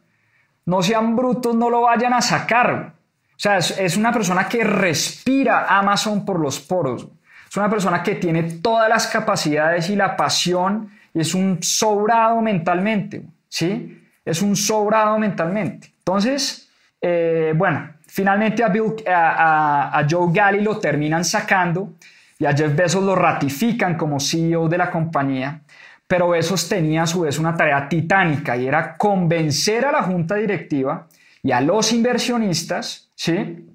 no 0.66 0.82
sean 0.82 1.16
brutos, 1.16 1.54
no 1.54 1.70
lo 1.70 1.82
vayan 1.82 2.14
a 2.14 2.22
sacar. 2.24 2.95
O 3.36 3.40
sea, 3.40 3.58
es, 3.58 3.98
una 3.98 4.14
persona 4.14 4.48
que 4.48 4.64
respira 4.64 5.66
Amazon 5.68 6.24
por 6.24 6.40
los 6.40 6.60
poros. 6.60 7.08
Es 7.50 7.58
una 7.58 7.70
persona 7.70 8.02
que 8.02 8.16
tiene 8.16 8.44
todas 8.44 8.88
las 8.88 9.08
capacidades 9.08 9.90
y 9.90 9.96
la 9.96 10.16
pasión 10.16 10.92
y 11.14 11.20
es 11.20 11.36
un 11.36 11.60
sobrado 11.62 12.42
mentalmente, 12.42 13.24
¿sí? 13.50 14.02
es 14.24 14.42
un 14.42 14.56
sobrado 14.56 15.20
mentalmente. 15.20 15.94
Entonces, 16.00 16.70
eh, 17.00 17.54
bueno, 17.56 17.90
finalmente 18.08 18.64
a, 18.64 20.00
a, 20.00 20.08
Joe 20.10 20.32
Galley 20.34 20.62
lo 20.62 20.80
terminan 20.80 21.24
sacando 21.24 21.94
y 22.40 22.46
a 22.46 22.54
Jeff 22.54 22.76
Bezos 22.76 23.04
lo 23.04 23.16
ratifican 23.16 23.96
como 23.96 24.20
CEO 24.20 24.68
de 24.68 24.78
la 24.78 24.90
compañía, 24.90 25.62
pero 26.08 26.30
Bezos 26.30 26.68
tenía 26.68 27.04
a 27.04 27.08
su 27.08 27.22
vez 27.22 27.38
una 27.38 27.56
tarea 27.56 27.88
titánica 27.88 28.58
y 28.58 28.68
era 28.68 28.98
convencer 28.98 29.86
a 29.86 29.92
la 29.92 30.04
junta 30.04 30.36
directiva 30.36 31.08
y 31.46 31.52
a 31.52 31.62
los 31.62 31.94
inversionistas, 31.94 33.12
¿sí? 33.14 33.68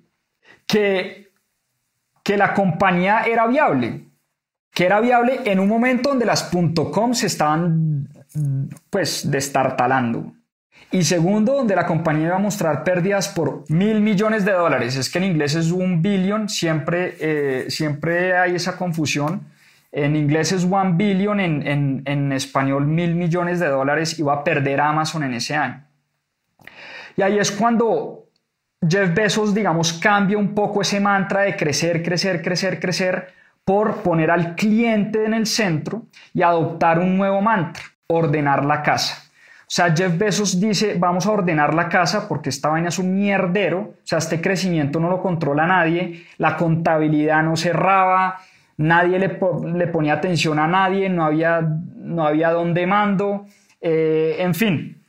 Que, 0.67 1.31
que 2.25 2.37
la 2.37 2.53
compañía 2.53 3.21
era 3.21 3.47
viable, 3.47 4.07
que 4.75 4.87
era 4.87 5.01
viable 5.01 5.43
en 5.45 5.61
un 5.61 5.69
momento 5.69 6.09
donde 6.09 6.27
las 6.27 6.51
.com 6.93 7.15
se 7.15 7.29
estaban 7.29 8.09
pues 8.91 9.31
destartalando. 9.31 10.33
Y 10.91 11.05
segundo, 11.05 11.55
donde 11.55 11.77
la 11.77 11.87
compañía 11.87 12.27
iba 12.27 12.37
a 12.37 12.41
mostrar 12.41 12.83
pérdidas 12.83 13.29
por 13.29 13.65
mil 13.69 14.01
millones 14.01 14.45
de 14.45 14.51
dólares. 14.51 14.97
Es 14.97 15.09
que 15.09 15.19
en 15.19 15.25
inglés 15.27 15.55
es 15.55 15.71
un 15.71 16.03
billion, 16.03 16.49
siempre, 16.49 17.15
eh, 17.21 17.67
siempre 17.69 18.37
hay 18.37 18.57
esa 18.57 18.77
confusión. 18.77 19.43
En 19.93 20.17
inglés 20.17 20.51
es 20.51 20.65
one 20.65 20.95
billion, 20.95 21.39
en, 21.39 21.65
en, 21.65 22.03
en 22.05 22.33
español 22.33 22.89
mil 22.89 23.15
millones 23.15 23.61
de 23.61 23.69
dólares 23.69 24.19
iba 24.19 24.35
a 24.35 24.43
perder 24.43 24.81
Amazon 24.81 25.23
en 25.23 25.35
ese 25.35 25.55
año. 25.55 25.85
Y 27.21 27.23
ahí 27.23 27.39
es 27.39 27.53
cuando 27.53 28.31
Jeff 28.81 29.13
Bezos, 29.13 29.55
digamos, 29.55 29.93
cambia 29.93 30.39
un 30.39 30.55
poco 30.55 30.81
ese 30.81 31.01
mantra 31.01 31.43
de 31.43 31.55
crecer, 31.55 32.03
crecer, 32.03 32.41
crecer, 32.41 32.81
crecer 32.81 33.29
por 33.63 33.97
poner 33.97 34.31
al 34.31 34.55
cliente 34.55 35.27
en 35.27 35.35
el 35.35 35.45
centro 35.45 36.05
y 36.33 36.41
adoptar 36.41 36.99
un 36.99 37.19
nuevo 37.19 37.43
mantra, 37.43 37.83
ordenar 38.07 38.65
la 38.65 38.83
casa. 38.83 39.23
O 39.61 39.65
sea, 39.67 39.95
Jeff 39.95 40.17
Bezos 40.17 40.59
dice, 40.59 40.95
vamos 40.99 41.27
a 41.27 41.33
ordenar 41.33 41.75
la 41.75 41.91
casa 41.91 42.27
porque 42.27 42.49
esta 42.49 42.71
vaina 42.71 42.89
es 42.89 42.99
un 42.99 43.15
mierdero, 43.15 43.81
o 43.81 43.95
sea, 44.03 44.17
este 44.17 44.41
crecimiento 44.41 44.99
no 44.99 45.11
lo 45.11 45.21
controla 45.21 45.67
nadie, 45.67 46.25
la 46.39 46.57
contabilidad 46.57 47.43
no 47.43 47.55
cerraba, 47.55 48.39
nadie 48.79 49.19
le, 49.19 49.39
le 49.75 49.87
ponía 49.89 50.15
atención 50.15 50.59
a 50.59 50.67
nadie, 50.67 51.11
no 51.11 51.27
había, 51.27 51.61
no 51.61 52.27
había 52.27 52.51
dónde 52.53 52.87
mando, 52.87 53.45
eh, 53.79 54.37
en 54.39 54.55
fin. 54.55 55.00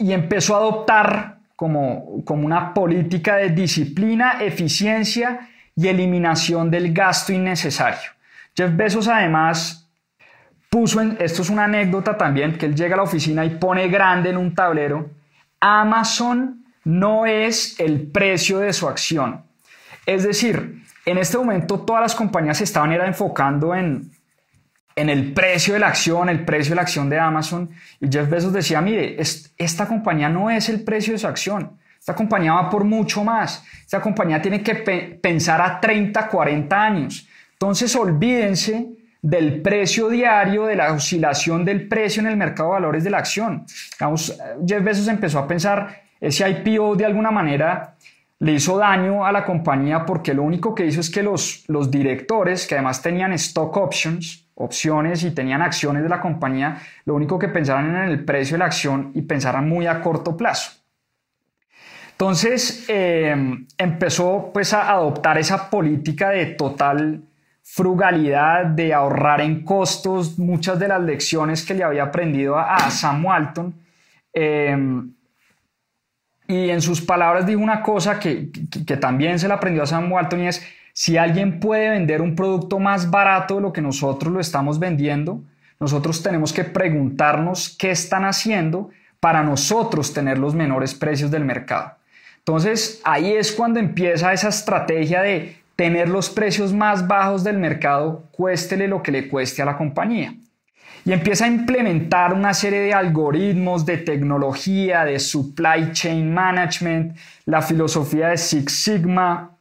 Y 0.00 0.12
empezó 0.12 0.56
a 0.56 0.58
adoptar 0.58 1.38
como, 1.54 2.24
como 2.24 2.44
una 2.44 2.74
política 2.74 3.36
de 3.36 3.50
disciplina, 3.50 4.38
eficiencia 4.40 5.48
y 5.76 5.86
eliminación 5.88 6.70
del 6.70 6.92
gasto 6.92 7.32
innecesario. 7.32 8.10
Jeff 8.56 8.74
Bezos 8.74 9.06
además 9.06 9.88
puso, 10.68 11.00
en, 11.00 11.16
esto 11.20 11.42
es 11.42 11.50
una 11.50 11.64
anécdota 11.64 12.16
también, 12.16 12.56
que 12.56 12.66
él 12.66 12.74
llega 12.74 12.94
a 12.94 12.96
la 12.98 13.02
oficina 13.02 13.44
y 13.44 13.50
pone 13.50 13.88
grande 13.88 14.30
en 14.30 14.36
un 14.36 14.54
tablero, 14.54 15.10
Amazon 15.60 16.64
no 16.84 17.26
es 17.26 17.78
el 17.78 18.08
precio 18.08 18.58
de 18.58 18.72
su 18.72 18.88
acción. 18.88 19.42
Es 20.06 20.24
decir, 20.24 20.82
en 21.04 21.18
este 21.18 21.36
momento 21.38 21.80
todas 21.80 22.02
las 22.02 22.14
compañías 22.14 22.60
estaban 22.60 22.92
era 22.92 23.06
enfocando 23.06 23.74
en, 23.74 24.10
en 25.00 25.08
el 25.08 25.32
precio 25.32 25.72
de 25.74 25.80
la 25.80 25.88
acción, 25.88 26.28
el 26.28 26.44
precio 26.44 26.72
de 26.72 26.76
la 26.76 26.82
acción 26.82 27.08
de 27.08 27.18
Amazon. 27.18 27.70
Y 28.00 28.08
Jeff 28.10 28.28
Bezos 28.28 28.52
decía, 28.52 28.82
mire, 28.82 29.16
esta 29.56 29.86
compañía 29.86 30.28
no 30.28 30.50
es 30.50 30.68
el 30.68 30.82
precio 30.82 31.14
de 31.14 31.18
su 31.18 31.26
acción. 31.26 31.78
Esta 31.98 32.14
compañía 32.14 32.52
va 32.52 32.68
por 32.68 32.84
mucho 32.84 33.24
más. 33.24 33.64
Esta 33.80 34.00
compañía 34.00 34.42
tiene 34.42 34.62
que 34.62 34.74
pensar 34.74 35.60
a 35.62 35.80
30, 35.80 36.28
40 36.28 36.82
años. 36.82 37.26
Entonces, 37.52 37.96
olvídense 37.96 38.90
del 39.22 39.62
precio 39.62 40.08
diario, 40.08 40.66
de 40.66 40.76
la 40.76 40.92
oscilación 40.92 41.64
del 41.64 41.88
precio 41.88 42.20
en 42.20 42.28
el 42.28 42.36
mercado 42.36 42.70
de 42.70 42.74
valores 42.74 43.04
de 43.04 43.10
la 43.10 43.18
acción. 43.18 43.64
Jeff 44.66 44.84
Bezos 44.84 45.08
empezó 45.08 45.38
a 45.38 45.48
pensar, 45.48 46.02
ese 46.20 46.48
IPO 46.48 46.96
de 46.96 47.06
alguna 47.06 47.30
manera 47.30 47.96
le 48.38 48.52
hizo 48.52 48.78
daño 48.78 49.24
a 49.24 49.32
la 49.32 49.44
compañía 49.44 50.04
porque 50.04 50.32
lo 50.34 50.42
único 50.42 50.74
que 50.74 50.86
hizo 50.86 51.00
es 51.00 51.10
que 51.10 51.22
los, 51.22 51.64
los 51.68 51.90
directores, 51.90 52.66
que 52.66 52.74
además 52.74 53.02
tenían 53.02 53.32
stock 53.34 53.76
options, 53.76 54.46
opciones 54.60 55.24
y 55.24 55.30
tenían 55.32 55.62
acciones 55.62 56.02
de 56.02 56.08
la 56.08 56.20
compañía, 56.20 56.78
lo 57.04 57.14
único 57.14 57.38
que 57.38 57.48
pensaran 57.48 57.96
en 57.96 58.10
el 58.10 58.24
precio 58.24 58.54
de 58.54 58.58
la 58.58 58.66
acción 58.66 59.10
y 59.14 59.22
pensaran 59.22 59.68
muy 59.68 59.86
a 59.86 60.00
corto 60.00 60.36
plazo. 60.36 60.72
Entonces 62.12 62.84
eh, 62.88 63.34
empezó 63.78 64.50
pues 64.52 64.74
a 64.74 64.90
adoptar 64.90 65.38
esa 65.38 65.70
política 65.70 66.28
de 66.28 66.46
total 66.46 67.22
frugalidad, 67.62 68.66
de 68.66 68.92
ahorrar 68.92 69.40
en 69.40 69.64
costos, 69.64 70.38
muchas 70.38 70.78
de 70.78 70.88
las 70.88 71.00
lecciones 71.02 71.64
que 71.64 71.72
le 71.72 71.84
había 71.84 72.04
aprendido 72.04 72.58
a, 72.58 72.90
Sam 72.90 73.24
Walton. 73.24 73.74
Eh, 74.34 74.76
y 76.46 76.68
en 76.68 76.82
sus 76.82 77.00
palabras 77.00 77.46
dijo 77.46 77.60
una 77.60 77.80
cosa 77.80 78.18
que, 78.18 78.50
que, 78.84 78.96
también 78.96 79.38
se 79.38 79.46
la 79.46 79.54
aprendió 79.54 79.84
a 79.84 79.86
Sam 79.86 80.10
Walton 80.10 80.40
y 80.40 80.48
es, 80.48 80.66
si 81.00 81.16
alguien 81.16 81.60
puede 81.60 81.88
vender 81.88 82.20
un 82.20 82.36
producto 82.36 82.78
más 82.78 83.10
barato 83.10 83.54
de 83.54 83.62
lo 83.62 83.72
que 83.72 83.80
nosotros 83.80 84.30
lo 84.30 84.38
estamos 84.38 84.78
vendiendo, 84.78 85.42
nosotros 85.80 86.22
tenemos 86.22 86.52
que 86.52 86.62
preguntarnos 86.62 87.74
qué 87.78 87.90
están 87.90 88.26
haciendo 88.26 88.90
para 89.18 89.42
nosotros 89.42 90.12
tener 90.12 90.36
los 90.36 90.54
menores 90.54 90.92
precios 90.92 91.30
del 91.30 91.46
mercado. 91.46 91.92
Entonces 92.36 93.00
ahí 93.02 93.32
es 93.32 93.50
cuando 93.50 93.80
empieza 93.80 94.34
esa 94.34 94.50
estrategia 94.50 95.22
de 95.22 95.56
tener 95.74 96.10
los 96.10 96.28
precios 96.28 96.74
más 96.74 97.08
bajos 97.08 97.44
del 97.44 97.56
mercado, 97.56 98.24
cuéstele 98.32 98.86
lo 98.86 99.02
que 99.02 99.10
le 99.10 99.26
cueste 99.26 99.62
a 99.62 99.64
la 99.64 99.78
compañía. 99.78 100.34
Y 101.06 101.12
empieza 101.12 101.46
a 101.46 101.48
implementar 101.48 102.34
una 102.34 102.52
serie 102.52 102.80
de 102.80 102.92
algoritmos, 102.92 103.86
de 103.86 103.96
tecnología, 103.96 105.06
de 105.06 105.18
supply 105.18 105.92
chain 105.92 106.30
management, 106.34 107.16
la 107.46 107.62
filosofía 107.62 108.28
de 108.28 108.36
Six 108.36 108.70
Sigma, 108.70 109.56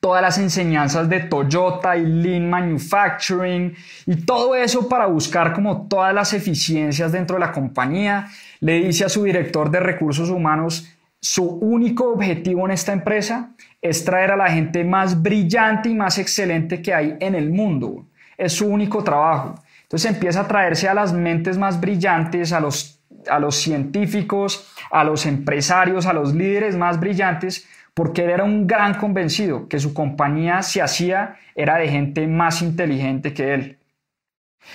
todas 0.00 0.22
las 0.22 0.38
enseñanzas 0.38 1.08
de 1.08 1.20
Toyota 1.20 1.96
y 1.96 2.06
Lean 2.06 2.48
Manufacturing 2.48 3.74
y 4.06 4.16
todo 4.16 4.54
eso 4.54 4.88
para 4.88 5.06
buscar 5.06 5.52
como 5.52 5.86
todas 5.86 6.14
las 6.14 6.32
eficiencias 6.32 7.12
dentro 7.12 7.36
de 7.36 7.40
la 7.40 7.52
compañía. 7.52 8.26
Le 8.60 8.80
dice 8.80 9.04
a 9.04 9.10
su 9.10 9.24
director 9.24 9.70
de 9.70 9.80
recursos 9.80 10.30
humanos, 10.30 10.88
su 11.20 11.44
único 11.44 12.12
objetivo 12.12 12.64
en 12.64 12.72
esta 12.72 12.94
empresa 12.94 13.50
es 13.82 14.04
traer 14.04 14.30
a 14.30 14.36
la 14.36 14.50
gente 14.50 14.84
más 14.84 15.20
brillante 15.20 15.90
y 15.90 15.94
más 15.94 16.18
excelente 16.18 16.80
que 16.80 16.94
hay 16.94 17.16
en 17.20 17.34
el 17.34 17.50
mundo. 17.50 18.06
Es 18.38 18.54
su 18.54 18.66
único 18.66 19.04
trabajo. 19.04 19.54
Entonces 19.82 20.10
empieza 20.10 20.40
a 20.40 20.48
traerse 20.48 20.88
a 20.88 20.94
las 20.94 21.12
mentes 21.12 21.58
más 21.58 21.78
brillantes, 21.78 22.52
a 22.52 22.60
los, 22.60 23.00
a 23.28 23.38
los 23.38 23.56
científicos, 23.56 24.72
a 24.90 25.04
los 25.04 25.26
empresarios, 25.26 26.06
a 26.06 26.14
los 26.14 26.34
líderes 26.34 26.74
más 26.76 26.98
brillantes, 26.98 27.66
porque 27.94 28.24
él 28.24 28.30
era 28.30 28.44
un 28.44 28.66
gran 28.66 28.94
convencido 28.94 29.68
que 29.68 29.78
su 29.78 29.92
compañía 29.92 30.62
se 30.62 30.80
hacía 30.82 31.36
era 31.54 31.76
de 31.76 31.88
gente 31.88 32.26
más 32.26 32.62
inteligente 32.62 33.34
que 33.34 33.54
él. 33.54 33.78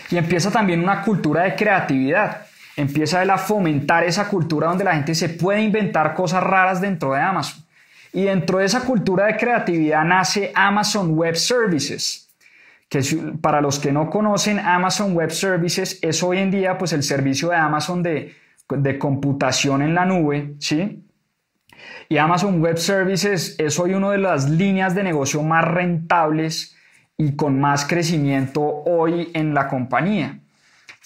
Y 0.09 0.17
empieza 0.17 0.51
también 0.51 0.81
una 0.81 1.01
cultura 1.01 1.43
de 1.43 1.55
creatividad 1.55 2.45
empieza 2.75 3.21
a 3.21 3.37
fomentar 3.37 4.03
esa 4.03 4.27
cultura 4.27 4.67
donde 4.67 4.83
la 4.83 4.93
gente 4.93 5.15
se 5.15 5.29
puede 5.29 5.61
inventar 5.61 6.13
cosas 6.13 6.43
raras 6.43 6.81
dentro 6.81 7.13
de 7.13 7.21
Amazon. 7.21 7.63
Y 8.11 8.23
dentro 8.23 8.59
de 8.59 8.65
esa 8.65 8.81
cultura 8.81 9.25
de 9.25 9.35
creatividad 9.35 10.03
nace 10.05 10.51
Amazon 10.55 11.11
Web 11.11 11.35
Services, 11.35 12.29
que 12.87 13.01
para 13.41 13.59
los 13.61 13.79
que 13.79 13.91
no 13.91 14.09
conocen, 14.09 14.59
Amazon 14.59 15.13
Web 15.13 15.31
Services 15.31 15.99
es 16.01 16.23
hoy 16.23 16.37
en 16.37 16.51
día 16.51 16.77
pues 16.77 16.93
el 16.93 17.03
servicio 17.03 17.49
de 17.49 17.57
Amazon 17.57 18.03
de, 18.03 18.33
de 18.69 18.99
computación 18.99 19.81
en 19.81 19.93
la 19.93 20.05
nube, 20.05 20.55
¿sí? 20.59 21.04
Y 22.09 22.17
Amazon 22.17 22.61
Web 22.61 22.77
Services 22.77 23.55
es 23.57 23.79
hoy 23.79 23.93
una 23.93 24.11
de 24.11 24.17
las 24.19 24.49
líneas 24.49 24.93
de 24.95 25.03
negocio 25.03 25.41
más 25.41 25.65
rentables 25.65 26.75
y 27.17 27.35
con 27.35 27.59
más 27.59 27.85
crecimiento 27.85 28.61
hoy 28.61 29.31
en 29.33 29.53
la 29.53 29.67
compañía. 29.67 30.39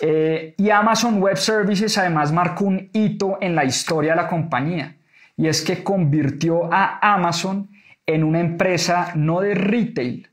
Eh, 0.01 0.55
y 0.57 0.69
Amazon 0.69 1.21
Web 1.21 1.37
Services 1.37 1.97
además 1.97 2.31
marcó 2.31 2.65
un 2.65 2.89
hito 2.93 3.37
en 3.41 3.55
la 3.55 3.65
historia 3.65 4.11
de 4.11 4.17
la 4.17 4.27
compañía 4.27 4.95
y 5.35 5.47
es 5.47 5.61
que 5.61 5.83
convirtió 5.83 6.71
a 6.73 6.99
Amazon 7.13 7.69
en 8.05 8.23
una 8.23 8.39
empresa 8.39 9.11
no 9.15 9.41
de 9.41 9.55
retail, 9.55 10.29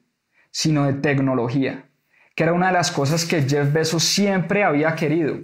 sino 0.50 0.86
de 0.86 0.94
tecnología, 0.94 1.84
que 2.34 2.42
era 2.42 2.52
una 2.52 2.68
de 2.68 2.72
las 2.72 2.90
cosas 2.90 3.24
que 3.24 3.42
Jeff 3.42 3.72
Bezos 3.72 4.02
siempre 4.02 4.64
había 4.64 4.94
querido, 4.94 5.38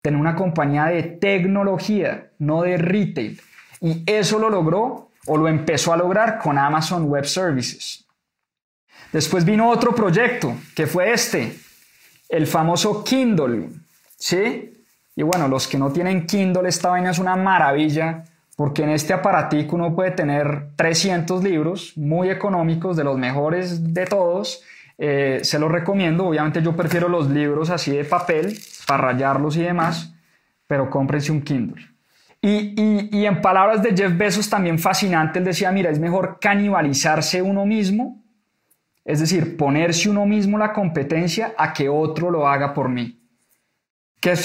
tener 0.00 0.18
una 0.18 0.34
compañía 0.34 0.86
de 0.86 1.02
tecnología, 1.02 2.30
no 2.38 2.62
de 2.62 2.78
retail. 2.78 3.40
Y 3.80 4.02
eso 4.06 4.38
lo 4.38 4.50
logró 4.50 5.10
o 5.26 5.36
lo 5.36 5.48
empezó 5.48 5.92
a 5.92 5.96
lograr 5.96 6.38
con 6.38 6.58
Amazon 6.58 7.04
Web 7.04 7.26
Services. 7.26 8.04
Después 9.12 9.44
vino 9.44 9.70
otro 9.70 9.94
proyecto, 9.94 10.54
que 10.74 10.86
fue 10.86 11.12
este, 11.12 11.56
el 12.28 12.46
famoso 12.46 13.04
Kindle, 13.04 13.70
¿sí? 14.16 14.72
Y 15.14 15.22
bueno, 15.22 15.48
los 15.48 15.66
que 15.66 15.78
no 15.78 15.90
tienen 15.90 16.26
Kindle, 16.26 16.68
esta 16.68 16.90
vaina 16.90 17.10
es 17.10 17.18
una 17.18 17.36
maravilla, 17.36 18.24
porque 18.56 18.82
en 18.82 18.90
este 18.90 19.12
aparatico 19.12 19.76
uno 19.76 19.94
puede 19.94 20.10
tener 20.10 20.70
300 20.76 21.42
libros 21.42 21.92
muy 21.96 22.30
económicos, 22.30 22.96
de 22.96 23.04
los 23.04 23.18
mejores 23.18 23.94
de 23.94 24.06
todos. 24.06 24.62
Eh, 24.98 25.40
se 25.42 25.58
los 25.58 25.70
recomiendo, 25.70 26.26
obviamente 26.26 26.62
yo 26.62 26.74
prefiero 26.74 27.08
los 27.08 27.28
libros 27.30 27.70
así 27.70 27.94
de 27.94 28.04
papel, 28.04 28.58
para 28.86 29.12
rayarlos 29.12 29.56
y 29.56 29.62
demás, 29.62 30.12
pero 30.66 30.90
cómprense 30.90 31.32
un 31.32 31.42
Kindle. 31.42 31.95
Y, 32.48 33.24
en 33.24 33.40
palabras 33.40 33.82
de 33.82 33.96
Jeff 33.96 34.16
Bezos 34.16 34.48
también 34.48 34.78
fascinante, 34.78 35.38
él 35.40 35.44
decía, 35.44 35.72
mira, 35.72 35.90
es 35.90 35.98
mejor 35.98 36.38
canibalizarse 36.40 37.42
uno 37.42 37.66
mismo 37.66 38.22
es 39.06 39.20
decir, 39.20 39.56
ponerse 39.56 40.10
uno 40.10 40.26
mismo 40.26 40.58
la 40.58 40.72
competencia 40.72 41.54
a 41.56 41.72
que 41.72 41.88
otro 41.88 42.28
lo 42.28 42.48
haga 42.48 42.74
por 42.74 42.88
mí. 42.88 43.22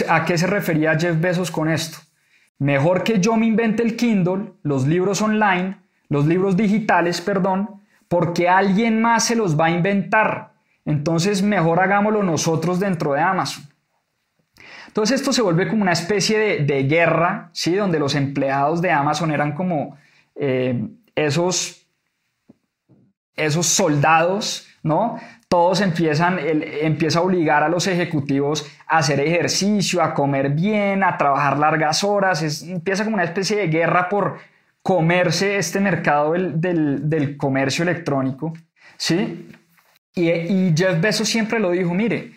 ¿A 0.07 0.23
qué 0.23 0.37
se 0.37 0.45
refería 0.45 0.99
Jeff 0.99 1.19
Bezos 1.19 1.49
con 1.49 1.67
esto? 1.67 1.97
Mejor 2.59 3.03
que 3.03 3.19
yo 3.19 3.35
me 3.35 3.47
invente 3.47 3.81
el 3.81 3.95
Kindle, 3.95 4.53
los 4.61 4.85
libros 4.85 5.19
online, 5.23 5.79
los 6.09 6.27
libros 6.27 6.55
digitales, 6.55 7.19
perdón, 7.21 7.81
porque 8.07 8.47
alguien 8.47 9.01
más 9.01 9.25
se 9.25 9.35
los 9.35 9.59
va 9.59 9.65
a 9.65 9.71
inventar. 9.71 10.53
Entonces 10.85 11.41
mejor 11.41 11.79
hagámoslo 11.79 12.21
nosotros 12.21 12.79
dentro 12.79 13.13
de 13.13 13.21
Amazon. 13.21 13.65
Entonces 14.91 15.21
esto 15.21 15.31
se 15.31 15.41
vuelve 15.41 15.69
como 15.69 15.83
una 15.83 15.93
especie 15.93 16.63
de, 16.63 16.83
guerra, 16.83 17.49
¿sí? 17.53 17.73
donde 17.75 17.97
los 17.97 18.13
empleados 18.13 18.81
de 18.81 18.91
Amazon 18.91 19.31
eran 19.31 19.53
como 19.53 19.97
eh, 20.35 20.85
esos 21.15 21.81
esos 23.37 23.67
soldados, 23.67 24.67
¿no? 24.83 25.17
Todos 25.47 25.79
empiezan, 25.79 26.39
empieza 26.39 27.19
a 27.19 27.21
obligar 27.21 27.63
a 27.63 27.69
los 27.69 27.87
ejecutivos 27.87 28.69
a 28.85 28.97
hacer 28.99 29.19
ejercicio, 29.19 30.01
a 30.01 30.13
comer 30.13 30.49
bien, 30.49 31.03
a 31.03 31.17
trabajar 31.17 31.57
largas 31.57 32.03
horas, 32.03 32.41
es, 32.41 32.63
empieza 32.63 33.03
como 33.03 33.15
una 33.15 33.23
especie 33.23 33.57
de 33.57 33.67
guerra 33.67 34.07
por 34.09 34.39
comerse 34.81 35.57
este 35.57 35.79
mercado 35.79 36.33
del, 36.33 36.59
del, 36.59 37.09
del 37.09 37.37
comercio 37.37 37.83
electrónico, 37.83 38.53
¿sí? 38.97 39.49
Y, 40.15 40.29
y 40.29 40.73
Jeff 40.75 40.99
Bezos 40.99 41.29
siempre 41.29 41.59
lo 41.59 41.71
dijo, 41.71 41.93
mire, 41.93 42.33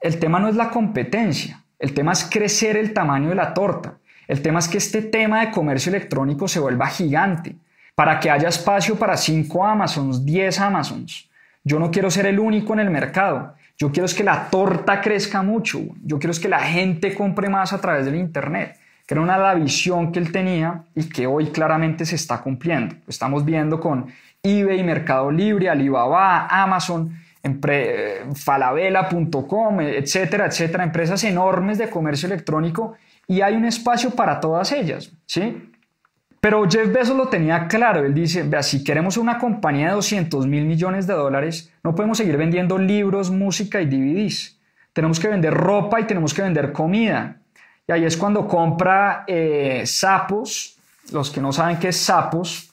el 0.00 0.18
tema 0.18 0.40
no 0.40 0.48
es 0.48 0.56
la 0.56 0.70
competencia, 0.70 1.62
el 1.78 1.94
tema 1.94 2.12
es 2.12 2.24
crecer 2.24 2.76
el 2.76 2.92
tamaño 2.92 3.28
de 3.28 3.34
la 3.34 3.54
torta. 3.54 3.94
El 4.28 4.42
tema 4.42 4.60
es 4.60 4.68
que 4.68 4.78
este 4.78 5.02
tema 5.02 5.40
de 5.40 5.50
comercio 5.50 5.90
electrónico 5.90 6.46
se 6.46 6.60
vuelva 6.60 6.86
gigante 6.86 7.56
para 7.96 8.20
que 8.20 8.30
haya 8.30 8.48
espacio 8.48 8.96
para 8.96 9.16
5 9.16 9.66
Amazons, 9.66 10.24
10 10.24 10.60
Amazons. 10.60 11.28
Yo 11.64 11.78
no 11.78 11.90
quiero 11.90 12.10
ser 12.10 12.26
el 12.26 12.38
único 12.38 12.72
en 12.72 12.80
el 12.80 12.90
mercado. 12.90 13.54
Yo 13.76 13.90
quiero 13.90 14.06
es 14.06 14.14
que 14.14 14.22
la 14.22 14.48
torta 14.48 15.00
crezca 15.00 15.42
mucho. 15.42 15.80
Yo 16.04 16.18
quiero 16.18 16.30
es 16.30 16.38
que 16.38 16.48
la 16.48 16.60
gente 16.60 17.14
compre 17.14 17.48
más 17.48 17.72
a 17.72 17.80
través 17.80 18.04
del 18.04 18.14
Internet. 18.14 18.78
Que 19.06 19.14
era 19.14 19.22
una 19.22 19.36
la 19.36 19.54
visión 19.54 20.12
que 20.12 20.18
él 20.18 20.30
tenía 20.30 20.84
y 20.94 21.08
que 21.08 21.26
hoy 21.26 21.48
claramente 21.48 22.06
se 22.06 22.14
está 22.14 22.40
cumpliendo. 22.40 22.94
Lo 22.94 23.08
estamos 23.10 23.44
viendo 23.44 23.80
con 23.80 24.06
eBay, 24.42 24.84
Mercado 24.84 25.30
Libre, 25.30 25.68
Alibaba, 25.68 26.46
Amazon, 26.46 27.18
falabella.com, 28.34 29.80
etcétera, 29.80 30.46
etcétera. 30.46 30.84
Empresas 30.84 31.24
enormes 31.24 31.78
de 31.78 31.88
comercio 31.88 32.26
electrónico 32.26 32.96
y 33.26 33.40
hay 33.40 33.54
un 33.54 33.64
espacio 33.64 34.10
para 34.10 34.40
todas 34.40 34.72
ellas. 34.72 35.12
¿sí? 35.26 35.70
Pero 36.40 36.66
Jeff 36.68 36.90
Bezos 36.90 37.16
lo 37.16 37.28
tenía 37.28 37.68
claro, 37.68 38.04
él 38.04 38.14
dice, 38.14 38.42
vea, 38.42 38.62
si 38.62 38.82
queremos 38.82 39.18
una 39.18 39.38
compañía 39.38 39.88
de 39.88 39.94
200 39.94 40.46
mil 40.46 40.64
millones 40.64 41.06
de 41.06 41.12
dólares, 41.12 41.70
no 41.84 41.94
podemos 41.94 42.16
seguir 42.16 42.38
vendiendo 42.38 42.78
libros, 42.78 43.30
música 43.30 43.82
y 43.82 43.86
DVDs. 43.86 44.58
Tenemos 44.94 45.20
que 45.20 45.28
vender 45.28 45.52
ropa 45.52 46.00
y 46.00 46.04
tenemos 46.04 46.32
que 46.32 46.42
vender 46.42 46.72
comida. 46.72 47.36
Y 47.86 47.92
ahí 47.92 48.04
es 48.04 48.16
cuando 48.16 48.48
compra 48.48 49.24
eh, 49.26 49.82
sapos. 49.84 50.78
Los 51.12 51.30
que 51.30 51.40
no 51.40 51.52
saben 51.52 51.78
qué 51.78 51.88
es 51.88 51.96
sapos, 51.96 52.69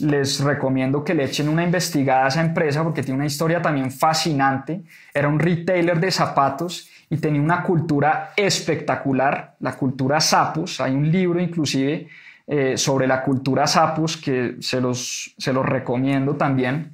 les 0.00 0.40
recomiendo 0.40 1.04
que 1.04 1.14
le 1.14 1.24
echen 1.24 1.48
una 1.48 1.62
investigada 1.62 2.24
a 2.24 2.28
esa 2.28 2.40
empresa 2.40 2.82
porque 2.82 3.02
tiene 3.02 3.16
una 3.16 3.26
historia 3.26 3.60
también 3.62 3.90
fascinante. 3.90 4.82
Era 5.12 5.28
un 5.28 5.38
retailer 5.38 6.00
de 6.00 6.10
zapatos 6.10 6.88
y 7.10 7.16
tenía 7.16 7.40
una 7.40 7.62
cultura 7.62 8.32
espectacular, 8.36 9.56
la 9.60 9.76
cultura 9.76 10.20
sapos. 10.20 10.80
Hay 10.80 10.94
un 10.94 11.10
libro 11.10 11.40
inclusive 11.40 12.08
eh, 12.46 12.76
sobre 12.76 13.06
la 13.06 13.22
cultura 13.22 13.66
sapos 13.66 14.16
que 14.16 14.56
se 14.60 14.80
los, 14.80 15.34
se 15.38 15.52
los 15.52 15.64
recomiendo 15.64 16.34
también. 16.36 16.92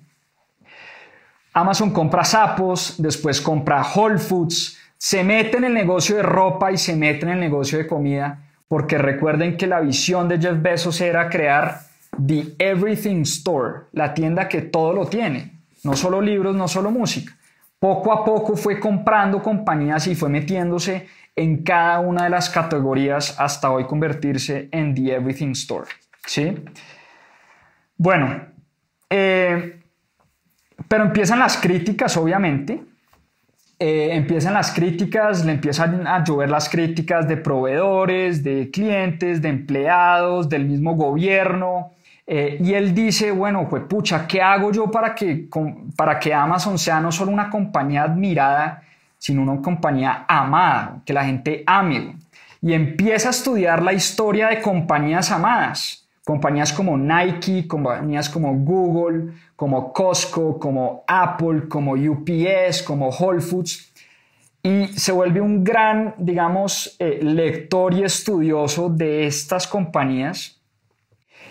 Amazon 1.53 1.93
compra 1.93 2.23
sapos, 2.25 2.95
después 2.99 3.41
compra 3.41 3.83
Whole 3.83 4.19
Foods, 4.19 4.79
se 4.97 5.25
mete 5.25 5.57
en 5.57 5.65
el 5.65 5.75
negocio 5.75 6.17
de 6.17 6.23
ropa 6.23 6.71
y 6.71 6.79
se 6.79 6.95
mete 6.95 7.25
en 7.25 7.33
el 7.33 7.41
negocio 7.41 7.79
de 7.79 7.87
comida, 7.87 8.51
porque 8.69 8.99
recuerden 8.99 9.57
que 9.57 9.67
la 9.67 9.81
visión 9.81 10.29
de 10.29 10.39
Jeff 10.39 10.61
Bezos 10.61 11.01
era 11.01 11.29
crear 11.29 11.90
The 12.27 12.55
Everything 12.59 13.23
Store, 13.23 13.85
la 13.93 14.15
tienda 14.15 14.49
que 14.49 14.63
todo 14.63 14.93
lo 14.93 15.07
tiene, 15.07 15.61
no 15.85 15.95
solo 15.95 16.21
libros, 16.21 16.55
no 16.55 16.69
solo 16.69 16.91
música. 16.91 17.37
Poco 17.79 18.13
a 18.13 18.25
poco 18.25 18.57
fue 18.57 18.79
comprando 18.79 19.43
compañías 19.43 20.07
y 20.07 20.15
fue 20.15 20.29
metiéndose 20.29 21.09
en 21.35 21.63
cada 21.63 22.01
una 22.01 22.25
de 22.25 22.31
las 22.31 22.51
categorías 22.51 23.41
hasta 23.41 23.71
hoy 23.71 23.85
convertirse 23.85 24.69
en 24.73 24.95
The 24.95 25.15
Everything 25.15 25.53
Store. 25.53 25.87
¿sí? 26.27 26.63
Bueno, 27.97 28.43
eh, 29.09 29.81
pero 30.89 31.05
empiezan 31.05 31.39
las 31.39 31.57
críticas, 31.57 32.17
obviamente. 32.17 32.83
Eh, 33.79 34.11
empiezan 34.13 34.53
las 34.53 34.73
críticas, 34.73 35.45
le 35.45 35.53
empiezan 35.53 36.07
a 36.07 36.23
llover 36.23 36.51
las 36.51 36.69
críticas 36.69 37.27
de 37.27 37.39
proveedores, 37.39 38.45
de 38.45 38.71
clientes, 38.71 39.41
de 39.41 39.49
empleados, 39.49 40.51
del 40.51 40.67
mismo 40.67 40.97
gobierno. 40.97 41.93
Eh, 42.27 42.59
y 42.61 42.75
él 42.75 42.95
dice, 42.95 43.33
bueno, 43.33 43.69
pues 43.69 43.83
pucha, 43.85 44.27
¿qué 44.27 44.41
hago 44.41 44.71
yo 44.71 44.91
para 44.91 45.15
que, 45.15 45.49
para 45.97 46.19
que 46.19 46.33
Amazon 46.33 46.79
sea 46.79 47.01
no 47.01 47.11
solo 47.11 47.33
una 47.33 47.51
compañía 47.51 48.05
admirada, 48.05 48.83
sino 49.19 49.43
una 49.43 49.61
compañía 49.61 50.25
amada, 50.29 51.03
que 51.05 51.13
la 51.13 51.25
gente 51.25 51.63
ame. 51.67 52.17
Y 52.63 52.73
empieza 52.73 53.29
a 53.29 53.31
estudiar 53.31 53.83
la 53.83 53.93
historia 53.93 54.49
de 54.49 54.61
compañías 54.61 55.31
amadas, 55.31 56.09
compañías 56.25 56.73
como 56.73 56.97
Nike, 56.97 57.67
compañías 57.67 58.29
como 58.31 58.55
Google, 58.55 59.33
como 59.57 59.93
Costco, 59.93 60.59
como 60.59 61.05
Apple, 61.07 61.69
como 61.69 61.93
UPS, 61.93 62.83
como 62.83 63.09
Whole 63.11 63.41
Foods. 63.41 63.93
Y 64.63 64.89
se 64.89 65.13
vuelve 65.13 65.41
un 65.41 65.65
gran, 65.65 66.15
digamos, 66.19 66.97
eh, 66.99 67.21
lector 67.23 67.95
y 67.95 68.05
estudioso 68.05 68.89
de 68.89 69.27
estas 69.27 69.67
compañías 69.67 70.60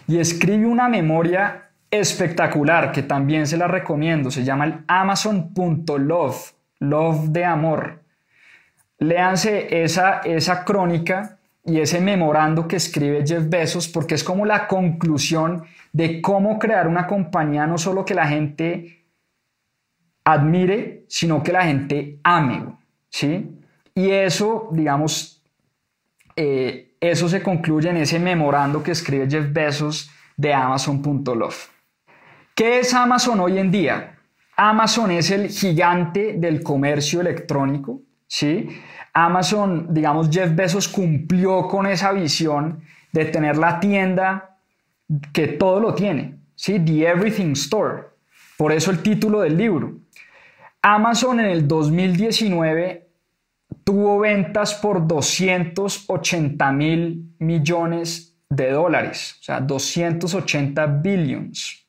y 0.09 0.17
escribe 0.17 0.65
una 0.65 0.89
memoria 0.89 1.69
espectacular 1.91 2.91
que 2.91 3.03
también 3.03 3.45
se 3.45 3.57
la 3.57 3.67
recomiendo. 3.67 4.31
Se 4.31 4.43
llama 4.43 4.65
el 4.65 4.83
Amazon.love 4.87 6.53
Love 6.79 7.27
de 7.27 7.45
amor. 7.45 8.01
Léanse 8.97 9.83
esa, 9.83 10.21
esa 10.21 10.65
crónica 10.65 11.37
y 11.63 11.79
ese 11.79 12.01
memorando 12.01 12.67
que 12.67 12.77
escribe 12.77 13.23
Jeff 13.23 13.47
Bezos 13.49 13.87
porque 13.87 14.15
es 14.15 14.23
como 14.23 14.47
la 14.47 14.65
conclusión 14.65 15.65
de 15.93 16.23
cómo 16.23 16.57
crear 16.57 16.87
una 16.87 17.05
compañía 17.05 17.67
no 17.67 17.77
solo 17.77 18.03
que 18.03 18.15
la 18.15 18.27
gente 18.27 19.05
admire, 20.23 21.05
sino 21.07 21.43
que 21.43 21.51
la 21.51 21.65
gente 21.65 22.17
ame. 22.23 22.65
¿sí? 23.11 23.59
Y 23.93 24.09
eso, 24.09 24.69
digamos, 24.71 25.43
eh, 26.35 26.88
eso 26.99 27.29
se 27.29 27.41
concluye 27.41 27.89
en 27.89 27.97
ese 27.97 28.19
memorando 28.19 28.83
que 28.83 28.91
escribe 28.91 29.29
Jeff 29.29 29.51
Bezos 29.51 30.11
de 30.35 30.53
Amazon.love. 30.53 31.69
¿Qué 32.53 32.79
es 32.79 32.93
Amazon 32.93 33.39
hoy 33.39 33.57
en 33.57 33.71
día? 33.71 34.17
Amazon 34.57 35.11
es 35.11 35.31
el 35.31 35.49
gigante 35.49 36.33
del 36.33 36.61
comercio 36.61 37.21
electrónico, 37.21 38.01
¿sí? 38.27 38.67
Amazon, 39.13 39.87
digamos, 39.93 40.29
Jeff 40.29 40.53
Bezos 40.53 40.87
cumplió 40.89 41.67
con 41.67 41.87
esa 41.87 42.11
visión 42.11 42.83
de 43.11 43.25
tener 43.25 43.57
la 43.57 43.79
tienda 43.79 44.57
que 45.33 45.47
todo 45.47 45.79
lo 45.79 45.95
tiene, 45.95 46.39
¿sí? 46.55 46.79
The 46.79 47.07
Everything 47.07 47.53
Store. 47.53 48.03
Por 48.57 48.73
eso 48.73 48.91
el 48.91 49.01
título 49.01 49.39
del 49.41 49.57
libro. 49.57 49.93
Amazon 50.81 51.39
en 51.39 51.47
el 51.47 51.67
2019 51.67 53.08
tuvo 53.89 54.19
ventas 54.19 54.75
por 54.75 55.07
280 55.07 56.71
mil 56.73 57.33
millones 57.39 58.37
de 58.47 58.69
dólares, 58.69 59.37
o 59.39 59.43
sea, 59.43 59.61
280 59.61 60.85
billions. 60.85 61.87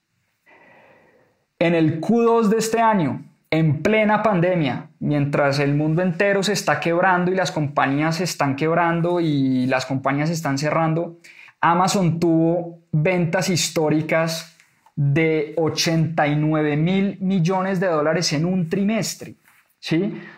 En 1.58 1.74
el 1.74 2.00
Q2 2.00 2.48
de 2.48 2.56
este 2.56 2.80
año, 2.80 3.22
en 3.50 3.82
plena 3.82 4.22
pandemia, 4.22 4.88
mientras 4.98 5.58
el 5.58 5.74
mundo 5.74 6.00
entero 6.00 6.42
se 6.42 6.54
está 6.54 6.80
quebrando 6.80 7.32
y 7.32 7.34
las 7.34 7.52
compañías 7.52 8.16
se 8.16 8.24
están 8.24 8.56
quebrando 8.56 9.20
y 9.20 9.66
las 9.66 9.84
compañías 9.84 10.30
se 10.30 10.34
están 10.36 10.56
cerrando, 10.56 11.18
Amazon 11.60 12.18
tuvo 12.18 12.78
ventas 12.92 13.50
históricas 13.50 14.56
de 14.96 15.52
89 15.58 16.78
mil 16.78 17.18
millones 17.20 17.78
de 17.78 17.88
dólares 17.88 18.32
en 18.32 18.46
un 18.46 18.70
trimestre. 18.70 19.34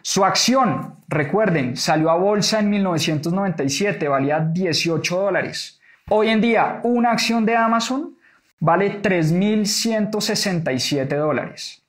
Su 0.03 0.24
acción, 0.24 0.99
recuerden, 1.09 1.76
salió 1.76 2.11
a 2.11 2.16
bolsa 2.16 2.61
en 2.61 2.70
1997, 2.70 4.07
valía 4.07 4.38
18 4.40 5.16
dólares. 5.16 5.80
Hoy 6.09 6.28
en 6.28 6.40
día, 6.40 6.78
una 6.84 7.11
acción 7.11 7.45
de 7.45 7.57
Amazon 7.57 8.16
vale 8.61 9.03
3.167 9.03 11.16
dólares. 11.16 11.82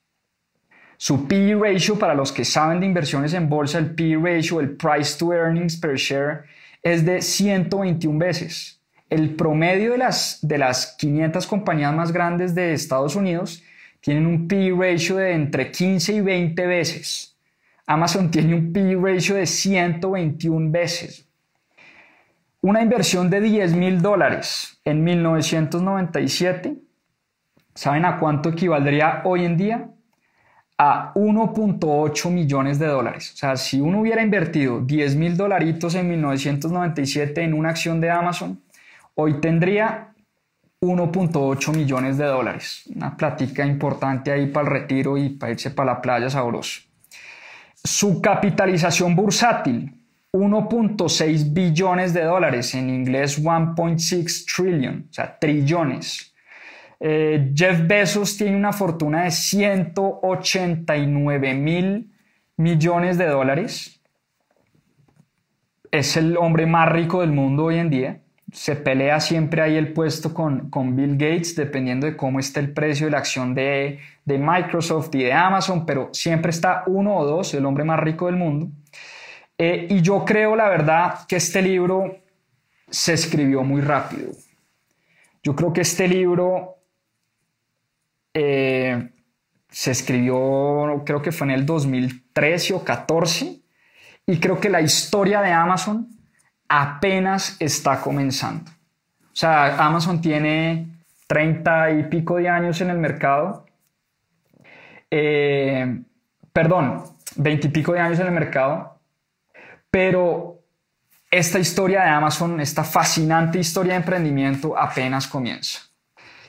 Su 0.98 1.28
PE 1.28 1.54
ratio, 1.56 2.00
para 2.00 2.16
los 2.16 2.32
que 2.32 2.44
saben 2.44 2.80
de 2.80 2.88
inversiones 2.88 3.34
en 3.34 3.48
bolsa, 3.50 3.78
el 3.78 3.94
PE 3.94 4.18
ratio, 4.18 4.60
el 4.60 4.72
price 4.72 5.20
to 5.20 5.32
earnings 5.34 5.78
per 5.78 5.98
share, 5.98 6.46
es 6.82 7.06
de 7.06 7.22
121 7.22 8.18
veces. 8.18 8.80
El 9.10 9.36
promedio 9.36 9.92
de 9.92 10.00
las, 10.00 10.40
de 10.42 10.58
las 10.58 10.96
500 10.98 11.46
compañías 11.46 11.94
más 11.94 12.12
grandes 12.12 12.56
de 12.56 12.74
Estados 12.74 13.16
Unidos 13.16 13.62
tienen 14.02 14.26
un 14.26 14.48
PE 14.48 14.74
ratio 14.76 15.18
de 15.18 15.34
entre 15.34 15.70
15 15.72 16.14
y 16.14 16.22
20 16.22 16.66
veces. 16.66 17.33
Amazon 17.86 18.32
tiene 18.32 18.56
un 18.56 18.72
PE 18.72 18.96
ratio 18.96 19.36
de 19.36 19.46
121 19.46 20.72
veces. 20.72 21.28
Una 22.62 22.82
inversión 22.82 23.30
de 23.30 23.42
10 23.42 23.76
mil 23.76 24.02
dólares 24.02 24.80
en 24.86 25.04
1997, 25.04 26.78
¿saben 27.76 28.06
a 28.06 28.20
cuánto 28.20 28.50
equivaldría 28.50 29.22
hoy 29.26 29.44
en 29.44 29.58
día? 29.58 29.90
A 30.78 31.14
1.8 31.16 32.32
millones 32.32 32.80
de 32.80 32.88
dólares. 32.88 33.34
O 33.34 33.38
sea, 33.38 33.58
si 33.58 33.82
uno 33.82 34.00
hubiera 34.00 34.24
invertido 34.24 34.80
10 34.80 35.18
mil 35.18 35.36
dolaritos 35.36 35.94
en 35.96 36.08
1997 36.08 37.44
en 37.44 37.54
una 37.54 37.70
acción 37.72 38.00
de 38.00 38.10
Amazon, 38.10 38.62
hoy 39.16 39.42
tendría 39.42 40.14
1.8 40.80 41.76
millones 41.76 42.18
de 42.18 42.26
dólares. 42.26 42.90
Una 42.96 43.18
plática 43.18 43.66
importante 43.66 44.32
ahí 44.32 44.48
para 44.48 44.68
el 44.68 44.74
retiro 44.74 45.18
y 45.18 45.30
para 45.30 45.52
irse 45.52 45.70
para 45.70 45.94
la 45.94 46.02
playa 46.02 46.30
sabroso. 46.30 46.93
Su 47.84 48.22
capitalización 48.22 49.16
bursátil 49.16 50.00
1.6 50.32 51.54
billones 51.54 52.14
de 52.14 52.24
dólares, 52.24 52.74
en 52.74 52.90
inglés 52.90 53.44
1.6 53.44 54.46
trillion, 54.56 55.08
o 55.10 55.14
sea, 55.14 55.38
trillones. 55.38 56.34
Eh, 57.00 57.52
Jeff 57.54 57.86
Bezos 57.86 58.38
tiene 58.38 58.56
una 58.56 58.74
fortuna 58.74 59.26
de 59.26 59.32
189 59.32 61.54
mil 61.54 62.14
millones 62.58 63.18
de 63.18 63.28
dólares. 63.28 64.00
Es 65.92 66.18
el 66.18 66.38
hombre 66.38 66.66
más 66.66 66.90
rico 66.90 67.22
del 67.22 67.32
mundo 67.32 67.66
hoy 67.66 67.78
en 67.78 67.90
día. 67.90 68.22
Se 68.54 68.76
pelea 68.76 69.20
siempre 69.20 69.62
ahí 69.62 69.76
el 69.76 69.94
puesto 69.94 70.34
con, 70.34 70.70
con 70.70 70.96
Bill 70.96 71.14
Gates, 71.14 71.56
dependiendo 71.56 72.06
de 72.06 72.16
cómo 72.16 72.40
esté 72.40 72.60
el 72.60 72.72
precio 72.72 73.08
de 73.08 73.12
la 73.12 73.18
acción 73.18 73.56
de, 73.56 74.00
de 74.24 74.38
Microsoft 74.38 75.14
y 75.16 75.24
de 75.24 75.34
Amazon, 75.34 75.86
pero 75.86 76.10
siempre 76.14 76.52
está 76.52 76.84
uno 76.86 77.18
o 77.18 77.26
dos, 77.26 77.54
el 77.56 77.66
hombre 77.66 77.84
más 77.84 78.00
rico 78.00 78.28
del 78.28 78.36
mundo. 78.36 78.70
Eh, 79.58 79.88
y 79.90 80.02
yo 80.02 80.24
creo, 80.24 80.56
la 80.56 80.70
verdad, 80.70 81.26
que 81.28 81.36
este 81.36 81.64
libro 81.64 82.20
se 82.90 83.14
escribió 83.14 83.64
muy 83.64 83.82
rápido. 83.82 84.32
Yo 85.42 85.56
creo 85.56 85.74
que 85.74 85.82
este 85.82 86.08
libro 86.08 86.78
eh, 88.36 89.10
se 89.68 89.92
escribió, 89.92 91.02
creo 91.06 91.24
que 91.24 91.32
fue 91.32 91.48
en 91.48 91.52
el 91.52 91.66
2013 91.66 92.76
o 92.76 92.84
14, 92.84 93.62
y 94.28 94.40
creo 94.40 94.60
que 94.60 94.70
la 94.70 94.82
historia 94.82 95.42
de 95.42 95.52
Amazon 95.52 96.08
apenas 96.68 97.58
está 97.60 98.02
comenzando. 98.02 98.72
O 98.72 99.36
sea, 99.36 99.78
Amazon 99.86 100.22
tiene 100.22 100.88
30 101.28 101.92
y 101.92 102.04
pico 102.04 102.38
de 102.38 102.50
años 102.50 102.80
en 102.82 102.90
el 102.90 102.98
mercado. 102.98 103.66
Eh, 105.10 106.02
perdón, 106.52 107.04
20 107.36 107.68
y 107.68 107.70
pico 107.72 107.94
de 107.94 108.00
años 108.00 108.20
en 108.20 108.28
el 108.28 108.34
mercado. 108.34 109.00
Pero 109.90 110.60
esta 111.30 111.60
historia 111.60 112.04
de 112.04 112.10
Amazon, 112.10 112.60
esta 112.62 112.84
fascinante 112.84 113.58
historia 113.58 113.94
de 113.94 113.98
emprendimiento 113.98 114.78
apenas 114.78 115.28
comienza. 115.28 115.82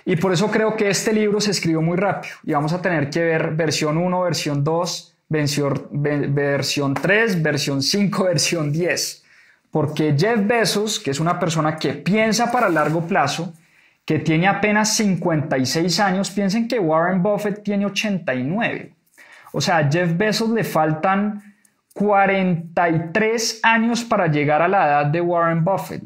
Y 0.05 0.17
por 0.17 0.33
eso 0.33 0.51
creo 0.51 0.77
que 0.77 0.91
este 0.91 1.12
libro 1.12 1.41
se 1.41 1.51
escribió 1.51 1.81
muy 1.81 1.97
rápido 1.97 2.35
y 2.43 2.53
vamos 2.53 2.75
a 2.75 2.83
tener 2.83 3.09
que 3.09 3.21
ver 3.21 3.53
versión 3.53 3.97
1, 3.97 4.21
versión 4.21 4.62
2, 4.62 5.17
versión, 5.29 6.95
3, 6.95 7.43
versión 7.43 7.83
5, 7.83 8.25
versión 8.33 8.73
10. 8.73 9.24
Porque 9.75 10.14
Jeff 10.16 10.47
Bezos, 10.47 11.01
que 11.01 11.11
es 11.11 11.18
una 11.18 11.41
persona 11.41 11.75
que 11.75 11.95
piensa 11.95 12.53
para 12.53 12.68
largo 12.68 13.09
plazo, 13.09 13.55
que 14.05 14.20
tiene 14.20 14.47
apenas 14.47 14.95
56 14.95 15.99
años, 15.99 16.31
piensen 16.31 16.68
que 16.68 16.79
Warren 16.79 17.25
Buffett 17.25 17.64
tiene 17.64 17.87
89. 17.87 18.95
O 19.53 19.61
sea, 19.61 19.79
a 19.79 19.91
Jeff 19.91 20.16
Bezos 20.16 20.51
le 20.51 20.62
faltan 20.62 21.57
43 21.93 23.59
años 23.64 24.05
para 24.05 24.29
llegar 24.29 24.62
a 24.62 24.68
la 24.68 24.87
edad 24.87 25.07
de 25.07 25.20
Warren 25.20 25.64
Buffett. 25.64 26.05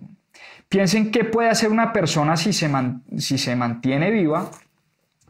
Piensen 0.71 1.11
qué 1.11 1.25
puede 1.25 1.51
hacer 1.51 1.71
una 1.71 1.93
persona 1.93 2.39
si 2.39 2.55
se, 2.55 2.71
si 3.19 3.37
se 3.37 3.55
mantiene 3.55 4.11
viva, 4.11 4.51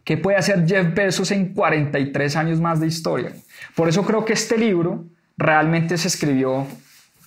qué 0.04 0.16
puede 0.16 0.36
hacer 0.36 0.64
Jeff 0.64 0.94
Bezos 0.94 1.32
en 1.32 1.54
43 1.54 2.36
años 2.36 2.60
más 2.60 2.78
de 2.78 2.86
historia. 2.86 3.32
Por 3.74 3.88
eso 3.88 4.04
creo 4.04 4.24
que 4.24 4.34
este 4.34 4.56
libro 4.56 5.06
realmente 5.36 5.98
se 5.98 6.06
escribió 6.06 6.68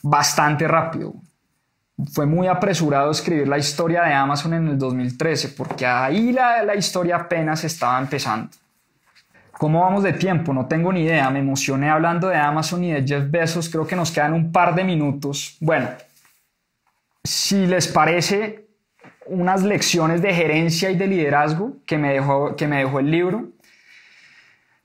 bastante 0.04 0.68
rápido. 0.68 1.14
Fue 2.12 2.26
muy 2.26 2.48
apresurado 2.48 3.12
escribir 3.12 3.48
la 3.48 3.58
historia 3.58 4.04
de 4.04 4.14
Amazon 4.14 4.54
en 4.54 4.68
el 4.70 4.78
2013, 4.78 5.50
porque 5.50 5.86
ahí 5.86 6.32
la, 6.32 6.64
la 6.64 6.76
historia 6.76 7.16
apenas 7.18 7.64
estaba 7.64 8.00
empezando. 8.00 8.50
¿Cómo 9.62 9.82
vamos 9.82 10.02
de 10.02 10.14
tiempo? 10.14 10.54
No 10.54 10.66
tengo 10.66 10.92
ni 10.92 11.02
idea. 11.02 11.30
Me 11.30 11.38
emocioné 11.38 11.92
hablando 11.92 12.30
de 12.30 12.36
Amazon 12.38 12.84
y 12.84 12.94
de 12.94 13.08
Jeff 13.08 13.30
Bezos. 13.30 13.70
Creo 13.70 13.86
que 13.86 13.96
nos 13.96 14.10
quedan 14.10 14.34
un 14.34 14.52
par 14.52 14.74
de 14.74 14.84
minutos. 14.84 15.58
Bueno, 15.60 15.90
si 17.24 17.68
les 17.68 17.88
parece, 17.88 18.66
unas 19.28 19.62
lecciones 19.62 20.24
de 20.24 20.34
gerencia 20.34 20.90
y 20.90 20.98
de 20.98 21.06
liderazgo 21.06 21.74
que 21.86 22.00
me 22.00 22.14
dejó, 22.14 22.56
que 22.56 22.68
me 22.68 22.80
dejó 22.80 23.00
el 23.00 23.12
libro. 23.12 23.50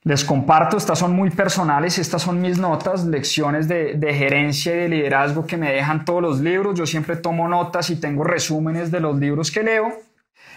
Les 0.07 0.25
comparto, 0.25 0.77
estas 0.77 1.01
son 1.01 1.17
muy 1.17 1.31
personales, 1.31 1.99
estas 1.99 2.23
son 2.23 2.41
mis 2.41 2.61
notas, 2.61 3.05
lecciones 3.07 3.67
de, 3.67 4.15
gerencia 4.15 4.73
y 4.73 4.79
de 4.79 4.89
liderazgo 4.89 5.45
que 5.45 5.57
me 5.57 5.73
dejan 5.73 6.05
todos 6.05 6.23
los 6.23 6.41
libros. 6.41 6.79
Yo 6.79 6.87
siempre 6.87 7.17
tomo 7.17 7.49
notas 7.49 7.91
y 7.91 7.97
tengo 7.97 8.23
resúmenes 8.23 8.93
de 8.93 9.01
los 9.01 9.19
libros 9.19 9.51
que 9.51 9.65
leo. 9.65 9.93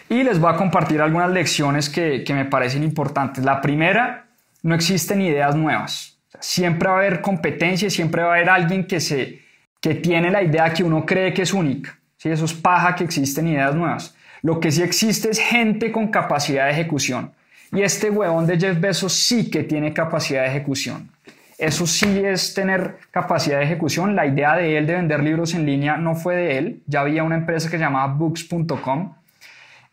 Y 0.07 0.21
les 0.21 0.39
voy 0.39 0.53
a 0.53 0.55
compartir 0.55 1.01
algunas 1.01 1.31
lecciones 1.31 1.89
que, 1.89 2.23
que 2.23 2.35
me 2.35 2.45
parecen 2.45 2.83
importantes. 2.83 3.43
La 3.43 3.59
primera, 3.59 4.27
no 4.61 4.75
existen 4.75 5.19
ideas 5.19 5.55
nuevas. 5.55 6.19
Siempre 6.39 6.87
va 6.87 6.97
a 6.97 6.97
haber 6.99 7.21
competencia, 7.21 7.89
siempre 7.89 8.21
va 8.21 8.33
a 8.33 8.35
haber 8.35 8.51
alguien 8.51 8.85
que 8.85 8.99
se, 8.99 9.41
que 9.81 9.95
tiene 9.95 10.29
la 10.29 10.43
idea 10.43 10.71
que 10.71 10.83
uno 10.83 11.07
cree 11.07 11.33
que 11.33 11.41
es 11.41 11.53
única. 11.55 11.97
¿sí? 12.17 12.29
Eso 12.29 12.45
es 12.45 12.53
paja 12.53 12.93
que 12.93 13.03
existen 13.03 13.47
ideas 13.47 13.73
nuevas. 13.73 14.15
Lo 14.43 14.59
que 14.59 14.71
sí 14.71 14.83
existe 14.83 15.31
es 15.31 15.39
gente 15.39 15.91
con 15.91 16.09
capacidad 16.09 16.65
de 16.65 16.73
ejecución. 16.73 17.33
Y 17.72 17.82
este 17.82 18.09
huevón 18.09 18.47
de 18.47 18.59
Jeff 18.59 18.80
Bezos 18.80 19.13
sí 19.13 19.49
que 19.49 19.63
tiene 19.63 19.93
capacidad 19.93 20.43
de 20.43 20.49
ejecución. 20.49 21.09
Eso 21.57 21.86
sí 21.86 22.22
es 22.24 22.53
tener 22.53 22.99
capacidad 23.11 23.59
de 23.59 23.65
ejecución. 23.65 24.15
La 24.15 24.26
idea 24.26 24.55
de 24.55 24.78
él 24.78 24.88
de 24.88 24.93
vender 24.93 25.22
libros 25.22 25.53
en 25.53 25.65
línea 25.65 25.97
no 25.97 26.15
fue 26.15 26.36
de 26.36 26.57
él. 26.57 26.84
Ya 26.88 27.01
había 27.01 27.24
una 27.24 27.36
empresa 27.36 27.70
que 27.70 27.78
se 27.78 27.84
llamaba 27.84 28.13
books.com. 28.13 29.13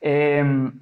Em, 0.00 0.72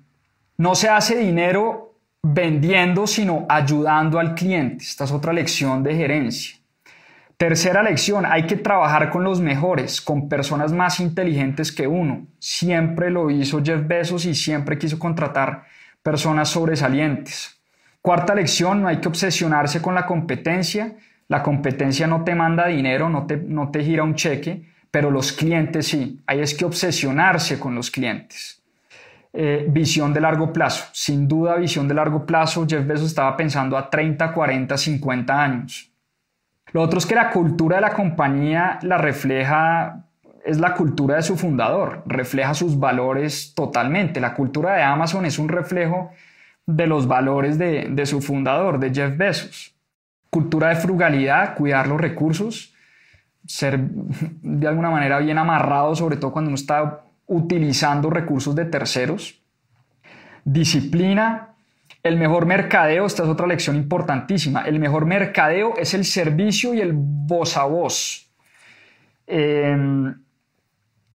no 0.59 0.75
se 0.75 0.89
hace 0.91 1.17
dinero 1.17 1.95
vendiendo, 2.23 3.07
sino 3.07 3.47
ayudando 3.49 4.19
al 4.19 4.35
cliente. 4.35 4.85
Esta 4.85 5.05
es 5.05 5.13
otra 5.13 5.33
lección 5.33 5.83
de 5.83 5.97
gerencia. 5.97 6.57
Tercera 7.37 7.83
lección, 7.83 8.25
hay 8.27 8.47
que 8.47 8.57
trabajar 8.57 9.11
con 9.11 9.25
los 9.25 9.41
mejores, 9.41 10.01
con 10.01 10.29
personas 10.29 10.73
más 10.73 11.01
inteligentes 11.01 11.73
que 11.73 11.87
uno. 11.87 12.27
Siempre 12.39 13.11
lo 13.11 13.31
hizo 13.31 13.63
Jeff 13.65 13.87
Bezos 13.87 14.25
y 14.27 14.35
siempre 14.35 14.79
quiso 14.79 14.99
contratar 14.99 15.65
personas 16.05 16.51
sobresalientes. 16.51 17.59
Cuarta 18.03 18.35
lección, 18.35 18.83
no 18.83 18.89
hay 18.89 18.99
que 18.99 19.09
obsesionarse 19.09 19.81
con 19.81 19.95
la 19.95 20.05
competencia. 20.07 20.97
La 21.27 21.43
competencia 21.43 22.07
no 22.07 22.23
te 22.23 22.35
manda 22.35 22.67
dinero, 22.67 23.09
no 23.09 23.27
te, 23.27 23.39
no 23.39 23.71
te 23.71 23.83
gira 23.83 24.05
un 24.05 24.15
cheque, 24.15 24.69
pero 24.91 25.11
los 25.11 25.33
clientes 25.33 25.89
sí. 25.89 26.21
Hay 26.27 26.41
es 26.41 26.53
que 26.53 26.67
obsesionarse 26.67 27.59
con 27.59 27.75
los 27.75 27.91
clientes. 27.91 28.63
Eh, 29.33 29.67
visión 29.69 30.13
de 30.13 30.21
largo 30.21 30.53
plazo. 30.53 30.85
Sin 30.93 31.27
duda, 31.27 31.57
visión 31.57 31.89
de 31.89 31.95
largo 31.95 32.27
plazo. 32.27 32.67
Jeff 32.69 32.87
Bezos 32.87 33.07
estaba 33.07 33.35
pensando 33.35 33.77
a 33.77 33.89
30, 33.89 34.31
40, 34.33 34.77
50 34.77 35.43
años. 35.43 35.91
Lo 36.73 36.83
otro 36.83 36.99
es 36.99 37.07
que 37.07 37.15
la 37.15 37.31
cultura 37.31 37.77
de 37.77 37.83
la 37.83 37.95
compañía 37.95 38.79
la 38.83 38.99
refleja, 38.99 40.04
es 40.45 40.59
la 40.59 40.75
cultura 40.75 41.17
de 41.17 41.23
su 41.23 41.37
fundador, 41.37 42.03
refleja 42.07 42.55
sus 42.55 42.79
valores 42.79 43.55
totalmente. 43.55 44.21
La 44.21 44.35
cultura 44.35 44.75
de 44.75 44.83
Amazon 44.83 45.25
es 45.25 45.39
un 45.39 45.49
reflejo 45.49 46.11
de 46.67 46.87
los 46.87 47.07
valores 47.09 47.59
de, 47.59 47.89
de 47.91 48.07
su 48.07 48.21
fundador, 48.21 48.79
de 48.79 48.93
Jeff 48.93 49.17
Bezos. 49.17 49.75
Cultura 50.31 50.69
de 50.69 50.77
frugalidad, 50.77 51.55
cuidar 51.55 51.87
los 51.89 52.01
recursos, 52.01 52.75
ser 53.47 53.79
de 53.81 54.69
alguna 54.69 54.91
manera 54.91 55.19
bien 55.19 55.39
amarrado, 55.39 55.95
sobre 55.95 56.17
todo 56.17 56.33
cuando 56.33 56.49
uno 56.49 56.57
está 56.57 57.05
utilizando 57.27 58.11
recursos 58.11 58.55
de 58.55 58.67
terceros. 58.67 59.41
Disciplina, 60.45 61.55
el 62.03 62.19
mejor 62.19 62.45
mercadeo, 62.45 63.07
esta 63.07 63.23
es 63.23 63.29
otra 63.29 63.47
lección 63.47 63.77
importantísima, 63.77 64.63
el 64.63 64.79
mejor 64.79 65.07
mercadeo 65.07 65.75
es 65.79 65.95
el 65.95 66.05
servicio 66.05 66.75
y 66.75 66.81
el 66.81 66.93
voz 66.95 67.57
a 67.57 67.65
voz. 67.65 68.31
Em, 69.27 70.15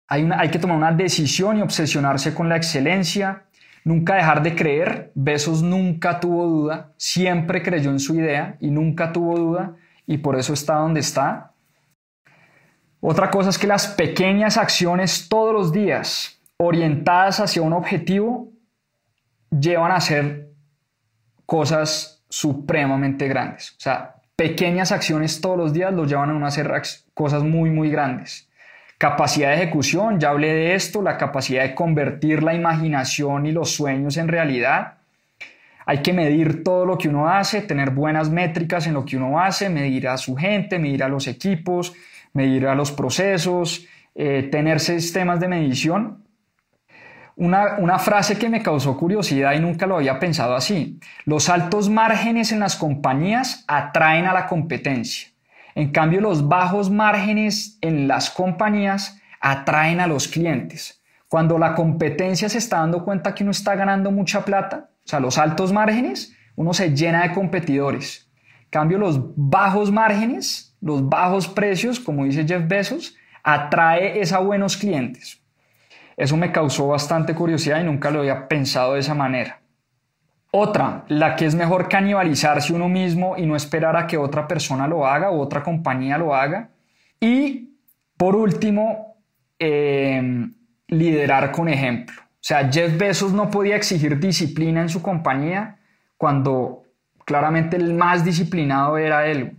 hay, 0.09 0.49
que 0.49 0.57
tomar 0.57 0.75
una 0.75 0.91
decisión 0.91 1.57
y 1.57 1.61
obsesionarse 1.61 2.33
con 2.33 2.49
la 2.49 2.55
excelencia, 2.55 3.43
nunca 3.83 4.15
dejar 4.15 4.41
de 4.41 4.55
creer. 4.55 5.11
Besos 5.13 5.61
nunca 5.61 6.19
tuvo 6.19 6.47
duda, 6.47 6.93
siempre 6.97 7.61
creyó 7.61 7.91
en 7.91 7.99
su 7.99 8.15
idea 8.15 8.57
y 8.59 8.71
nunca 8.71 9.13
tuvo 9.13 9.37
duda 9.37 9.75
y 10.07 10.17
por 10.17 10.35
eso 10.35 10.53
está 10.53 10.75
donde 10.75 11.01
está. 11.01 11.53
Otra 12.99 13.29
cosa 13.29 13.51
es 13.51 13.59
que 13.59 13.67
las 13.67 13.87
pequeñas 13.87 14.57
acciones 14.57 15.29
todos 15.29 15.53
los 15.53 15.71
días 15.71 16.41
orientadas 16.57 17.39
hacia 17.39 17.61
un 17.61 17.73
objetivo 17.73 18.51
llevan 19.51 19.91
a 19.91 20.01
ser 20.01 20.49
cosas 21.45 22.25
supremamente 22.29 23.27
grandes. 23.27 23.71
O 23.77 23.79
sea, 23.79 24.15
pequeñas 24.35 24.91
acciones 24.91 25.39
todos 25.39 25.57
los 25.57 25.71
días 25.71 25.93
los 25.93 26.09
llevan 26.09 26.31
a 26.31 26.33
uno 26.33 26.45
a 26.45 26.49
hacer 26.49 26.71
cosas 27.13 27.43
muy, 27.43 27.69
muy 27.69 27.91
grandes. 27.91 28.48
Capacidad 28.99 29.49
de 29.49 29.63
ejecución, 29.63 30.19
ya 30.19 30.29
hablé 30.29 30.53
de 30.53 30.75
esto, 30.75 31.01
la 31.01 31.17
capacidad 31.17 31.63
de 31.63 31.73
convertir 31.73 32.43
la 32.43 32.53
imaginación 32.53 33.47
y 33.47 33.51
los 33.51 33.71
sueños 33.71 34.17
en 34.17 34.27
realidad. 34.27 34.99
Hay 35.87 36.03
que 36.03 36.13
medir 36.13 36.63
todo 36.63 36.85
lo 36.85 36.99
que 36.99 37.09
uno 37.09 37.27
hace, 37.27 37.63
tener 37.63 37.89
buenas 37.89 38.29
métricas 38.29 38.85
en 38.85 38.93
lo 38.93 39.05
que 39.05 39.17
uno 39.17 39.39
hace, 39.39 39.69
medir 39.69 40.07
a 40.07 40.17
su 40.17 40.35
gente, 40.35 40.77
medir 40.77 41.03
a 41.03 41.09
los 41.09 41.25
equipos, 41.25 41.95
medir 42.33 42.67
a 42.67 42.75
los 42.75 42.91
procesos, 42.91 43.87
eh, 44.13 44.47
tener 44.51 44.79
sistemas 44.79 45.39
de 45.39 45.47
medición 45.47 46.29
una, 47.39 47.99
frase 47.99 48.37
que 48.37 48.49
me 48.49 48.61
causó 48.61 48.97
curiosidad 48.97 49.53
y 49.53 49.61
nunca 49.61 49.87
lo 49.87 49.95
había 49.95 50.19
pensado 50.19 50.55
así. 50.55 50.99
Los 51.23 51.47
altos 51.47 51.89
márgenes 51.89 52.51
en 52.51 52.59
las 52.59 52.75
compañías 52.75 53.63
atraen 53.67 54.25
a 54.25 54.33
la 54.33 54.45
competencia. 54.45 55.28
En 55.79 55.93
cambio, 55.93 56.19
los 56.19 56.49
bajos 56.49 56.89
márgenes 56.89 57.77
en 57.79 58.09
las 58.09 58.29
compañías 58.29 59.21
atraen 59.39 60.01
a 60.01 60.07
los 60.07 60.27
clientes. 60.27 61.01
Cuando 61.29 61.57
la 61.57 61.73
competencia 61.73 62.49
se 62.49 62.57
está 62.57 62.79
dando 62.79 63.05
cuenta 63.05 63.33
que 63.33 63.43
uno 63.43 63.51
está 63.51 63.75
ganando 63.75 64.11
mucha 64.11 64.43
plata, 64.43 64.89
o 65.05 65.07
sea, 65.07 65.21
los 65.21 65.37
altos 65.37 65.71
márgenes, 65.71 66.35
uno 66.57 66.73
se 66.73 66.93
llena 66.93 67.23
de 67.23 67.33
competidores. 67.33 68.29
En 68.63 68.69
cambio, 68.71 68.97
los 68.97 69.21
bajos 69.37 69.89
márgenes, 69.89 70.75
los 70.81 71.07
bajos 71.07 71.47
precios, 71.47 72.01
como 72.01 72.25
dice 72.25 72.45
Jeff 72.45 72.67
Bezos, 72.67 73.15
atrae 73.41 74.19
es 74.19 74.33
a 74.33 74.39
buenos 74.39 74.75
clientes. 74.75 75.41
Eso 76.17 76.35
me 76.35 76.51
causó 76.51 76.89
bastante 76.89 77.33
curiosidad 77.33 77.79
y 77.79 77.85
nunca 77.85 78.11
lo 78.11 78.19
había 78.19 78.49
pensado 78.49 78.95
de 78.95 78.99
esa 78.99 79.15
manera. 79.15 79.61
Otra, 80.51 81.05
la 81.09 81.35
que 81.35 81.45
es 81.45 81.53
mejor 81.53 81.87
canibalizarse 81.87 82.73
uno 82.73 82.89
mismo 82.89 83.37
y 83.37 83.45
no 83.45 83.55
esperar 83.55 83.95
a 83.95 84.07
que 84.07 84.17
otra 84.17 84.47
persona 84.47 84.87
lo 84.87 85.05
haga 85.05 85.29
o 85.29 85.39
otra 85.39 85.63
compañía 85.63 86.17
lo 86.17 86.33
haga. 86.33 86.69
Y 87.19 87.75
por 88.17 88.35
último, 88.35 89.15
em, 89.59 90.53
liderar 90.87 91.51
con 91.51 91.69
ejemplo. 91.69 92.19
O 92.21 92.41
sea, 92.41 92.69
Jeff 92.71 92.97
Bezos 92.97 93.31
no 93.31 93.51
podía 93.51 93.75
exigir 93.75 94.19
disciplina 94.19 94.81
en 94.81 94.89
su 94.89 95.01
compañía 95.01 95.77
cuando 96.17 96.83
claramente 97.25 97.77
el 97.77 97.93
más 97.93 98.25
disciplinado 98.25 98.97
era 98.97 99.27
él. 99.27 99.55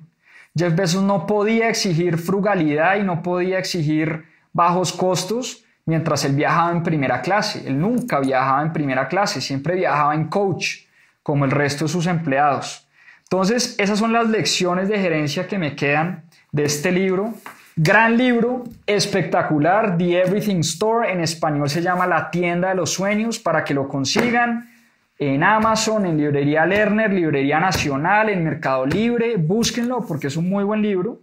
Jeff 0.57 0.75
Bezos 0.75 1.05
no 1.05 1.27
podía 1.27 1.69
exigir 1.69 2.19
frugalidad 2.19 2.97
y 2.97 3.05
no 3.05 3.23
podía 3.23 3.59
exigir 3.59 4.25
bajos 4.53 4.93
costos 4.93 5.65
mientras 5.91 6.25
él 6.25 6.37
viajaba 6.37 6.71
en 6.71 6.85
primera 6.85 7.21
clase. 7.21 7.67
Él 7.67 7.81
nunca 7.81 8.21
viajaba 8.21 8.63
en 8.63 8.73
primera 8.73 9.09
clase, 9.09 9.41
siempre 9.41 9.75
viajaba 9.75 10.15
en 10.15 10.29
coach, 10.29 10.87
como 11.23 11.45
el 11.45 11.51
resto 11.51 11.85
de 11.85 11.91
sus 11.91 12.07
empleados. 12.07 12.89
Entonces, 13.25 13.75
esas 13.77 13.99
son 13.99 14.13
las 14.13 14.29
lecciones 14.29 14.89
de 14.89 15.01
gerencia 15.01 15.49
que 15.49 15.59
me 15.59 15.75
quedan 15.75 16.23
de 16.53 16.65
este 16.65 16.93
libro. 16.93 17.35
Gran 17.75 18.17
libro, 18.17 18.65
espectacular, 18.87 19.99
The 19.99 20.23
Everything 20.23 20.61
Store, 20.61 21.13
en 21.13 21.21
español 21.21 21.69
se 21.69 21.83
llama 21.83 22.07
La 22.07 22.31
tienda 22.31 22.69
de 22.69 22.77
los 22.77 22.91
sueños, 22.93 23.41
para 23.41 23.65
que 23.65 23.75
lo 23.75 23.89
consigan 23.89 24.71
en 25.19 25.43
Amazon, 25.43 26.07
en 26.07 26.17
Librería 26.17 26.65
Lerner, 26.67 27.13
Librería 27.13 27.59
Nacional, 27.59 28.29
en 28.29 28.45
Mercado 28.45 28.87
Libre, 28.87 29.37
búsquenlo 29.39 30.07
porque 30.07 30.29
es 30.29 30.37
un 30.37 30.49
muy 30.49 30.63
buen 30.63 30.83
libro. 30.83 31.19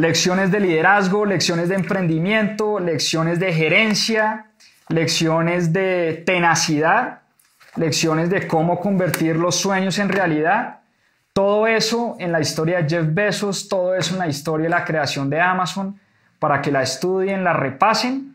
Lecciones 0.00 0.50
de 0.50 0.60
liderazgo, 0.60 1.26
lecciones 1.26 1.68
de 1.68 1.74
emprendimiento, 1.74 2.80
lecciones 2.80 3.38
de 3.38 3.52
gerencia, 3.52 4.46
lecciones 4.88 5.74
de 5.74 6.22
tenacidad, 6.24 7.20
lecciones 7.76 8.30
de 8.30 8.48
cómo 8.48 8.80
convertir 8.80 9.36
los 9.36 9.56
sueños 9.56 9.98
en 9.98 10.08
realidad. 10.08 10.80
Todo 11.34 11.66
eso 11.66 12.16
en 12.18 12.32
la 12.32 12.40
historia 12.40 12.80
de 12.80 12.88
Jeff 12.88 13.08
Bezos, 13.12 13.68
todo 13.68 13.94
eso 13.94 14.14
en 14.14 14.20
la 14.20 14.28
historia 14.28 14.64
de 14.64 14.70
la 14.70 14.86
creación 14.86 15.28
de 15.28 15.38
Amazon, 15.38 16.00
para 16.38 16.62
que 16.62 16.72
la 16.72 16.80
estudien, 16.80 17.44
la 17.44 17.52
repasen 17.52 18.34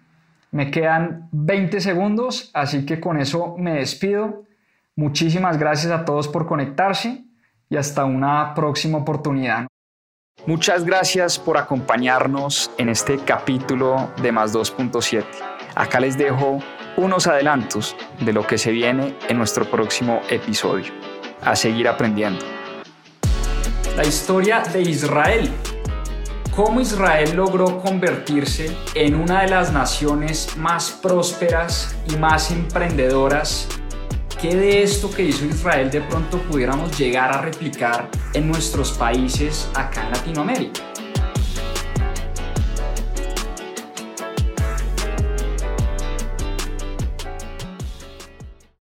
me 0.52 0.70
quedan 0.70 1.30
20 1.32 1.82
segundos, 1.82 2.52
así 2.54 2.86
que 2.86 3.00
con 3.00 3.20
eso 3.20 3.56
me 3.58 3.74
despido. 3.74 4.44
Muchísimas 4.96 5.58
gracias 5.58 5.92
a 5.92 6.06
todos 6.06 6.28
por 6.28 6.46
conectarse 6.46 7.24
y 7.72 7.76
hasta 7.76 8.06
una 8.06 8.54
próxima 8.54 9.00
oportunidad. 9.00 9.66
Muchas 10.48 10.86
gracias 10.86 11.40
por 11.40 11.58
acompañarnos 11.58 12.70
en 12.78 12.90
este 12.90 13.18
capítulo 13.18 14.12
de 14.22 14.32
Más 14.32 14.54
2.7. 14.54 15.24
Acá 15.74 16.00
les 16.00 16.18
dejo 16.18 16.60
unos 16.98 17.26
adelantos 17.26 17.96
de 18.20 18.32
lo 18.32 18.46
que 18.46 18.58
se 18.58 18.72
viene 18.72 19.18
en 19.28 19.38
nuestro 19.38 19.66
próximo 19.66 20.22
episodio. 20.30 20.94
A 21.42 21.56
seguir 21.56 21.88
aprendiendo. 21.88 22.46
La 23.96 24.06
historia 24.06 24.62
de 24.72 24.82
Israel 24.82 25.52
cómo 26.56 26.80
Israel 26.80 27.36
logró 27.36 27.80
convertirse 27.82 28.76
en 28.94 29.16
una 29.16 29.42
de 29.42 29.50
las 29.50 29.74
naciones 29.74 30.56
más 30.56 30.90
prósperas 30.90 31.96
y 32.10 32.16
más 32.16 32.50
emprendedoras. 32.50 33.68
¿Qué 34.48 34.56
de 34.56 34.84
esto 34.84 35.10
que 35.10 35.24
hizo 35.24 35.44
Israel 35.44 35.90
de 35.90 36.02
pronto 36.02 36.38
pudiéramos 36.44 36.96
llegar 37.00 37.32
a 37.32 37.42
replicar 37.42 38.12
en 38.36 38.48
nuestros 38.48 38.92
países 38.92 39.68
acá 39.74 40.06
en 40.06 40.12
Latinoamérica? 40.12 40.84